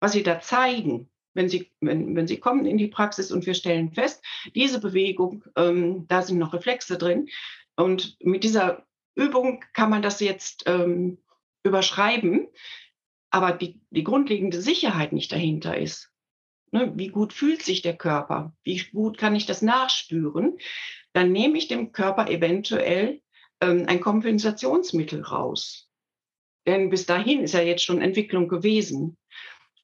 was 0.00 0.12
sie 0.12 0.22
da 0.22 0.40
zeigen, 0.40 1.10
wenn 1.34 1.48
sie, 1.48 1.70
wenn, 1.80 2.16
wenn 2.16 2.26
sie 2.26 2.38
kommen 2.38 2.66
in 2.66 2.78
die 2.78 2.88
Praxis 2.88 3.30
und 3.30 3.46
wir 3.46 3.54
stellen 3.54 3.92
fest, 3.92 4.24
diese 4.54 4.80
Bewegung, 4.80 5.44
ähm, 5.56 6.06
da 6.08 6.22
sind 6.22 6.38
noch 6.38 6.52
Reflexe 6.52 6.98
drin. 6.98 7.28
Und 7.76 8.16
mit 8.20 8.44
dieser 8.44 8.86
Übung 9.14 9.64
kann 9.72 9.90
man 9.90 10.02
das 10.02 10.20
jetzt 10.20 10.64
ähm, 10.66 11.18
überschreiben, 11.62 12.48
aber 13.30 13.52
die, 13.52 13.80
die 13.90 14.04
grundlegende 14.04 14.60
Sicherheit 14.60 15.12
nicht 15.12 15.30
dahinter 15.30 15.76
ist. 15.76 16.10
Ne, 16.72 16.92
wie 16.96 17.08
gut 17.08 17.32
fühlt 17.32 17.62
sich 17.62 17.82
der 17.82 17.96
Körper? 17.96 18.54
Wie 18.62 18.80
gut 18.92 19.18
kann 19.18 19.34
ich 19.34 19.46
das 19.46 19.60
nachspüren? 19.60 20.58
Dann 21.12 21.32
nehme 21.32 21.58
ich 21.58 21.66
dem 21.66 21.92
Körper 21.92 22.28
eventuell 22.28 23.20
ein 23.60 24.00
Kompensationsmittel 24.00 25.22
raus. 25.22 25.90
Denn 26.66 26.90
bis 26.90 27.06
dahin 27.06 27.42
ist 27.42 27.54
ja 27.54 27.60
jetzt 27.60 27.84
schon 27.84 28.00
Entwicklung 28.00 28.48
gewesen. 28.48 29.16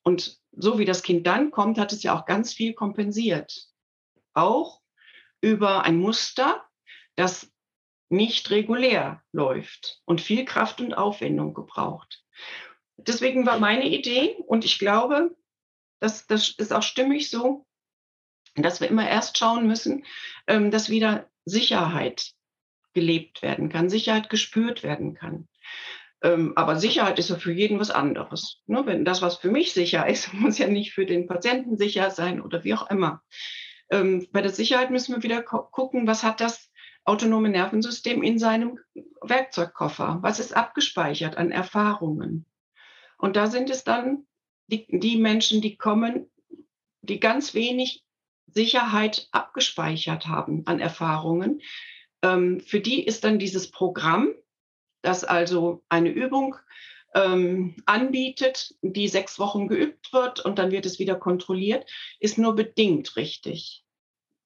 Und 0.03 0.39
so 0.53 0.79
wie 0.79 0.85
das 0.85 1.03
Kind 1.03 1.27
dann 1.27 1.51
kommt, 1.51 1.79
hat 1.79 1.93
es 1.93 2.03
ja 2.03 2.19
auch 2.19 2.27
ganz 2.27 2.53
viel 2.53 2.75
kompensiert. 2.75 3.69
Auch 4.35 4.81
über 5.41 5.85
ein 5.85 5.99
Muster, 5.99 6.65
das 7.17 7.51
nicht 8.09 8.51
regulär 8.51 9.23
läuft 9.33 10.01
und 10.05 10.21
viel 10.21 10.45
Kraft 10.45 10.81
und 10.81 10.95
Aufwendung 10.95 11.55
gebraucht. 11.55 12.25
Deswegen 12.97 13.47
war 13.47 13.59
meine 13.59 13.89
Idee, 13.89 14.37
und 14.47 14.65
ich 14.65 14.79
glaube, 14.79 15.37
dass 16.01 16.27
das 16.27 16.51
ist 16.51 16.73
auch 16.73 16.83
stimmig 16.83 17.31
so, 17.31 17.67
dass 18.55 18.81
wir 18.81 18.89
immer 18.89 19.09
erst 19.09 19.37
schauen 19.39 19.67
müssen, 19.67 20.05
ähm, 20.47 20.71
dass 20.71 20.89
wieder 20.89 21.29
Sicherheit 21.45 22.36
gelebt 22.97 23.43
werden 23.43 23.69
kann, 23.69 23.91
Sicherheit 23.91 24.31
gespürt 24.31 24.83
werden 24.83 25.13
kann. 25.13 25.49
Ähm, 26.23 26.55
aber 26.57 26.77
Sicherheit 26.77 27.19
ist 27.19 27.29
ja 27.29 27.37
für 27.37 27.53
jeden 27.53 27.79
was 27.79 27.91
anderes. 27.91 28.63
Ne? 28.67 28.87
Wenn 28.87 29.05
das, 29.05 29.21
was 29.21 29.37
für 29.37 29.51
mich 29.51 29.75
sicher 29.75 30.09
ist, 30.09 30.33
muss 30.33 30.57
ja 30.57 30.67
nicht 30.67 30.95
für 30.95 31.05
den 31.05 31.27
Patienten 31.27 31.77
sicher 31.77 32.11
sein 32.11 32.41
oder 32.41 32.65
wie 32.65 32.73
auch 32.73 32.91
immer. 32.91 33.23
Ähm, 33.91 34.27
bei 34.33 34.41
der 34.41 34.51
Sicherheit 34.51 34.91
müssen 34.91 35.15
wir 35.15 35.23
wieder 35.23 35.43
gucken, 35.43 36.07
was 36.07 36.25
hat 36.25 36.41
das 36.41 36.73
autonome 37.05 37.51
Nervensystem 37.51 38.23
in 38.23 38.39
seinem 38.39 38.79
Werkzeugkoffer? 39.21 40.21
Was 40.23 40.41
ist 40.41 40.57
abgespeichert 40.57 41.37
an 41.37 41.51
Erfahrungen? 41.51 42.47
Und 43.19 43.37
da 43.37 43.47
sind 43.47 43.69
es 43.69 43.85
dann 43.85 44.27
die, 44.69 44.87
die 44.89 45.19
Menschen, 45.19 45.61
die 45.61 45.77
kommen, 45.77 46.31
die 47.03 47.21
ganz 47.21 47.53
wenig 47.53 48.03
Sicherheit 48.47 49.29
abgespeichert 49.33 50.29
haben 50.29 50.63
an 50.67 50.81
Erfahrungen, 50.81 51.61
ähm, 52.27 52.61
für 52.61 52.81
die 52.81 53.05
ist 53.05 53.25
dann 53.25 53.39
dieses 53.39 53.71
Programm, 53.71 54.35
das 55.03 55.25
also 55.25 55.85
eine 55.89 56.11
Übung 56.11 56.57
ähm, 57.15 57.77
anbietet, 57.87 58.75
die 58.83 59.09
sechs 59.09 59.39
Wochen 59.39 59.69
geübt 59.69 60.13
wird 60.13 60.45
und 60.45 60.59
dann 60.59 60.71
wird 60.71 60.87
es 60.87 60.99
wieder 60.99 61.15
kontrolliert, 61.15 61.89
ist 62.21 62.39
nur 62.39 62.55
bedingt 62.55 63.17
richtig. 63.17 63.85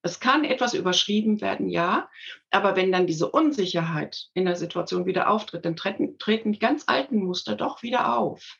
Es 0.02 0.20
kann 0.20 0.44
etwas 0.44 0.72
überschrieben 0.72 1.40
werden, 1.40 1.68
ja, 1.68 2.08
aber 2.50 2.74
wenn 2.76 2.90
dann 2.90 3.06
diese 3.06 3.30
Unsicherheit 3.30 4.28
in 4.32 4.46
der 4.46 4.56
Situation 4.56 5.04
wieder 5.04 5.28
auftritt, 5.28 5.64
dann 5.64 5.76
treten, 5.76 6.18
treten 6.18 6.52
die 6.52 6.58
ganz 6.58 6.84
alten 6.86 7.18
Muster 7.18 7.54
doch 7.54 7.82
wieder 7.82 8.16
auf. 8.16 8.58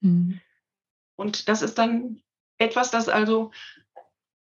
Mhm. 0.00 0.40
Und 1.16 1.48
das 1.48 1.62
ist 1.62 1.78
dann 1.78 2.22
etwas, 2.58 2.90
das 2.90 3.08
also 3.08 3.50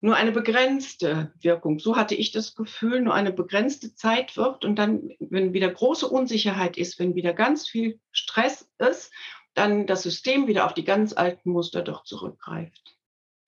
nur 0.04 0.18
eine 0.18 0.34
begrenzte 0.34 1.32
Wirkung, 1.40 1.80
so 1.80 1.96
hatte 1.96 2.14
ich 2.14 2.32
das 2.32 2.56
Gefühl, 2.56 3.00
nur 3.00 3.14
eine 3.14 3.32
begrenzte 3.32 3.96
Zeit 3.96 4.36
wirkt 4.36 4.66
und 4.66 4.76
dann, 4.76 5.12
wenn 5.22 5.54
wieder 5.54 5.70
große 5.72 6.06
Unsicherheit 6.06 6.76
ist, 6.76 7.00
wenn 7.00 7.16
wieder 7.16 7.32
ganz 7.32 7.70
viel 7.70 8.02
Stress 8.12 8.70
ist, 8.80 9.14
dann 9.54 9.88
das 9.88 10.04
System 10.04 10.48
wieder 10.48 10.66
auf 10.66 10.74
die 10.74 10.84
ganz 10.84 11.14
alten 11.14 11.52
Muster 11.52 11.82
doch 11.82 12.04
zurückgreift. 12.04 12.98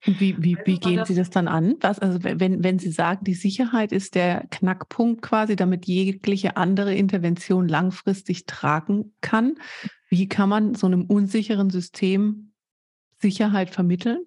Wie, 0.06 0.42
wie, 0.42 0.58
wie 0.64 0.80
gehen 0.80 1.04
Sie 1.04 1.16
das 1.16 1.30
dann 1.30 1.50
an? 1.50 1.76
Was, 1.82 2.00
also 2.00 2.24
wenn, 2.24 2.64
wenn 2.64 2.80
Sie 2.80 2.92
sagen, 2.92 3.26
die 3.26 3.34
Sicherheit 3.34 3.92
ist 3.92 4.16
der 4.16 4.46
Knackpunkt 4.50 5.22
quasi, 5.22 5.58
damit 5.58 5.88
jegliche 5.88 6.56
andere 6.56 6.96
Intervention 6.96 7.68
langfristig 7.68 8.46
tragen 8.46 9.14
kann, 9.20 9.56
wie 10.10 10.30
kann 10.30 10.48
man 10.48 10.74
so 10.74 10.88
einem 10.88 11.04
unsicheren 11.04 11.70
System 11.70 12.54
Sicherheit 13.18 13.72
vermitteln? 13.72 14.26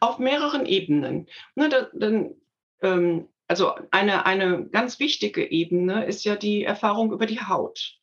Auf 0.00 0.18
mehreren 0.18 0.66
Ebenen. 0.66 1.28
Ne, 1.54 1.68
da, 1.68 1.88
dann, 1.94 2.34
ähm, 2.82 3.28
also 3.48 3.74
eine, 3.90 4.26
eine 4.26 4.66
ganz 4.66 4.98
wichtige 4.98 5.50
Ebene 5.50 6.06
ist 6.06 6.24
ja 6.24 6.36
die 6.36 6.64
Erfahrung 6.64 7.12
über 7.12 7.26
die 7.26 7.40
Haut. 7.40 7.98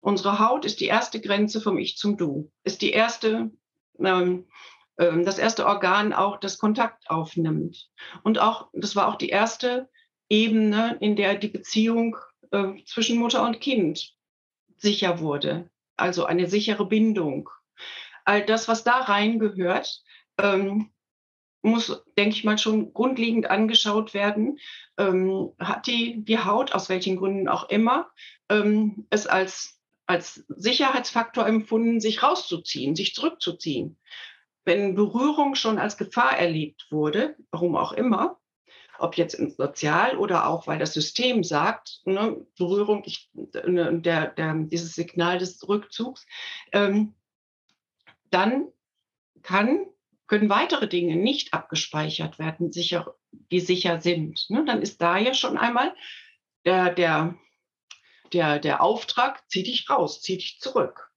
Unsere 0.00 0.38
Haut 0.38 0.64
ist 0.64 0.80
die 0.80 0.86
erste 0.86 1.20
Grenze 1.20 1.60
vom 1.60 1.78
Ich 1.78 1.96
zum 1.96 2.16
Du, 2.16 2.52
ist 2.62 2.82
die 2.82 2.90
erste, 2.90 3.50
ähm, 3.98 4.46
äh, 4.96 5.22
das 5.22 5.38
erste 5.38 5.66
Organ 5.66 6.12
auch, 6.12 6.38
das 6.38 6.58
Kontakt 6.58 7.10
aufnimmt. 7.10 7.90
Und 8.22 8.38
auch, 8.38 8.68
das 8.72 8.94
war 8.94 9.08
auch 9.08 9.16
die 9.16 9.30
erste 9.30 9.88
Ebene, 10.28 10.96
in 11.00 11.16
der 11.16 11.34
die 11.34 11.48
Beziehung 11.48 12.16
äh, 12.50 12.84
zwischen 12.84 13.18
Mutter 13.18 13.44
und 13.44 13.60
Kind 13.60 14.14
sicher 14.76 15.20
wurde. 15.20 15.70
Also 15.96 16.24
eine 16.26 16.48
sichere 16.48 16.86
Bindung. 16.86 17.48
All 18.24 18.44
das, 18.44 18.68
was 18.68 18.84
da 18.84 19.00
reingehört, 19.00 20.02
ähm, 20.38 20.90
muss, 21.62 22.04
denke 22.16 22.36
ich 22.36 22.44
mal, 22.44 22.58
schon 22.58 22.92
grundlegend 22.92 23.50
angeschaut 23.50 24.14
werden. 24.14 24.58
Ähm, 24.98 25.52
hat 25.58 25.86
die, 25.86 26.24
die 26.24 26.38
Haut, 26.38 26.72
aus 26.72 26.88
welchen 26.88 27.16
Gründen 27.16 27.48
auch 27.48 27.68
immer, 27.68 28.10
ähm, 28.48 29.06
es 29.10 29.26
als, 29.26 29.80
als 30.06 30.44
Sicherheitsfaktor 30.48 31.46
empfunden, 31.46 32.00
sich 32.00 32.22
rauszuziehen, 32.22 32.94
sich 32.94 33.14
zurückzuziehen. 33.14 33.98
Wenn 34.64 34.94
Berührung 34.94 35.54
schon 35.54 35.78
als 35.78 35.96
Gefahr 35.96 36.38
erlebt 36.38 36.86
wurde, 36.90 37.36
warum 37.50 37.76
auch 37.76 37.92
immer, 37.92 38.38
ob 38.98 39.16
jetzt 39.16 39.36
sozial 39.56 40.16
oder 40.16 40.46
auch, 40.46 40.66
weil 40.66 40.78
das 40.78 40.94
System 40.94 41.44
sagt, 41.44 42.00
ne, 42.04 42.46
Berührung, 42.56 43.02
ich, 43.04 43.30
ne, 43.34 44.00
der, 44.00 44.28
der, 44.28 44.54
dieses 44.54 44.94
Signal 44.94 45.38
des 45.38 45.68
Rückzugs, 45.68 46.26
ähm, 46.72 47.14
dann 48.30 48.68
kann 49.42 49.86
können 50.26 50.48
weitere 50.48 50.88
Dinge 50.88 51.16
nicht 51.16 51.54
abgespeichert 51.54 52.38
werden, 52.38 52.72
sicher, 52.72 53.14
die 53.30 53.60
sicher 53.60 54.00
sind. 54.00 54.48
Ne? 54.48 54.64
Dann 54.64 54.82
ist 54.82 55.00
da 55.00 55.18
ja 55.18 55.34
schon 55.34 55.56
einmal 55.56 55.94
der, 56.64 56.92
der, 56.92 57.36
der, 58.32 58.58
der 58.58 58.82
Auftrag, 58.82 59.42
zieh 59.48 59.62
dich 59.62 59.88
raus, 59.88 60.20
zieh 60.20 60.36
dich 60.38 60.58
zurück. 60.60 61.10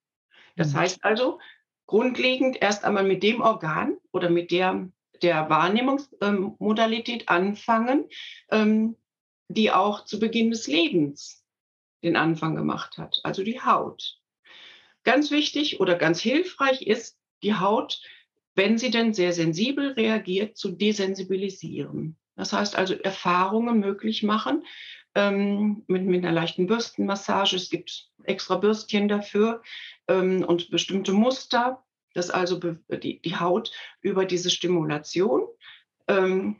Das 0.55 0.73
mhm. 0.73 0.77
heißt 0.77 1.03
also, 1.03 1.39
grundlegend 1.87 2.61
erst 2.61 2.83
einmal 2.85 3.03
mit 3.03 3.23
dem 3.23 3.41
Organ 3.41 3.97
oder 4.11 4.29
mit 4.29 4.51
der, 4.51 4.89
der 5.23 5.49
Wahrnehmungsmodalität 5.49 7.21
ähm, 7.23 7.27
anfangen, 7.27 8.07
ähm, 8.51 8.95
die 9.47 9.71
auch 9.71 10.05
zu 10.05 10.19
Beginn 10.19 10.51
des 10.51 10.67
Lebens 10.67 11.43
den 12.03 12.15
Anfang 12.15 12.55
gemacht 12.55 12.97
hat, 12.97 13.19
also 13.23 13.43
die 13.43 13.59
Haut. 13.59 14.19
Ganz 15.03 15.31
wichtig 15.31 15.79
oder 15.79 15.95
ganz 15.95 16.21
hilfreich 16.21 16.83
ist, 16.83 17.17
die 17.41 17.55
Haut 17.55 18.01
wenn 18.55 18.77
sie 18.77 18.91
denn 18.91 19.13
sehr 19.13 19.33
sensibel 19.33 19.91
reagiert, 19.93 20.57
zu 20.57 20.71
desensibilisieren. 20.71 22.17
Das 22.35 22.53
heißt 22.53 22.75
also 22.75 22.93
Erfahrungen 22.93 23.79
möglich 23.79 24.23
machen 24.23 24.63
ähm, 25.15 25.83
mit, 25.87 26.03
mit 26.05 26.23
einer 26.23 26.33
leichten 26.33 26.67
Bürstenmassage. 26.67 27.55
Es 27.55 27.69
gibt 27.69 28.09
extra 28.23 28.55
Bürstchen 28.55 29.07
dafür 29.07 29.61
ähm, 30.07 30.43
und 30.43 30.71
bestimmte 30.71 31.11
Muster, 31.11 31.83
dass 32.13 32.29
also 32.29 32.59
die, 32.59 33.21
die 33.21 33.35
Haut 33.35 33.71
über 34.01 34.25
diese 34.25 34.49
Stimulation 34.49 35.43
ähm, 36.07 36.59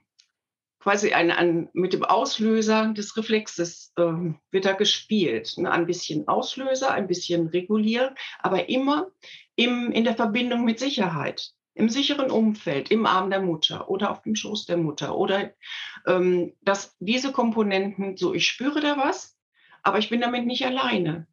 quasi 0.79 1.13
ein, 1.13 1.31
ein, 1.31 1.69
mit 1.73 1.93
dem 1.93 2.03
Auslöser 2.03 2.93
des 2.93 3.15
Reflexes 3.17 3.91
äh, 3.97 4.33
wird 4.51 4.65
da 4.65 4.73
gespielt. 4.73 5.53
Ne? 5.57 5.71
Ein 5.71 5.85
bisschen 5.85 6.27
Auslöser, 6.27 6.91
ein 6.91 7.07
bisschen 7.07 7.47
regulieren, 7.47 8.15
aber 8.39 8.69
immer 8.69 9.11
im, 9.55 9.91
in 9.91 10.05
der 10.05 10.15
Verbindung 10.15 10.63
mit 10.63 10.79
Sicherheit, 10.79 11.51
im 11.80 11.89
sicheren 11.89 12.30
Umfeld, 12.30 12.91
im 12.91 13.05
Arm 13.05 13.30
der 13.30 13.41
Mutter 13.41 13.89
oder 13.89 14.11
auf 14.11 14.21
dem 14.21 14.36
Schoß 14.36 14.65
der 14.65 14.77
Mutter. 14.77 15.15
Oder 15.15 15.53
ähm, 16.05 16.53
dass 16.61 16.97
diese 16.99 17.32
Komponenten, 17.32 18.17
so 18.17 18.34
ich 18.34 18.45
spüre 18.47 18.82
da 18.82 18.97
was, 18.97 19.38
aber 19.82 19.97
ich 19.97 20.09
bin 20.09 20.19
damit 20.19 20.45
nicht 20.45 20.65
alleine. 20.65 21.25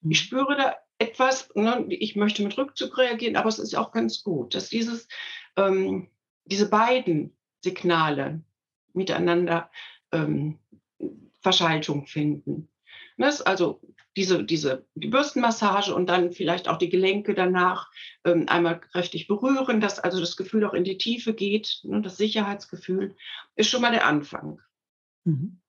Ich 0.00 0.08
mhm. 0.08 0.14
spüre 0.14 0.56
da 0.56 0.76
etwas, 0.98 1.54
ne, 1.54 1.84
ich 1.90 2.16
möchte 2.16 2.42
mit 2.42 2.56
Rückzug 2.56 2.96
reagieren, 2.96 3.36
aber 3.36 3.50
es 3.50 3.58
ist 3.58 3.76
auch 3.76 3.92
ganz 3.92 4.24
gut, 4.24 4.54
dass 4.54 4.70
dieses, 4.70 5.08
ähm, 5.56 6.08
diese 6.46 6.70
beiden 6.70 7.36
Signale, 7.62 8.42
miteinander 8.94 9.70
ähm, 10.10 10.58
Verschaltung 11.42 12.06
finden. 12.06 12.68
Das, 13.18 13.40
ne, 13.40 13.46
also 13.46 13.80
diese, 14.16 14.44
diese 14.44 14.86
die 14.94 15.08
Bürstenmassage 15.08 15.94
und 15.94 16.06
dann 16.06 16.32
vielleicht 16.32 16.68
auch 16.68 16.78
die 16.78 16.88
Gelenke 16.88 17.34
danach 17.34 17.90
ähm, 18.24 18.48
einmal 18.48 18.80
kräftig 18.80 19.28
berühren, 19.28 19.80
dass 19.80 19.98
also 19.98 20.20
das 20.20 20.36
Gefühl 20.36 20.64
auch 20.64 20.74
in 20.74 20.84
die 20.84 20.98
Tiefe 20.98 21.34
geht, 21.34 21.80
ne, 21.84 22.00
das 22.02 22.16
Sicherheitsgefühl, 22.16 23.14
ist 23.54 23.70
schon 23.70 23.82
mal 23.82 23.92
der 23.92 24.06
Anfang. 24.06 24.60
Mhm. 25.24 25.60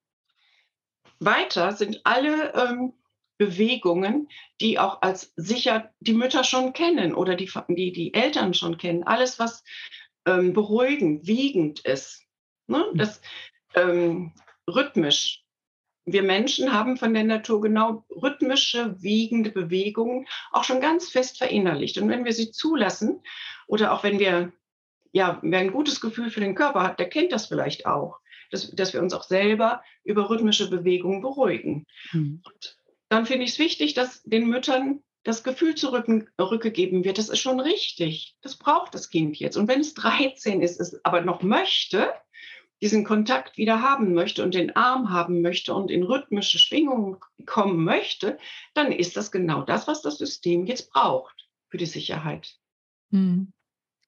Weiter 1.20 1.74
sind 1.74 2.02
alle 2.04 2.54
ähm, 2.54 2.94
Bewegungen, 3.38 4.30
die 4.62 4.80
auch 4.80 5.02
als 5.02 5.34
sicher 5.36 5.92
die 6.00 6.14
Mütter 6.14 6.44
schon 6.44 6.74
kennen 6.74 7.14
oder 7.14 7.36
die, 7.36 7.52
die, 7.70 7.92
die 7.92 8.14
Eltern 8.14 8.54
schon 8.54 8.78
kennen. 8.78 9.04
Alles, 9.04 9.40
was 9.40 9.64
ähm, 10.26 10.54
beruhigend, 10.54 11.28
wiegend 11.28 11.80
ist, 11.82 12.28
Ne? 12.68 12.86
Hm. 12.92 12.98
Das 12.98 13.22
ähm, 13.76 14.34
rhythmisch. 14.68 15.44
Wir 16.10 16.24
Menschen 16.24 16.72
haben 16.72 16.96
von 16.96 17.14
der 17.14 17.26
Natur 17.26 17.60
genau 17.60 18.06
rhythmische, 18.10 18.96
wiegende 19.02 19.52
Bewegungen 19.52 20.26
auch 20.54 20.64
schon 20.64 20.80
ganz 20.80 21.10
fest 21.10 21.38
verinnerlicht. 21.38 21.98
Und 21.98 22.08
wenn 22.08 22.24
wir 22.24 22.32
sie 22.32 22.50
zulassen 22.50 23.22
oder 23.68 23.92
auch 23.92 24.04
wenn 24.04 24.18
wir, 24.18 24.54
ja, 25.12 25.40
wer 25.42 25.60
ein 25.60 25.74
gutes 25.74 26.00
Gefühl 26.00 26.30
für 26.30 26.40
den 26.40 26.56
Körper 26.56 26.82
hat, 26.82 27.00
der 27.00 27.10
kennt 27.10 27.34
das 27.34 27.48
vielleicht 27.48 27.86
auch, 27.86 28.20
dass, 28.52 28.72
dass 28.72 28.94
wir 28.94 29.02
uns 29.02 29.14
auch 29.14 29.24
selber 29.24 29.84
über 30.06 30.30
rhythmische 30.30 30.70
Bewegungen 30.70 31.22
beruhigen. 31.22 31.86
Mhm. 32.14 32.42
Und 32.42 32.78
dann 33.10 33.26
finde 33.26 33.44
ich 33.44 33.52
es 33.52 33.60
wichtig, 33.60 33.94
dass 33.94 34.24
den 34.24 34.48
Müttern 34.48 35.04
das 35.24 35.44
Gefühl 35.44 35.76
zurückgegeben 35.76 37.04
wird, 37.04 37.18
das 37.18 37.28
ist 37.28 37.40
schon 37.40 37.60
richtig. 37.60 38.38
Das 38.42 38.56
braucht 38.56 38.94
das 38.94 39.10
Kind 39.10 39.38
jetzt. 39.38 39.58
Und 39.58 39.68
wenn 39.68 39.82
es 39.82 39.94
13 39.94 40.62
ist, 40.62 40.80
es 40.80 41.04
aber 41.04 41.20
noch 41.20 41.42
möchte, 41.42 42.14
diesen 42.82 43.04
Kontakt 43.04 43.58
wieder 43.58 43.82
haben 43.82 44.14
möchte 44.14 44.44
und 44.44 44.54
den 44.54 44.76
Arm 44.76 45.10
haben 45.10 45.42
möchte 45.42 45.74
und 45.74 45.90
in 45.90 46.04
rhythmische 46.04 46.60
Schwingungen 46.60 47.18
kommen 47.46 47.84
möchte, 47.84 48.38
dann 48.74 48.92
ist 48.92 49.18
das 49.18 49.32
genau 49.32 49.64
das, 49.64 49.88
was 49.88 50.02
das 50.02 50.18
System 50.18 50.66
jetzt 50.66 50.92
braucht 50.92 51.48
für 51.70 51.78
die 51.78 51.86
Sicherheit. 51.86 52.58
Hm 53.12 53.54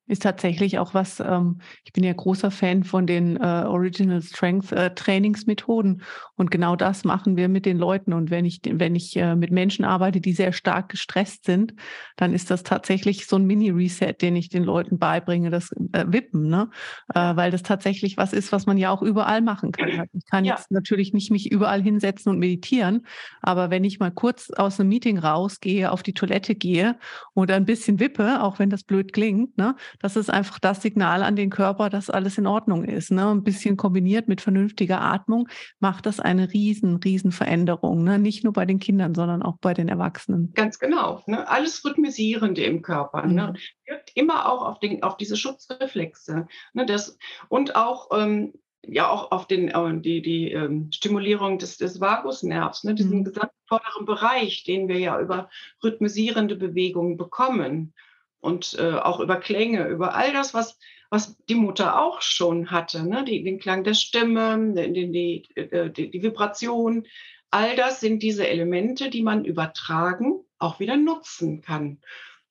ist 0.09 0.23
tatsächlich 0.23 0.79
auch 0.79 0.95
was, 0.95 1.19
ähm, 1.19 1.59
ich 1.85 1.93
bin 1.93 2.03
ja 2.03 2.13
großer 2.13 2.49
Fan 2.49 2.83
von 2.83 3.05
den 3.05 3.37
äh, 3.37 3.63
Original 3.65 4.21
Strength 4.23 4.71
äh, 4.71 4.93
Trainingsmethoden 4.95 6.01
und 6.35 6.49
genau 6.49 6.75
das 6.75 7.03
machen 7.03 7.37
wir 7.37 7.47
mit 7.47 7.67
den 7.67 7.77
Leuten. 7.77 8.13
Und 8.13 8.31
wenn 8.31 8.43
ich, 8.43 8.61
wenn 8.65 8.95
ich 8.95 9.15
äh, 9.17 9.35
mit 9.35 9.51
Menschen 9.51 9.85
arbeite, 9.85 10.19
die 10.19 10.33
sehr 10.33 10.51
stark 10.51 10.89
gestresst 10.89 11.45
sind, 11.45 11.75
dann 12.17 12.33
ist 12.33 12.49
das 12.49 12.63
tatsächlich 12.63 13.27
so 13.27 13.35
ein 13.35 13.45
Mini-Reset, 13.45 14.13
den 14.19 14.35
ich 14.35 14.49
den 14.49 14.63
Leuten 14.63 14.97
beibringe, 14.97 15.51
das 15.51 15.71
äh, 15.91 16.05
Wippen, 16.07 16.49
ne? 16.49 16.71
Äh, 17.13 17.35
weil 17.35 17.51
das 17.51 17.61
tatsächlich 17.61 18.17
was 18.17 18.33
ist, 18.33 18.51
was 18.51 18.65
man 18.65 18.77
ja 18.77 18.89
auch 18.89 19.03
überall 19.03 19.41
machen 19.41 19.71
kann. 19.71 19.89
Ich 20.19 20.25
kann 20.25 20.45
ja. 20.45 20.55
jetzt 20.55 20.71
natürlich 20.71 21.13
nicht 21.13 21.31
mich 21.31 21.51
überall 21.51 21.81
hinsetzen 21.81 22.31
und 22.31 22.39
meditieren, 22.39 23.05
aber 23.41 23.69
wenn 23.69 23.83
ich 23.83 23.99
mal 23.99 24.11
kurz 24.11 24.49
aus 24.51 24.79
einem 24.79 24.89
Meeting 24.89 25.17
rausgehe, 25.17 25.91
auf 25.91 26.03
die 26.03 26.13
Toilette 26.13 26.55
gehe 26.55 26.97
oder 27.35 27.55
ein 27.55 27.65
bisschen 27.65 27.99
wippe, 27.99 28.41
auch 28.41 28.59
wenn 28.59 28.69
das 28.69 28.83
blöd 28.83 29.13
klingt, 29.13 29.57
ne? 29.57 29.75
Das 29.99 30.15
ist 30.15 30.29
einfach 30.29 30.59
das 30.59 30.81
Signal 30.81 31.23
an 31.23 31.35
den 31.35 31.49
Körper, 31.49 31.89
dass 31.89 32.09
alles 32.09 32.37
in 32.37 32.47
Ordnung 32.47 32.83
ist. 32.83 33.11
Ne? 33.11 33.29
Ein 33.29 33.43
bisschen 33.43 33.77
kombiniert 33.77 34.27
mit 34.27 34.41
vernünftiger 34.41 35.01
Atmung 35.01 35.47
macht 35.79 36.05
das 36.05 36.19
eine 36.19 36.51
riesen, 36.53 36.97
riesen 36.97 37.31
Veränderung. 37.31 38.03
Ne? 38.03 38.17
Nicht 38.17 38.43
nur 38.43 38.53
bei 38.53 38.65
den 38.65 38.79
Kindern, 38.79 39.13
sondern 39.13 39.43
auch 39.43 39.57
bei 39.59 39.73
den 39.73 39.89
Erwachsenen. 39.89 40.53
Ganz 40.53 40.79
genau. 40.79 41.21
Ne? 41.27 41.47
Alles 41.47 41.83
Rhythmisierende 41.83 42.63
im 42.63 42.81
Körper. 42.81 43.23
Ne? 43.23 43.27
Mhm. 43.27 43.35
Ne? 43.35 43.53
Wirkt 43.85 44.11
immer 44.15 44.51
auch 44.51 44.65
auf, 44.65 44.79
den, 44.79 45.03
auf 45.03 45.17
diese 45.17 45.35
Schutzreflexe. 45.35 46.47
Ne? 46.73 46.85
Das, 46.85 47.17
und 47.49 47.75
auch 47.75 48.09
ähm, 48.13 48.53
ja 48.85 49.09
auch 49.09 49.31
auf 49.31 49.47
den, 49.47 49.67
äh, 49.67 50.01
die, 50.01 50.21
die 50.21 50.51
ähm, 50.51 50.89
Stimulierung 50.91 51.57
des, 51.57 51.77
des 51.77 51.99
Vagusnervs, 51.99 52.85
ne, 52.85 52.95
diesen 52.95 53.19
mhm. 53.19 53.23
gesamten 53.25 53.55
vorderen 53.67 54.05
Bereich, 54.05 54.63
den 54.63 54.87
wir 54.87 54.97
ja 54.97 55.19
über 55.19 55.49
rhythmisierende 55.83 56.55
Bewegungen 56.55 57.17
bekommen 57.17 57.93
und 58.39 58.75
äh, 58.79 58.93
auch 58.93 59.19
über 59.19 59.37
Klänge, 59.37 59.87
über 59.87 60.15
all 60.15 60.33
das, 60.33 60.53
was, 60.53 60.77
was 61.09 61.37
die 61.49 61.55
Mutter 61.55 62.01
auch 62.01 62.21
schon 62.21 62.71
hatte, 62.71 63.07
ne? 63.07 63.23
die, 63.25 63.43
den 63.43 63.59
Klang 63.59 63.83
der 63.83 63.93
Stimme, 63.93 64.73
die, 64.73 65.11
die, 65.11 65.55
äh, 65.55 65.89
die, 65.89 66.09
die 66.09 66.23
Vibration, 66.23 67.05
all 67.51 67.75
das 67.75 67.99
sind 67.99 68.23
diese 68.23 68.47
Elemente, 68.47 69.09
die 69.09 69.23
man 69.23 69.45
übertragen 69.45 70.43
auch 70.59 70.79
wieder 70.79 70.97
nutzen 70.97 71.61
kann, 71.61 72.01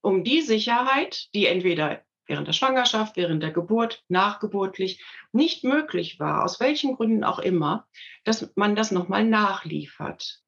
um 0.01 0.25
die 0.25 0.41
Sicherheit, 0.41 1.29
die 1.35 1.47
entweder 1.47 2.03
während 2.27 2.47
der 2.47 2.53
Schwangerschaft, 2.53 3.17
während 3.17 3.43
der 3.43 3.53
Geburt, 3.53 4.05
nachgeburtlich 4.09 5.03
nicht 5.33 5.65
möglich 5.65 6.19
war, 6.19 6.45
aus 6.45 6.61
welchen 6.61 6.97
Gründen 6.97 7.25
auch 7.25 7.39
immer, 7.39 7.87
dass 8.25 8.53
man 8.55 8.77
das 8.77 8.91
nochmal 8.91 9.25
nachliefert. 9.25 10.41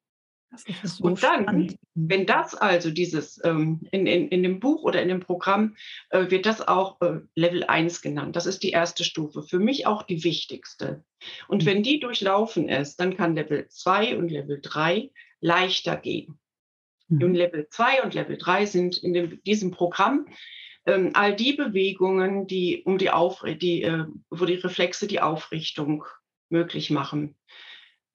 So 0.83 1.05
und 1.05 1.23
dann, 1.23 1.43
spannend. 1.43 1.75
wenn 1.95 2.25
das 2.25 2.55
also 2.55 2.91
dieses 2.91 3.39
ähm, 3.45 3.87
in, 3.91 4.05
in, 4.05 4.27
in 4.27 4.43
dem 4.43 4.59
Buch 4.59 4.83
oder 4.83 5.01
in 5.01 5.07
dem 5.07 5.21
Programm 5.21 5.75
äh, 6.09 6.29
wird 6.29 6.45
das 6.45 6.67
auch 6.67 6.99
äh, 7.01 7.21
Level 7.35 7.63
1 7.63 8.01
genannt. 8.01 8.35
Das 8.35 8.45
ist 8.45 8.61
die 8.63 8.71
erste 8.71 9.03
Stufe. 9.03 9.43
Für 9.43 9.59
mich 9.59 9.87
auch 9.87 10.03
die 10.03 10.23
wichtigste. 10.23 11.03
Und 11.47 11.63
mhm. 11.63 11.67
wenn 11.67 11.83
die 11.83 11.99
durchlaufen 11.99 12.67
ist, 12.67 12.97
dann 12.97 13.15
kann 13.15 13.35
Level 13.35 13.67
2 13.69 14.17
und 14.17 14.29
Level 14.29 14.59
3 14.61 15.11
leichter 15.39 15.95
gehen. 15.95 16.37
Mhm. 17.07 17.23
Und 17.23 17.35
Level 17.35 17.67
2 17.69 18.03
und 18.03 18.13
Level 18.13 18.37
3 18.37 18.65
sind 18.65 18.97
in 18.97 19.13
dem, 19.13 19.43
diesem 19.43 19.71
Programm 19.71 20.27
ähm, 20.85 21.11
all 21.13 21.35
die 21.35 21.53
Bewegungen, 21.53 22.47
die 22.47 22.83
um 22.83 22.97
die 22.97 23.11
Auf, 23.11 23.43
die, 23.45 23.83
äh, 23.83 24.05
wo 24.29 24.45
die 24.45 24.55
Reflexe 24.55 25.07
die 25.07 25.21
Aufrichtung 25.21 26.03
möglich 26.49 26.89
machen. 26.89 27.37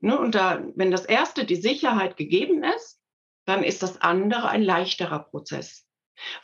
Ne, 0.06 0.16
und 0.16 0.36
da, 0.36 0.62
wenn 0.76 0.92
das 0.92 1.04
erste 1.04 1.44
die 1.44 1.56
Sicherheit 1.56 2.16
gegeben 2.16 2.62
ist, 2.62 3.02
dann 3.44 3.64
ist 3.64 3.82
das 3.82 4.00
andere 4.00 4.48
ein 4.48 4.62
leichterer 4.62 5.18
Prozess. 5.18 5.84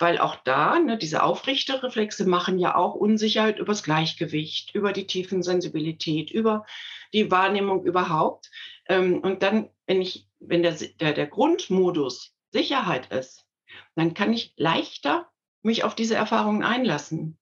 Weil 0.01 0.19
auch 0.19 0.35
da, 0.35 0.81
ne, 0.81 0.99
diese 0.99 1.23
Aufrichterreflexe 1.23 2.27
machen 2.27 2.59
ja 2.59 2.75
auch 2.75 2.97
Unsicherheit 2.97 3.61
übers 3.61 3.85
Gleichgewicht, 3.85 4.75
über 4.75 4.93
die 4.93 5.07
Tiefensensibilität, 5.07 6.33
über 6.33 6.67
die 7.15 7.31
Wahrnehmung 7.31 7.85
überhaupt. 7.85 8.51
Ähm, 8.89 9.21
und 9.21 9.45
dann, 9.45 9.71
wenn 9.87 10.03
ich, 10.03 10.29
wenn 10.41 10.65
der, 10.65 10.73
der, 10.73 11.13
der 11.13 11.29
Grundmodus 11.29 12.35
Sicherheit 12.51 13.13
ist, 13.13 13.47
dann 13.95 14.13
kann 14.13 14.33
ich 14.33 14.55
leichter 14.57 15.31
mich 15.63 15.85
auf 15.85 15.95
diese 15.95 16.17
Erfahrungen 16.17 16.65
einlassen. 16.65 17.39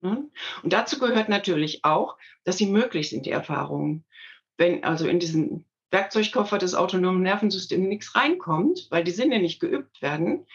Ne? 0.00 0.30
Und 0.62 0.72
dazu 0.72 1.00
gehört 1.00 1.28
natürlich 1.28 1.84
auch, 1.84 2.18
dass 2.44 2.56
sie 2.56 2.66
möglich 2.66 3.10
sind, 3.10 3.26
die 3.26 3.32
Erfahrungen 3.32 4.06
wenn 4.60 4.84
also 4.84 5.08
in 5.08 5.18
diesen 5.18 5.64
Werkzeugkoffer 5.90 6.58
des 6.58 6.74
autonomen 6.74 7.22
Nervensystems 7.22 7.88
nichts 7.88 8.14
reinkommt, 8.14 8.86
weil 8.90 9.02
die 9.02 9.10
Sinne 9.10 9.40
nicht 9.40 9.58
geübt 9.58 10.02
werden, 10.02 10.46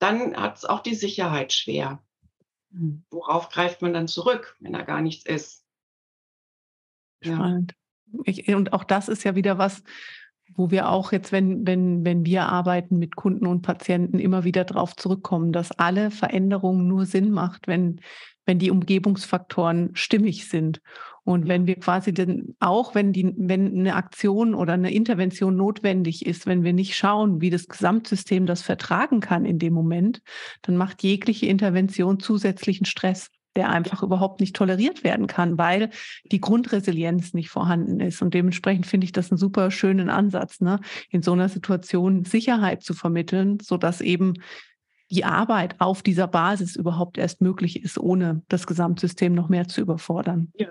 dann 0.00 0.36
hat 0.36 0.58
es 0.58 0.64
auch 0.64 0.80
die 0.80 0.96
Sicherheit 0.96 1.52
schwer. 1.52 2.02
Hm. 2.72 3.04
Worauf 3.10 3.48
greift 3.48 3.80
man 3.80 3.94
dann 3.94 4.08
zurück, 4.08 4.56
wenn 4.58 4.72
da 4.72 4.82
gar 4.82 5.00
nichts 5.00 5.24
ist? 5.24 5.64
Spannend. 7.22 7.74
Ja. 8.12 8.20
Ich, 8.24 8.54
und 8.54 8.72
auch 8.72 8.84
das 8.84 9.08
ist 9.08 9.22
ja 9.22 9.36
wieder 9.36 9.58
was, 9.58 9.84
wo 10.54 10.72
wir 10.72 10.88
auch 10.88 11.12
jetzt, 11.12 11.30
wenn, 11.30 11.64
wenn, 11.64 12.04
wenn 12.04 12.26
wir 12.26 12.46
arbeiten 12.46 12.98
mit 12.98 13.14
Kunden 13.14 13.46
und 13.46 13.62
Patienten, 13.62 14.18
immer 14.18 14.42
wieder 14.42 14.64
darauf 14.64 14.96
zurückkommen, 14.96 15.52
dass 15.52 15.70
alle 15.70 16.10
Veränderungen 16.10 16.88
nur 16.88 17.06
Sinn 17.06 17.30
macht, 17.30 17.68
wenn, 17.68 18.00
wenn 18.44 18.58
die 18.58 18.72
Umgebungsfaktoren 18.72 19.94
stimmig 19.94 20.48
sind. 20.48 20.82
Und 21.24 21.46
wenn 21.46 21.66
wir 21.66 21.76
quasi 21.76 22.12
denn 22.12 22.56
auch, 22.58 22.94
wenn 22.94 23.12
die, 23.12 23.32
wenn 23.36 23.78
eine 23.78 23.94
Aktion 23.94 24.54
oder 24.54 24.72
eine 24.72 24.92
Intervention 24.92 25.56
notwendig 25.56 26.26
ist, 26.26 26.46
wenn 26.46 26.64
wir 26.64 26.72
nicht 26.72 26.96
schauen, 26.96 27.40
wie 27.40 27.50
das 27.50 27.68
Gesamtsystem 27.68 28.46
das 28.46 28.62
vertragen 28.62 29.20
kann 29.20 29.44
in 29.44 29.58
dem 29.58 29.72
Moment, 29.72 30.20
dann 30.62 30.76
macht 30.76 31.02
jegliche 31.02 31.46
Intervention 31.46 32.18
zusätzlichen 32.18 32.86
Stress 32.86 33.28
der 33.56 33.68
einfach 33.68 34.02
überhaupt 34.02 34.40
nicht 34.40 34.56
toleriert 34.56 35.04
werden 35.04 35.26
kann, 35.26 35.58
weil 35.58 35.90
die 36.24 36.40
Grundresilienz 36.40 37.34
nicht 37.34 37.50
vorhanden 37.50 38.00
ist. 38.00 38.22
Und 38.22 38.34
dementsprechend 38.34 38.86
finde 38.86 39.04
ich 39.04 39.12
das 39.12 39.30
einen 39.30 39.38
super 39.38 39.70
schönen 39.70 40.08
Ansatz, 40.08 40.60
ne? 40.60 40.80
in 41.10 41.22
so 41.22 41.32
einer 41.32 41.48
Situation 41.48 42.24
Sicherheit 42.24 42.82
zu 42.82 42.94
vermitteln, 42.94 43.58
sodass 43.60 44.00
eben 44.00 44.34
die 45.10 45.24
Arbeit 45.24 45.76
auf 45.80 46.02
dieser 46.02 46.26
Basis 46.26 46.76
überhaupt 46.76 47.18
erst 47.18 47.42
möglich 47.42 47.82
ist, 47.82 47.98
ohne 47.98 48.42
das 48.48 48.66
Gesamtsystem 48.66 49.34
noch 49.34 49.50
mehr 49.50 49.68
zu 49.68 49.82
überfordern. 49.82 50.50
Ja, 50.56 50.68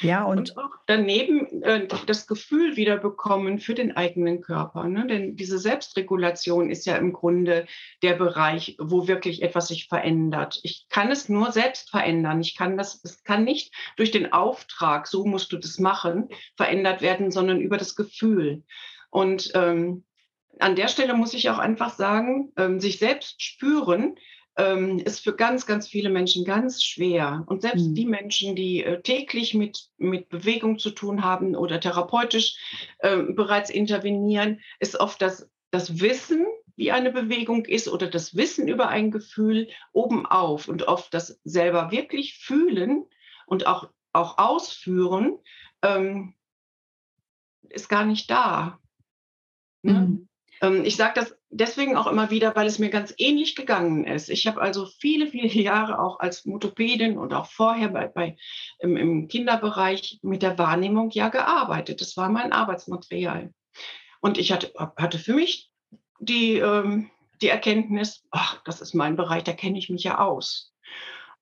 ja, 0.00 0.24
und, 0.24 0.50
und 0.50 0.58
auch 0.58 0.70
daneben 0.86 1.62
äh, 1.62 1.86
das 2.06 2.26
Gefühl 2.26 2.76
wieder 2.76 2.96
bekommen 2.96 3.58
für 3.58 3.74
den 3.74 3.96
eigenen 3.96 4.40
Körper. 4.40 4.84
Ne? 4.84 5.06
Denn 5.06 5.36
diese 5.36 5.58
Selbstregulation 5.58 6.70
ist 6.70 6.86
ja 6.86 6.96
im 6.96 7.12
Grunde 7.12 7.66
der 8.02 8.14
Bereich, 8.14 8.76
wo 8.78 9.06
wirklich 9.06 9.42
etwas 9.42 9.68
sich 9.68 9.88
verändert. 9.88 10.60
Ich 10.62 10.86
kann 10.88 11.10
es 11.10 11.28
nur 11.28 11.52
selbst 11.52 11.90
verändern. 11.90 12.40
Ich 12.40 12.56
kann 12.56 12.76
das, 12.76 13.00
es 13.04 13.22
kann 13.24 13.44
nicht 13.44 13.74
durch 13.96 14.10
den 14.10 14.32
Auftrag, 14.32 15.06
so 15.06 15.24
musst 15.24 15.52
du 15.52 15.58
das 15.58 15.78
machen, 15.78 16.28
verändert 16.56 17.02
werden, 17.02 17.30
sondern 17.30 17.60
über 17.60 17.76
das 17.76 17.94
Gefühl. 17.94 18.62
Und 19.10 19.50
ähm, 19.54 20.04
an 20.58 20.76
der 20.76 20.88
Stelle 20.88 21.14
muss 21.14 21.34
ich 21.34 21.50
auch 21.50 21.58
einfach 21.58 21.94
sagen, 21.94 22.52
ähm, 22.56 22.80
sich 22.80 22.98
selbst 22.98 23.42
spüren 23.42 24.16
ähm, 24.56 24.98
ist 24.98 25.20
für 25.20 25.34
ganz, 25.34 25.66
ganz 25.66 25.88
viele 25.88 26.10
Menschen 26.10 26.44
ganz 26.44 26.84
schwer. 26.84 27.44
Und 27.46 27.62
selbst 27.62 27.88
mhm. 27.88 27.94
die 27.94 28.06
Menschen, 28.06 28.54
die 28.54 28.84
äh, 28.84 29.00
täglich 29.00 29.54
mit, 29.54 29.88
mit 29.96 30.28
Bewegung 30.28 30.78
zu 30.78 30.90
tun 30.90 31.24
haben 31.24 31.56
oder 31.56 31.80
therapeutisch 31.80 32.56
äh, 32.98 33.18
bereits 33.18 33.70
intervenieren, 33.70 34.60
ist 34.78 35.00
oft 35.00 35.22
das, 35.22 35.50
das 35.70 36.00
Wissen, 36.00 36.46
wie 36.76 36.90
eine 36.90 37.12
Bewegung 37.12 37.64
ist 37.64 37.88
oder 37.88 38.08
das 38.08 38.36
Wissen 38.36 38.68
über 38.68 38.88
ein 38.88 39.10
Gefühl 39.10 39.68
obenauf 39.92 40.68
und 40.68 40.84
oft 40.84 41.12
das 41.14 41.40
selber 41.44 41.90
wirklich 41.90 42.38
fühlen 42.38 43.06
und 43.46 43.66
auch, 43.66 43.90
auch 44.12 44.38
ausführen, 44.38 45.38
ähm, 45.82 46.34
ist 47.68 47.88
gar 47.88 48.04
nicht 48.04 48.30
da. 48.30 48.80
Ne? 49.82 49.92
Mhm. 49.92 50.28
Ähm, 50.60 50.84
ich 50.84 50.96
sage 50.96 51.14
das 51.14 51.36
deswegen 51.52 51.96
auch 51.96 52.06
immer 52.06 52.30
wieder, 52.30 52.56
weil 52.56 52.66
es 52.66 52.78
mir 52.78 52.88
ganz 52.88 53.14
ähnlich 53.18 53.54
gegangen 53.54 54.04
ist. 54.04 54.30
Ich 54.30 54.46
habe 54.46 54.60
also 54.60 54.86
viele, 54.86 55.26
viele 55.26 55.48
Jahre 55.62 56.00
auch 56.00 56.18
als 56.18 56.44
Motopädin 56.44 57.18
und 57.18 57.32
auch 57.32 57.46
vorher 57.46 57.88
bei, 57.88 58.08
bei 58.08 58.36
im, 58.80 58.96
im, 58.96 59.28
Kinderbereich 59.28 60.18
mit 60.22 60.42
der 60.42 60.58
Wahrnehmung 60.58 61.10
ja 61.10 61.28
gearbeitet. 61.28 62.00
Das 62.00 62.16
war 62.16 62.28
mein 62.28 62.52
Arbeitsmaterial. 62.52 63.52
Und 64.20 64.38
ich 64.38 64.52
hatte, 64.52 64.72
hatte 64.96 65.18
für 65.18 65.34
mich 65.34 65.70
die, 66.18 66.56
ähm, 66.56 67.10
die 67.40 67.48
Erkenntnis, 67.48 68.24
ach, 68.30 68.62
das 68.64 68.80
ist 68.80 68.94
mein 68.94 69.16
Bereich, 69.16 69.44
da 69.44 69.52
kenne 69.52 69.78
ich 69.78 69.90
mich 69.90 70.04
ja 70.04 70.18
aus. 70.18 70.72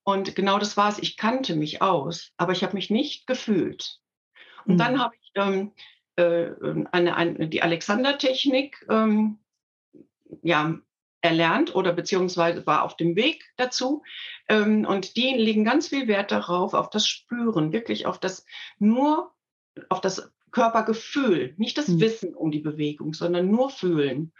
Und 0.02 0.34
genau 0.34 0.58
das 0.58 0.76
war 0.76 0.88
es. 0.88 0.98
Ich 0.98 1.16
kannte 1.16 1.54
mich 1.54 1.82
aus, 1.82 2.32
aber 2.36 2.52
ich 2.52 2.64
habe 2.64 2.74
mich 2.74 2.90
nicht 2.90 3.26
gefühlt. 3.26 3.98
Und 4.64 4.74
mhm. 4.74 4.78
dann 4.78 5.00
habe 5.00 5.14
ich 5.20 5.30
ähm, 5.34 5.72
äh, 6.16 6.50
eine, 6.90 7.16
eine, 7.16 7.48
die 7.48 7.62
Alexander-Technik 7.62 8.86
ähm, 8.88 9.38
ja, 10.42 10.78
erlernt 11.22 11.74
oder 11.74 11.92
beziehungsweise 11.92 12.66
war 12.66 12.82
auf 12.82 12.96
dem 12.96 13.16
Weg 13.16 13.44
dazu. 13.56 14.02
Ähm, 14.48 14.86
und 14.86 15.16
die 15.16 15.34
legen 15.34 15.64
ganz 15.64 15.88
viel 15.88 16.08
Wert 16.08 16.30
darauf, 16.32 16.74
auf 16.74 16.90
das 16.90 17.06
Spüren, 17.06 17.72
wirklich 17.72 18.06
auf 18.06 18.18
das 18.18 18.44
nur, 18.78 19.32
auf 19.88 20.00
das 20.00 20.32
Körpergefühl, 20.50 21.54
nicht 21.58 21.78
das 21.78 21.88
mhm. 21.88 22.00
Wissen 22.00 22.34
um 22.34 22.50
die 22.50 22.60
Bewegung, 22.60 23.14
sondern 23.14 23.50
nur 23.50 23.70
fühlen. 23.70 24.32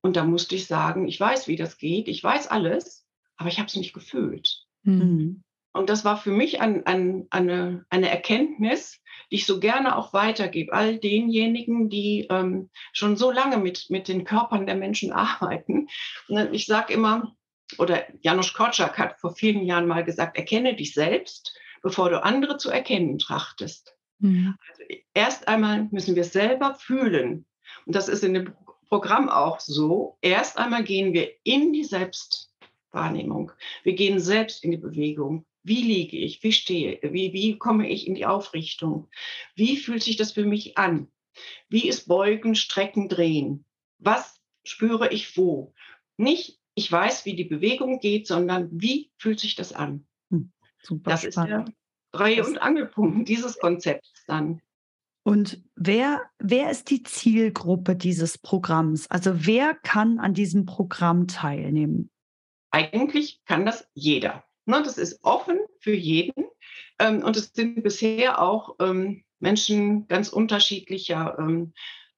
Und 0.00 0.16
da 0.16 0.24
musste 0.24 0.56
ich 0.56 0.66
sagen, 0.66 1.06
ich 1.06 1.20
weiß, 1.20 1.46
wie 1.48 1.56
das 1.56 1.78
geht, 1.78 2.08
ich 2.08 2.22
weiß 2.22 2.48
alles, 2.48 3.06
aber 3.36 3.48
ich 3.48 3.58
habe 3.58 3.68
es 3.68 3.76
nicht 3.76 3.92
gefühlt. 3.92 4.66
Mhm. 4.82 5.44
Und 5.72 5.88
das 5.88 6.04
war 6.04 6.18
für 6.18 6.30
mich 6.30 6.60
ein, 6.60 6.86
ein, 6.86 7.26
eine, 7.30 7.86
eine 7.88 8.10
Erkenntnis, 8.10 9.00
die 9.30 9.36
ich 9.36 9.46
so 9.46 9.58
gerne 9.58 9.96
auch 9.96 10.12
weitergebe, 10.12 10.72
all 10.72 10.98
denjenigen, 10.98 11.88
die 11.88 12.26
ähm, 12.30 12.68
schon 12.92 13.16
so 13.16 13.30
lange 13.30 13.56
mit, 13.56 13.88
mit 13.88 14.08
den 14.08 14.24
Körpern 14.24 14.66
der 14.66 14.76
Menschen 14.76 15.12
arbeiten. 15.12 15.88
Und 16.28 16.52
ich 16.52 16.66
sage 16.66 16.92
immer, 16.92 17.34
oder 17.78 18.04
Janusz 18.20 18.52
Korczak 18.52 18.98
hat 18.98 19.18
vor 19.18 19.34
vielen 19.34 19.64
Jahren 19.64 19.86
mal 19.86 20.04
gesagt, 20.04 20.36
erkenne 20.36 20.76
dich 20.76 20.92
selbst, 20.92 21.56
bevor 21.82 22.10
du 22.10 22.22
andere 22.22 22.58
zu 22.58 22.70
erkennen 22.70 23.18
trachtest. 23.18 23.96
Mhm. 24.18 24.56
Also 24.68 24.82
erst 25.14 25.48
einmal 25.48 25.88
müssen 25.90 26.14
wir 26.14 26.24
selber 26.24 26.74
fühlen. 26.74 27.46
Und 27.86 27.96
das 27.96 28.08
ist 28.08 28.24
in 28.24 28.34
dem 28.34 28.52
Programm 28.88 29.28
auch 29.28 29.58
so. 29.60 30.18
Erst 30.20 30.58
einmal 30.58 30.84
gehen 30.84 31.14
wir 31.14 31.30
in 31.44 31.72
die 31.72 31.84
Selbstwahrnehmung. 31.84 33.52
Wir 33.82 33.94
gehen 33.94 34.20
selbst 34.20 34.62
in 34.64 34.70
die 34.70 34.76
Bewegung. 34.76 35.46
Wie 35.62 35.82
liege 35.82 36.16
ich? 36.16 36.42
Wie 36.42 36.52
stehe? 36.52 36.98
Wie, 37.02 37.32
wie 37.32 37.58
komme 37.58 37.88
ich 37.88 38.06
in 38.06 38.14
die 38.14 38.26
Aufrichtung? 38.26 39.08
Wie 39.54 39.76
fühlt 39.76 40.02
sich 40.02 40.16
das 40.16 40.32
für 40.32 40.44
mich 40.44 40.76
an? 40.76 41.08
Wie 41.68 41.88
ist 41.88 42.08
Beugen, 42.08 42.54
Strecken, 42.54 43.08
Drehen? 43.08 43.64
Was 43.98 44.40
spüre 44.64 45.12
ich 45.12 45.36
wo? 45.36 45.72
Nicht, 46.16 46.58
ich 46.74 46.90
weiß, 46.90 47.24
wie 47.24 47.36
die 47.36 47.44
Bewegung 47.44 48.00
geht, 48.00 48.26
sondern 48.26 48.68
wie 48.72 49.10
fühlt 49.16 49.40
sich 49.40 49.54
das 49.54 49.72
an? 49.72 50.06
Hm, 50.30 50.52
super 50.82 51.10
das 51.10 51.22
spannend. 51.22 51.68
ist 51.68 51.74
der 51.74 51.74
Dreh- 52.12 52.42
und 52.42 52.58
Angelpunkt 52.58 53.28
dieses 53.28 53.58
Konzepts 53.58 54.24
dann. 54.26 54.60
Und 55.24 55.62
wer, 55.76 56.22
wer 56.38 56.70
ist 56.70 56.90
die 56.90 57.04
Zielgruppe 57.04 57.94
dieses 57.94 58.38
Programms? 58.38 59.08
Also 59.08 59.46
wer 59.46 59.74
kann 59.74 60.18
an 60.18 60.34
diesem 60.34 60.66
Programm 60.66 61.28
teilnehmen? 61.28 62.10
Eigentlich 62.70 63.44
kann 63.44 63.64
das 63.64 63.88
jeder. 63.94 64.44
Ne, 64.64 64.82
das 64.82 64.98
ist 64.98 65.24
offen 65.24 65.58
für 65.80 65.94
jeden. 65.94 66.44
Ähm, 66.98 67.22
und 67.24 67.36
es 67.36 67.52
sind 67.52 67.82
bisher 67.82 68.40
auch 68.40 68.76
ähm, 68.80 69.24
Menschen 69.40 70.06
ganz 70.08 70.28
unterschiedlicher 70.28 71.36
ähm, 71.38 71.72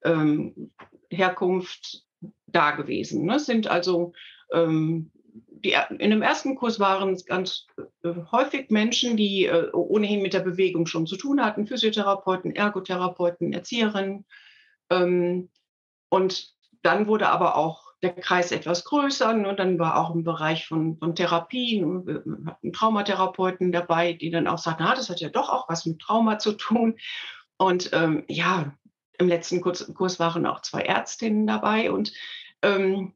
ähm 0.04 0.72
Herkunft 1.10 2.04
da 2.46 2.72
gewesen. 2.72 3.24
Ne? 3.24 3.36
Es 3.36 3.46
sind 3.46 3.68
also 3.68 4.12
ähm, 4.52 5.10
die, 5.64 5.74
in 5.98 6.10
dem 6.10 6.22
ersten 6.22 6.54
Kurs 6.54 6.78
waren 6.78 7.12
es 7.12 7.24
ganz 7.24 7.66
äh, 8.02 8.12
häufig 8.30 8.70
Menschen, 8.70 9.16
die 9.16 9.46
äh, 9.46 9.70
ohnehin 9.72 10.22
mit 10.22 10.34
der 10.34 10.40
Bewegung 10.40 10.86
schon 10.86 11.06
zu 11.06 11.16
tun 11.16 11.44
hatten, 11.44 11.66
Physiotherapeuten, 11.66 12.54
Ergotherapeuten, 12.54 13.52
Erzieherinnen. 13.52 14.26
Ähm, 14.90 15.50
und 16.10 16.54
dann 16.82 17.06
wurde 17.06 17.28
aber 17.28 17.56
auch 17.56 17.83
der 18.04 18.14
Kreis 18.14 18.52
etwas 18.52 18.84
größer. 18.84 19.30
Und 19.30 19.58
dann 19.58 19.78
war 19.78 19.98
auch 19.98 20.14
im 20.14 20.22
Bereich 20.22 20.66
von, 20.66 20.96
von 20.98 21.16
Therapien, 21.16 22.06
wir 22.06 22.22
hatten 22.46 22.72
Traumatherapeuten 22.72 23.72
dabei, 23.72 24.12
die 24.12 24.30
dann 24.30 24.46
auch 24.46 24.58
sagten, 24.58 24.84
ah, 24.84 24.94
das 24.94 25.10
hat 25.10 25.20
ja 25.20 25.30
doch 25.30 25.48
auch 25.48 25.68
was 25.68 25.86
mit 25.86 26.00
Trauma 26.00 26.38
zu 26.38 26.52
tun. 26.52 26.98
Und 27.56 27.90
ähm, 27.92 28.24
ja, 28.28 28.76
im 29.18 29.28
letzten 29.28 29.60
Kurs, 29.60 29.92
Kurs, 29.94 30.18
waren 30.18 30.46
auch 30.46 30.60
zwei 30.60 30.82
Ärztinnen 30.82 31.46
dabei. 31.46 31.90
Und 31.90 32.12
ähm, 32.62 33.14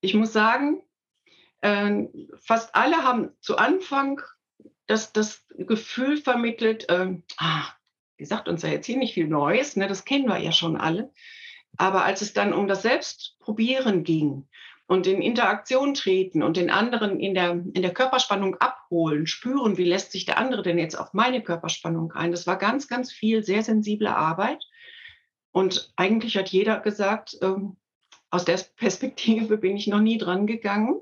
ich 0.00 0.14
muss 0.14 0.32
sagen, 0.32 0.82
äh, 1.60 2.04
fast 2.40 2.74
alle 2.74 2.96
haben 3.04 3.30
zu 3.40 3.56
Anfang 3.56 4.20
das, 4.86 5.12
das 5.12 5.44
Gefühl 5.56 6.16
vermittelt, 6.16 6.88
äh, 6.88 7.16
ah, 7.38 7.64
die 8.18 8.24
sagt 8.24 8.48
uns 8.48 8.62
ja 8.62 8.70
jetzt 8.70 8.86
hier 8.86 8.96
nicht 8.96 9.14
viel 9.14 9.28
Neues, 9.28 9.76
ne, 9.76 9.88
das 9.88 10.04
kennen 10.04 10.28
wir 10.28 10.38
ja 10.38 10.52
schon 10.52 10.76
alle. 10.76 11.12
Aber 11.76 12.04
als 12.04 12.22
es 12.22 12.32
dann 12.32 12.52
um 12.52 12.68
das 12.68 12.82
Selbstprobieren 12.82 14.04
ging 14.04 14.48
und 14.86 15.06
in 15.06 15.20
Interaktion 15.20 15.94
treten 15.94 16.42
und 16.42 16.56
den 16.56 16.70
anderen 16.70 17.18
in 17.18 17.34
der, 17.34 17.50
in 17.50 17.82
der 17.82 17.92
Körperspannung 17.92 18.56
abholen, 18.56 19.26
spüren, 19.26 19.76
wie 19.76 19.84
lässt 19.84 20.12
sich 20.12 20.24
der 20.24 20.38
andere 20.38 20.62
denn 20.62 20.78
jetzt 20.78 20.98
auf 20.98 21.12
meine 21.12 21.42
Körperspannung 21.42 22.12
ein, 22.12 22.30
das 22.30 22.46
war 22.46 22.56
ganz, 22.56 22.88
ganz 22.88 23.12
viel 23.12 23.42
sehr 23.42 23.62
sensible 23.62 24.14
Arbeit. 24.14 24.64
Und 25.50 25.92
eigentlich 25.96 26.36
hat 26.36 26.50
jeder 26.50 26.80
gesagt, 26.80 27.38
ähm, 27.42 27.76
aus 28.30 28.44
der 28.44 28.58
Perspektive 28.76 29.56
bin 29.58 29.76
ich 29.76 29.86
noch 29.86 30.00
nie 30.00 30.18
dran 30.18 30.46
gegangen 30.46 31.00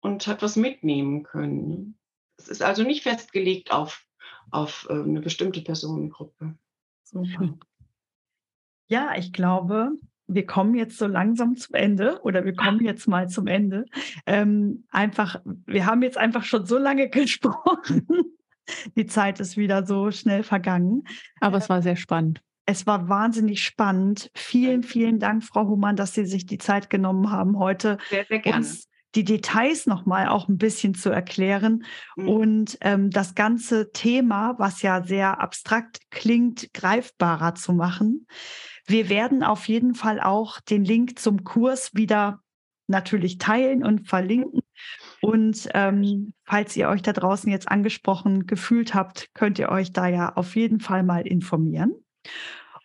und 0.00 0.26
hat 0.26 0.42
was 0.42 0.56
mitnehmen 0.56 1.22
können. 1.22 1.98
Es 2.36 2.48
ist 2.48 2.62
also 2.62 2.82
nicht 2.82 3.02
festgelegt 3.02 3.72
auf, 3.72 4.06
auf 4.50 4.86
äh, 4.88 4.94
eine 4.94 5.20
bestimmte 5.20 5.60
Personengruppe. 5.62 6.56
Super. 7.04 7.58
Ja, 8.88 9.12
ich 9.16 9.32
glaube, 9.32 9.92
wir 10.26 10.46
kommen 10.46 10.74
jetzt 10.74 10.98
so 10.98 11.06
langsam 11.06 11.56
zum 11.56 11.74
Ende 11.74 12.20
oder 12.22 12.44
wir 12.44 12.54
kommen 12.54 12.84
jetzt 12.84 13.06
mal 13.06 13.28
zum 13.28 13.46
Ende. 13.46 13.84
Ähm, 14.26 14.84
einfach, 14.90 15.40
wir 15.44 15.86
haben 15.86 16.02
jetzt 16.02 16.18
einfach 16.18 16.44
schon 16.44 16.66
so 16.66 16.78
lange 16.78 17.08
gesprochen. 17.10 18.06
Die 18.96 19.06
Zeit 19.06 19.40
ist 19.40 19.56
wieder 19.56 19.84
so 19.86 20.10
schnell 20.10 20.42
vergangen. 20.42 21.04
Aber 21.40 21.58
es 21.58 21.68
war 21.68 21.82
sehr 21.82 21.96
spannend. 21.96 22.40
Es 22.64 22.86
war 22.86 23.08
wahnsinnig 23.08 23.64
spannend. 23.64 24.30
Vielen, 24.34 24.84
vielen 24.84 25.18
Dank, 25.18 25.42
Frau 25.42 25.66
Humann, 25.66 25.96
dass 25.96 26.14
Sie 26.14 26.24
sich 26.24 26.46
die 26.46 26.58
Zeit 26.58 26.90
genommen 26.90 27.30
haben, 27.30 27.58
heute 27.58 27.98
sehr, 28.08 28.24
sehr 28.24 28.54
uns 28.54 28.88
die 29.14 29.24
Details 29.24 29.86
nochmal 29.86 30.28
auch 30.28 30.48
ein 30.48 30.58
bisschen 30.58 30.94
zu 30.94 31.10
erklären 31.10 31.84
mhm. 32.16 32.28
und 32.28 32.78
ähm, 32.80 33.10
das 33.10 33.34
ganze 33.34 33.92
Thema, 33.92 34.54
was 34.58 34.82
ja 34.82 35.02
sehr 35.02 35.40
abstrakt 35.40 36.00
klingt, 36.10 36.72
greifbarer 36.72 37.54
zu 37.54 37.72
machen. 37.72 38.26
Wir 38.86 39.08
werden 39.08 39.42
auf 39.42 39.68
jeden 39.68 39.94
Fall 39.94 40.20
auch 40.20 40.60
den 40.60 40.84
Link 40.84 41.18
zum 41.18 41.44
Kurs 41.44 41.90
wieder 41.94 42.40
natürlich 42.88 43.38
teilen 43.38 43.84
und 43.84 44.08
verlinken. 44.08 44.60
Und 45.20 45.68
ähm, 45.72 46.32
falls 46.44 46.76
ihr 46.76 46.88
euch 46.88 47.02
da 47.02 47.12
draußen 47.12 47.50
jetzt 47.50 47.68
angesprochen 47.68 48.46
gefühlt 48.46 48.92
habt, 48.94 49.30
könnt 49.34 49.58
ihr 49.58 49.68
euch 49.68 49.92
da 49.92 50.08
ja 50.08 50.34
auf 50.34 50.56
jeden 50.56 50.80
Fall 50.80 51.04
mal 51.04 51.26
informieren. 51.26 51.94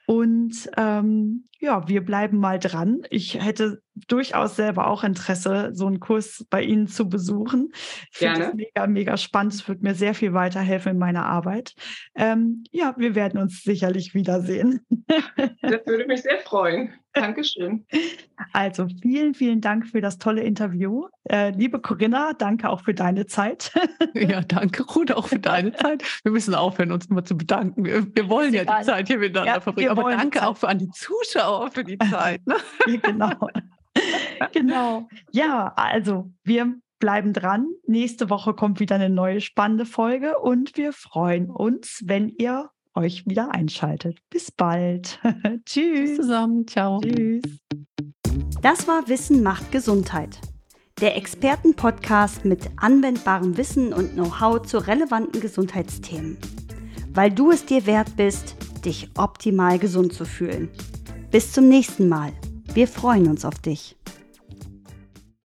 Und 0.06 0.70
ähm, 0.78 1.48
ja, 1.60 1.88
wir 1.88 2.04
bleiben 2.04 2.38
mal 2.40 2.60
dran. 2.60 3.02
Ich 3.10 3.44
hätte 3.44 3.82
durchaus 4.08 4.56
selber 4.56 4.88
auch 4.88 5.04
Interesse, 5.04 5.72
so 5.74 5.88
einen 5.88 6.00
Kurs 6.00 6.46
bei 6.50 6.62
Ihnen 6.62 6.88
zu 6.88 7.10
besuchen. 7.10 7.72
Ich 8.12 8.18
finde 8.20 8.44
es 8.44 8.54
mega, 8.54 8.88
mega 8.88 9.18
spannend. 9.18 9.54
Es 9.54 9.68
wird 9.68 9.82
mir 9.82 9.96
sehr 9.96 10.14
viel 10.14 10.34
weiterhelfen 10.34 10.94
in 10.94 10.98
meiner 11.00 11.26
Arbeit. 11.26 11.74
Ähm, 12.16 12.64
ja, 12.72 12.94
wir 12.98 13.16
werden 13.16 13.40
uns 13.40 13.64
sicherlich 13.64 14.14
wiedersehen. 14.14 14.86
Das 15.62 15.86
würde 15.86 16.06
mich 16.06 16.22
sehr 16.22 16.40
freuen. 16.40 16.94
Dankeschön. 17.14 17.86
Also 18.54 18.88
vielen, 19.02 19.34
vielen 19.34 19.60
Dank 19.60 19.88
für 19.88 20.02
das 20.02 20.20
tolle 20.20 20.44
Interview. 20.44 21.08
Äh, 21.24 21.50
liebe 21.50 21.82
Corinna, 21.82 22.34
danke 22.34 22.70
auch 22.70 22.82
für 22.82 22.94
deine 22.94 23.26
Zeit. 23.26 23.72
Ja, 24.14 24.42
danke, 24.42 24.84
Ruth, 24.84 25.12
auch 25.12 25.28
für 25.28 25.40
deine 25.40 25.72
Zeit. 25.76 26.04
Wir 26.24 26.32
müssen 26.32 26.54
aufhören, 26.54 26.92
uns 26.92 27.08
immer 27.08 27.24
zu 27.24 27.36
bedanken. 27.36 27.84
Wir, 27.86 28.06
wir 28.16 28.30
wollen 28.30 28.54
ja 28.54 28.64
die 28.64 28.86
Zeit 28.86 29.08
hier 29.08 29.18
miteinander 29.18 29.54
ja, 29.54 29.60
verbringen. 29.60 29.90
Aber 29.90 30.12
danke 30.12 30.46
auch 30.46 30.58
für 30.58 30.68
an 30.68 30.78
die 30.78 30.90
Zuschauer 30.90 31.47
für 31.72 31.84
die 31.84 31.98
Zeit. 31.98 32.46
Ne? 32.46 32.56
genau. 33.02 33.50
genau. 34.54 35.08
Ja, 35.32 35.74
also 35.76 36.32
wir 36.44 36.76
bleiben 37.00 37.34
dran. 37.34 37.68
Nächste 37.86 38.30
Woche 38.30 38.54
kommt 38.54 38.80
wieder 38.80 38.96
eine 38.96 39.10
neue 39.10 39.42
spannende 39.42 39.86
Folge 39.86 40.40
und 40.40 40.78
wir 40.78 40.94
freuen 40.94 41.50
uns, 41.50 42.02
wenn 42.06 42.30
ihr 42.30 42.70
euch 42.96 43.26
wieder 43.28 43.54
einschaltet. 43.54 44.20
Bis 44.30 44.52
bald. 44.52 45.20
Tschüss. 45.66 46.10
Bis 46.10 46.16
zusammen. 46.18 46.68
Ciao. 46.68 47.00
Tschüss. 47.00 47.44
Das 48.62 48.88
war 48.88 49.08
Wissen 49.08 49.44
macht 49.44 49.72
Gesundheit. 49.72 50.40
Der 51.00 51.16
Expertenpodcast 51.16 52.44
mit 52.44 52.72
anwendbarem 52.78 53.56
Wissen 53.56 53.94
und 53.94 54.14
Know-how 54.14 54.64
zu 54.64 54.80
relevanten 54.80 55.40
Gesundheitsthemen. 55.40 56.38
Weil 57.14 57.30
du 57.30 57.52
es 57.52 57.66
dir 57.66 57.86
wert 57.86 58.16
bist, 58.18 58.56
dich 58.84 59.12
optimal 59.16 59.78
gesund 59.78 60.14
zu 60.14 60.26
fühlen. 60.26 60.70
Bis 61.30 61.52
zum 61.52 61.68
nächsten 61.68 62.08
Mal. 62.08 62.32
Wir 62.74 62.88
freuen 62.88 63.28
uns 63.28 63.44
auf 63.44 63.60
dich. 63.60 63.98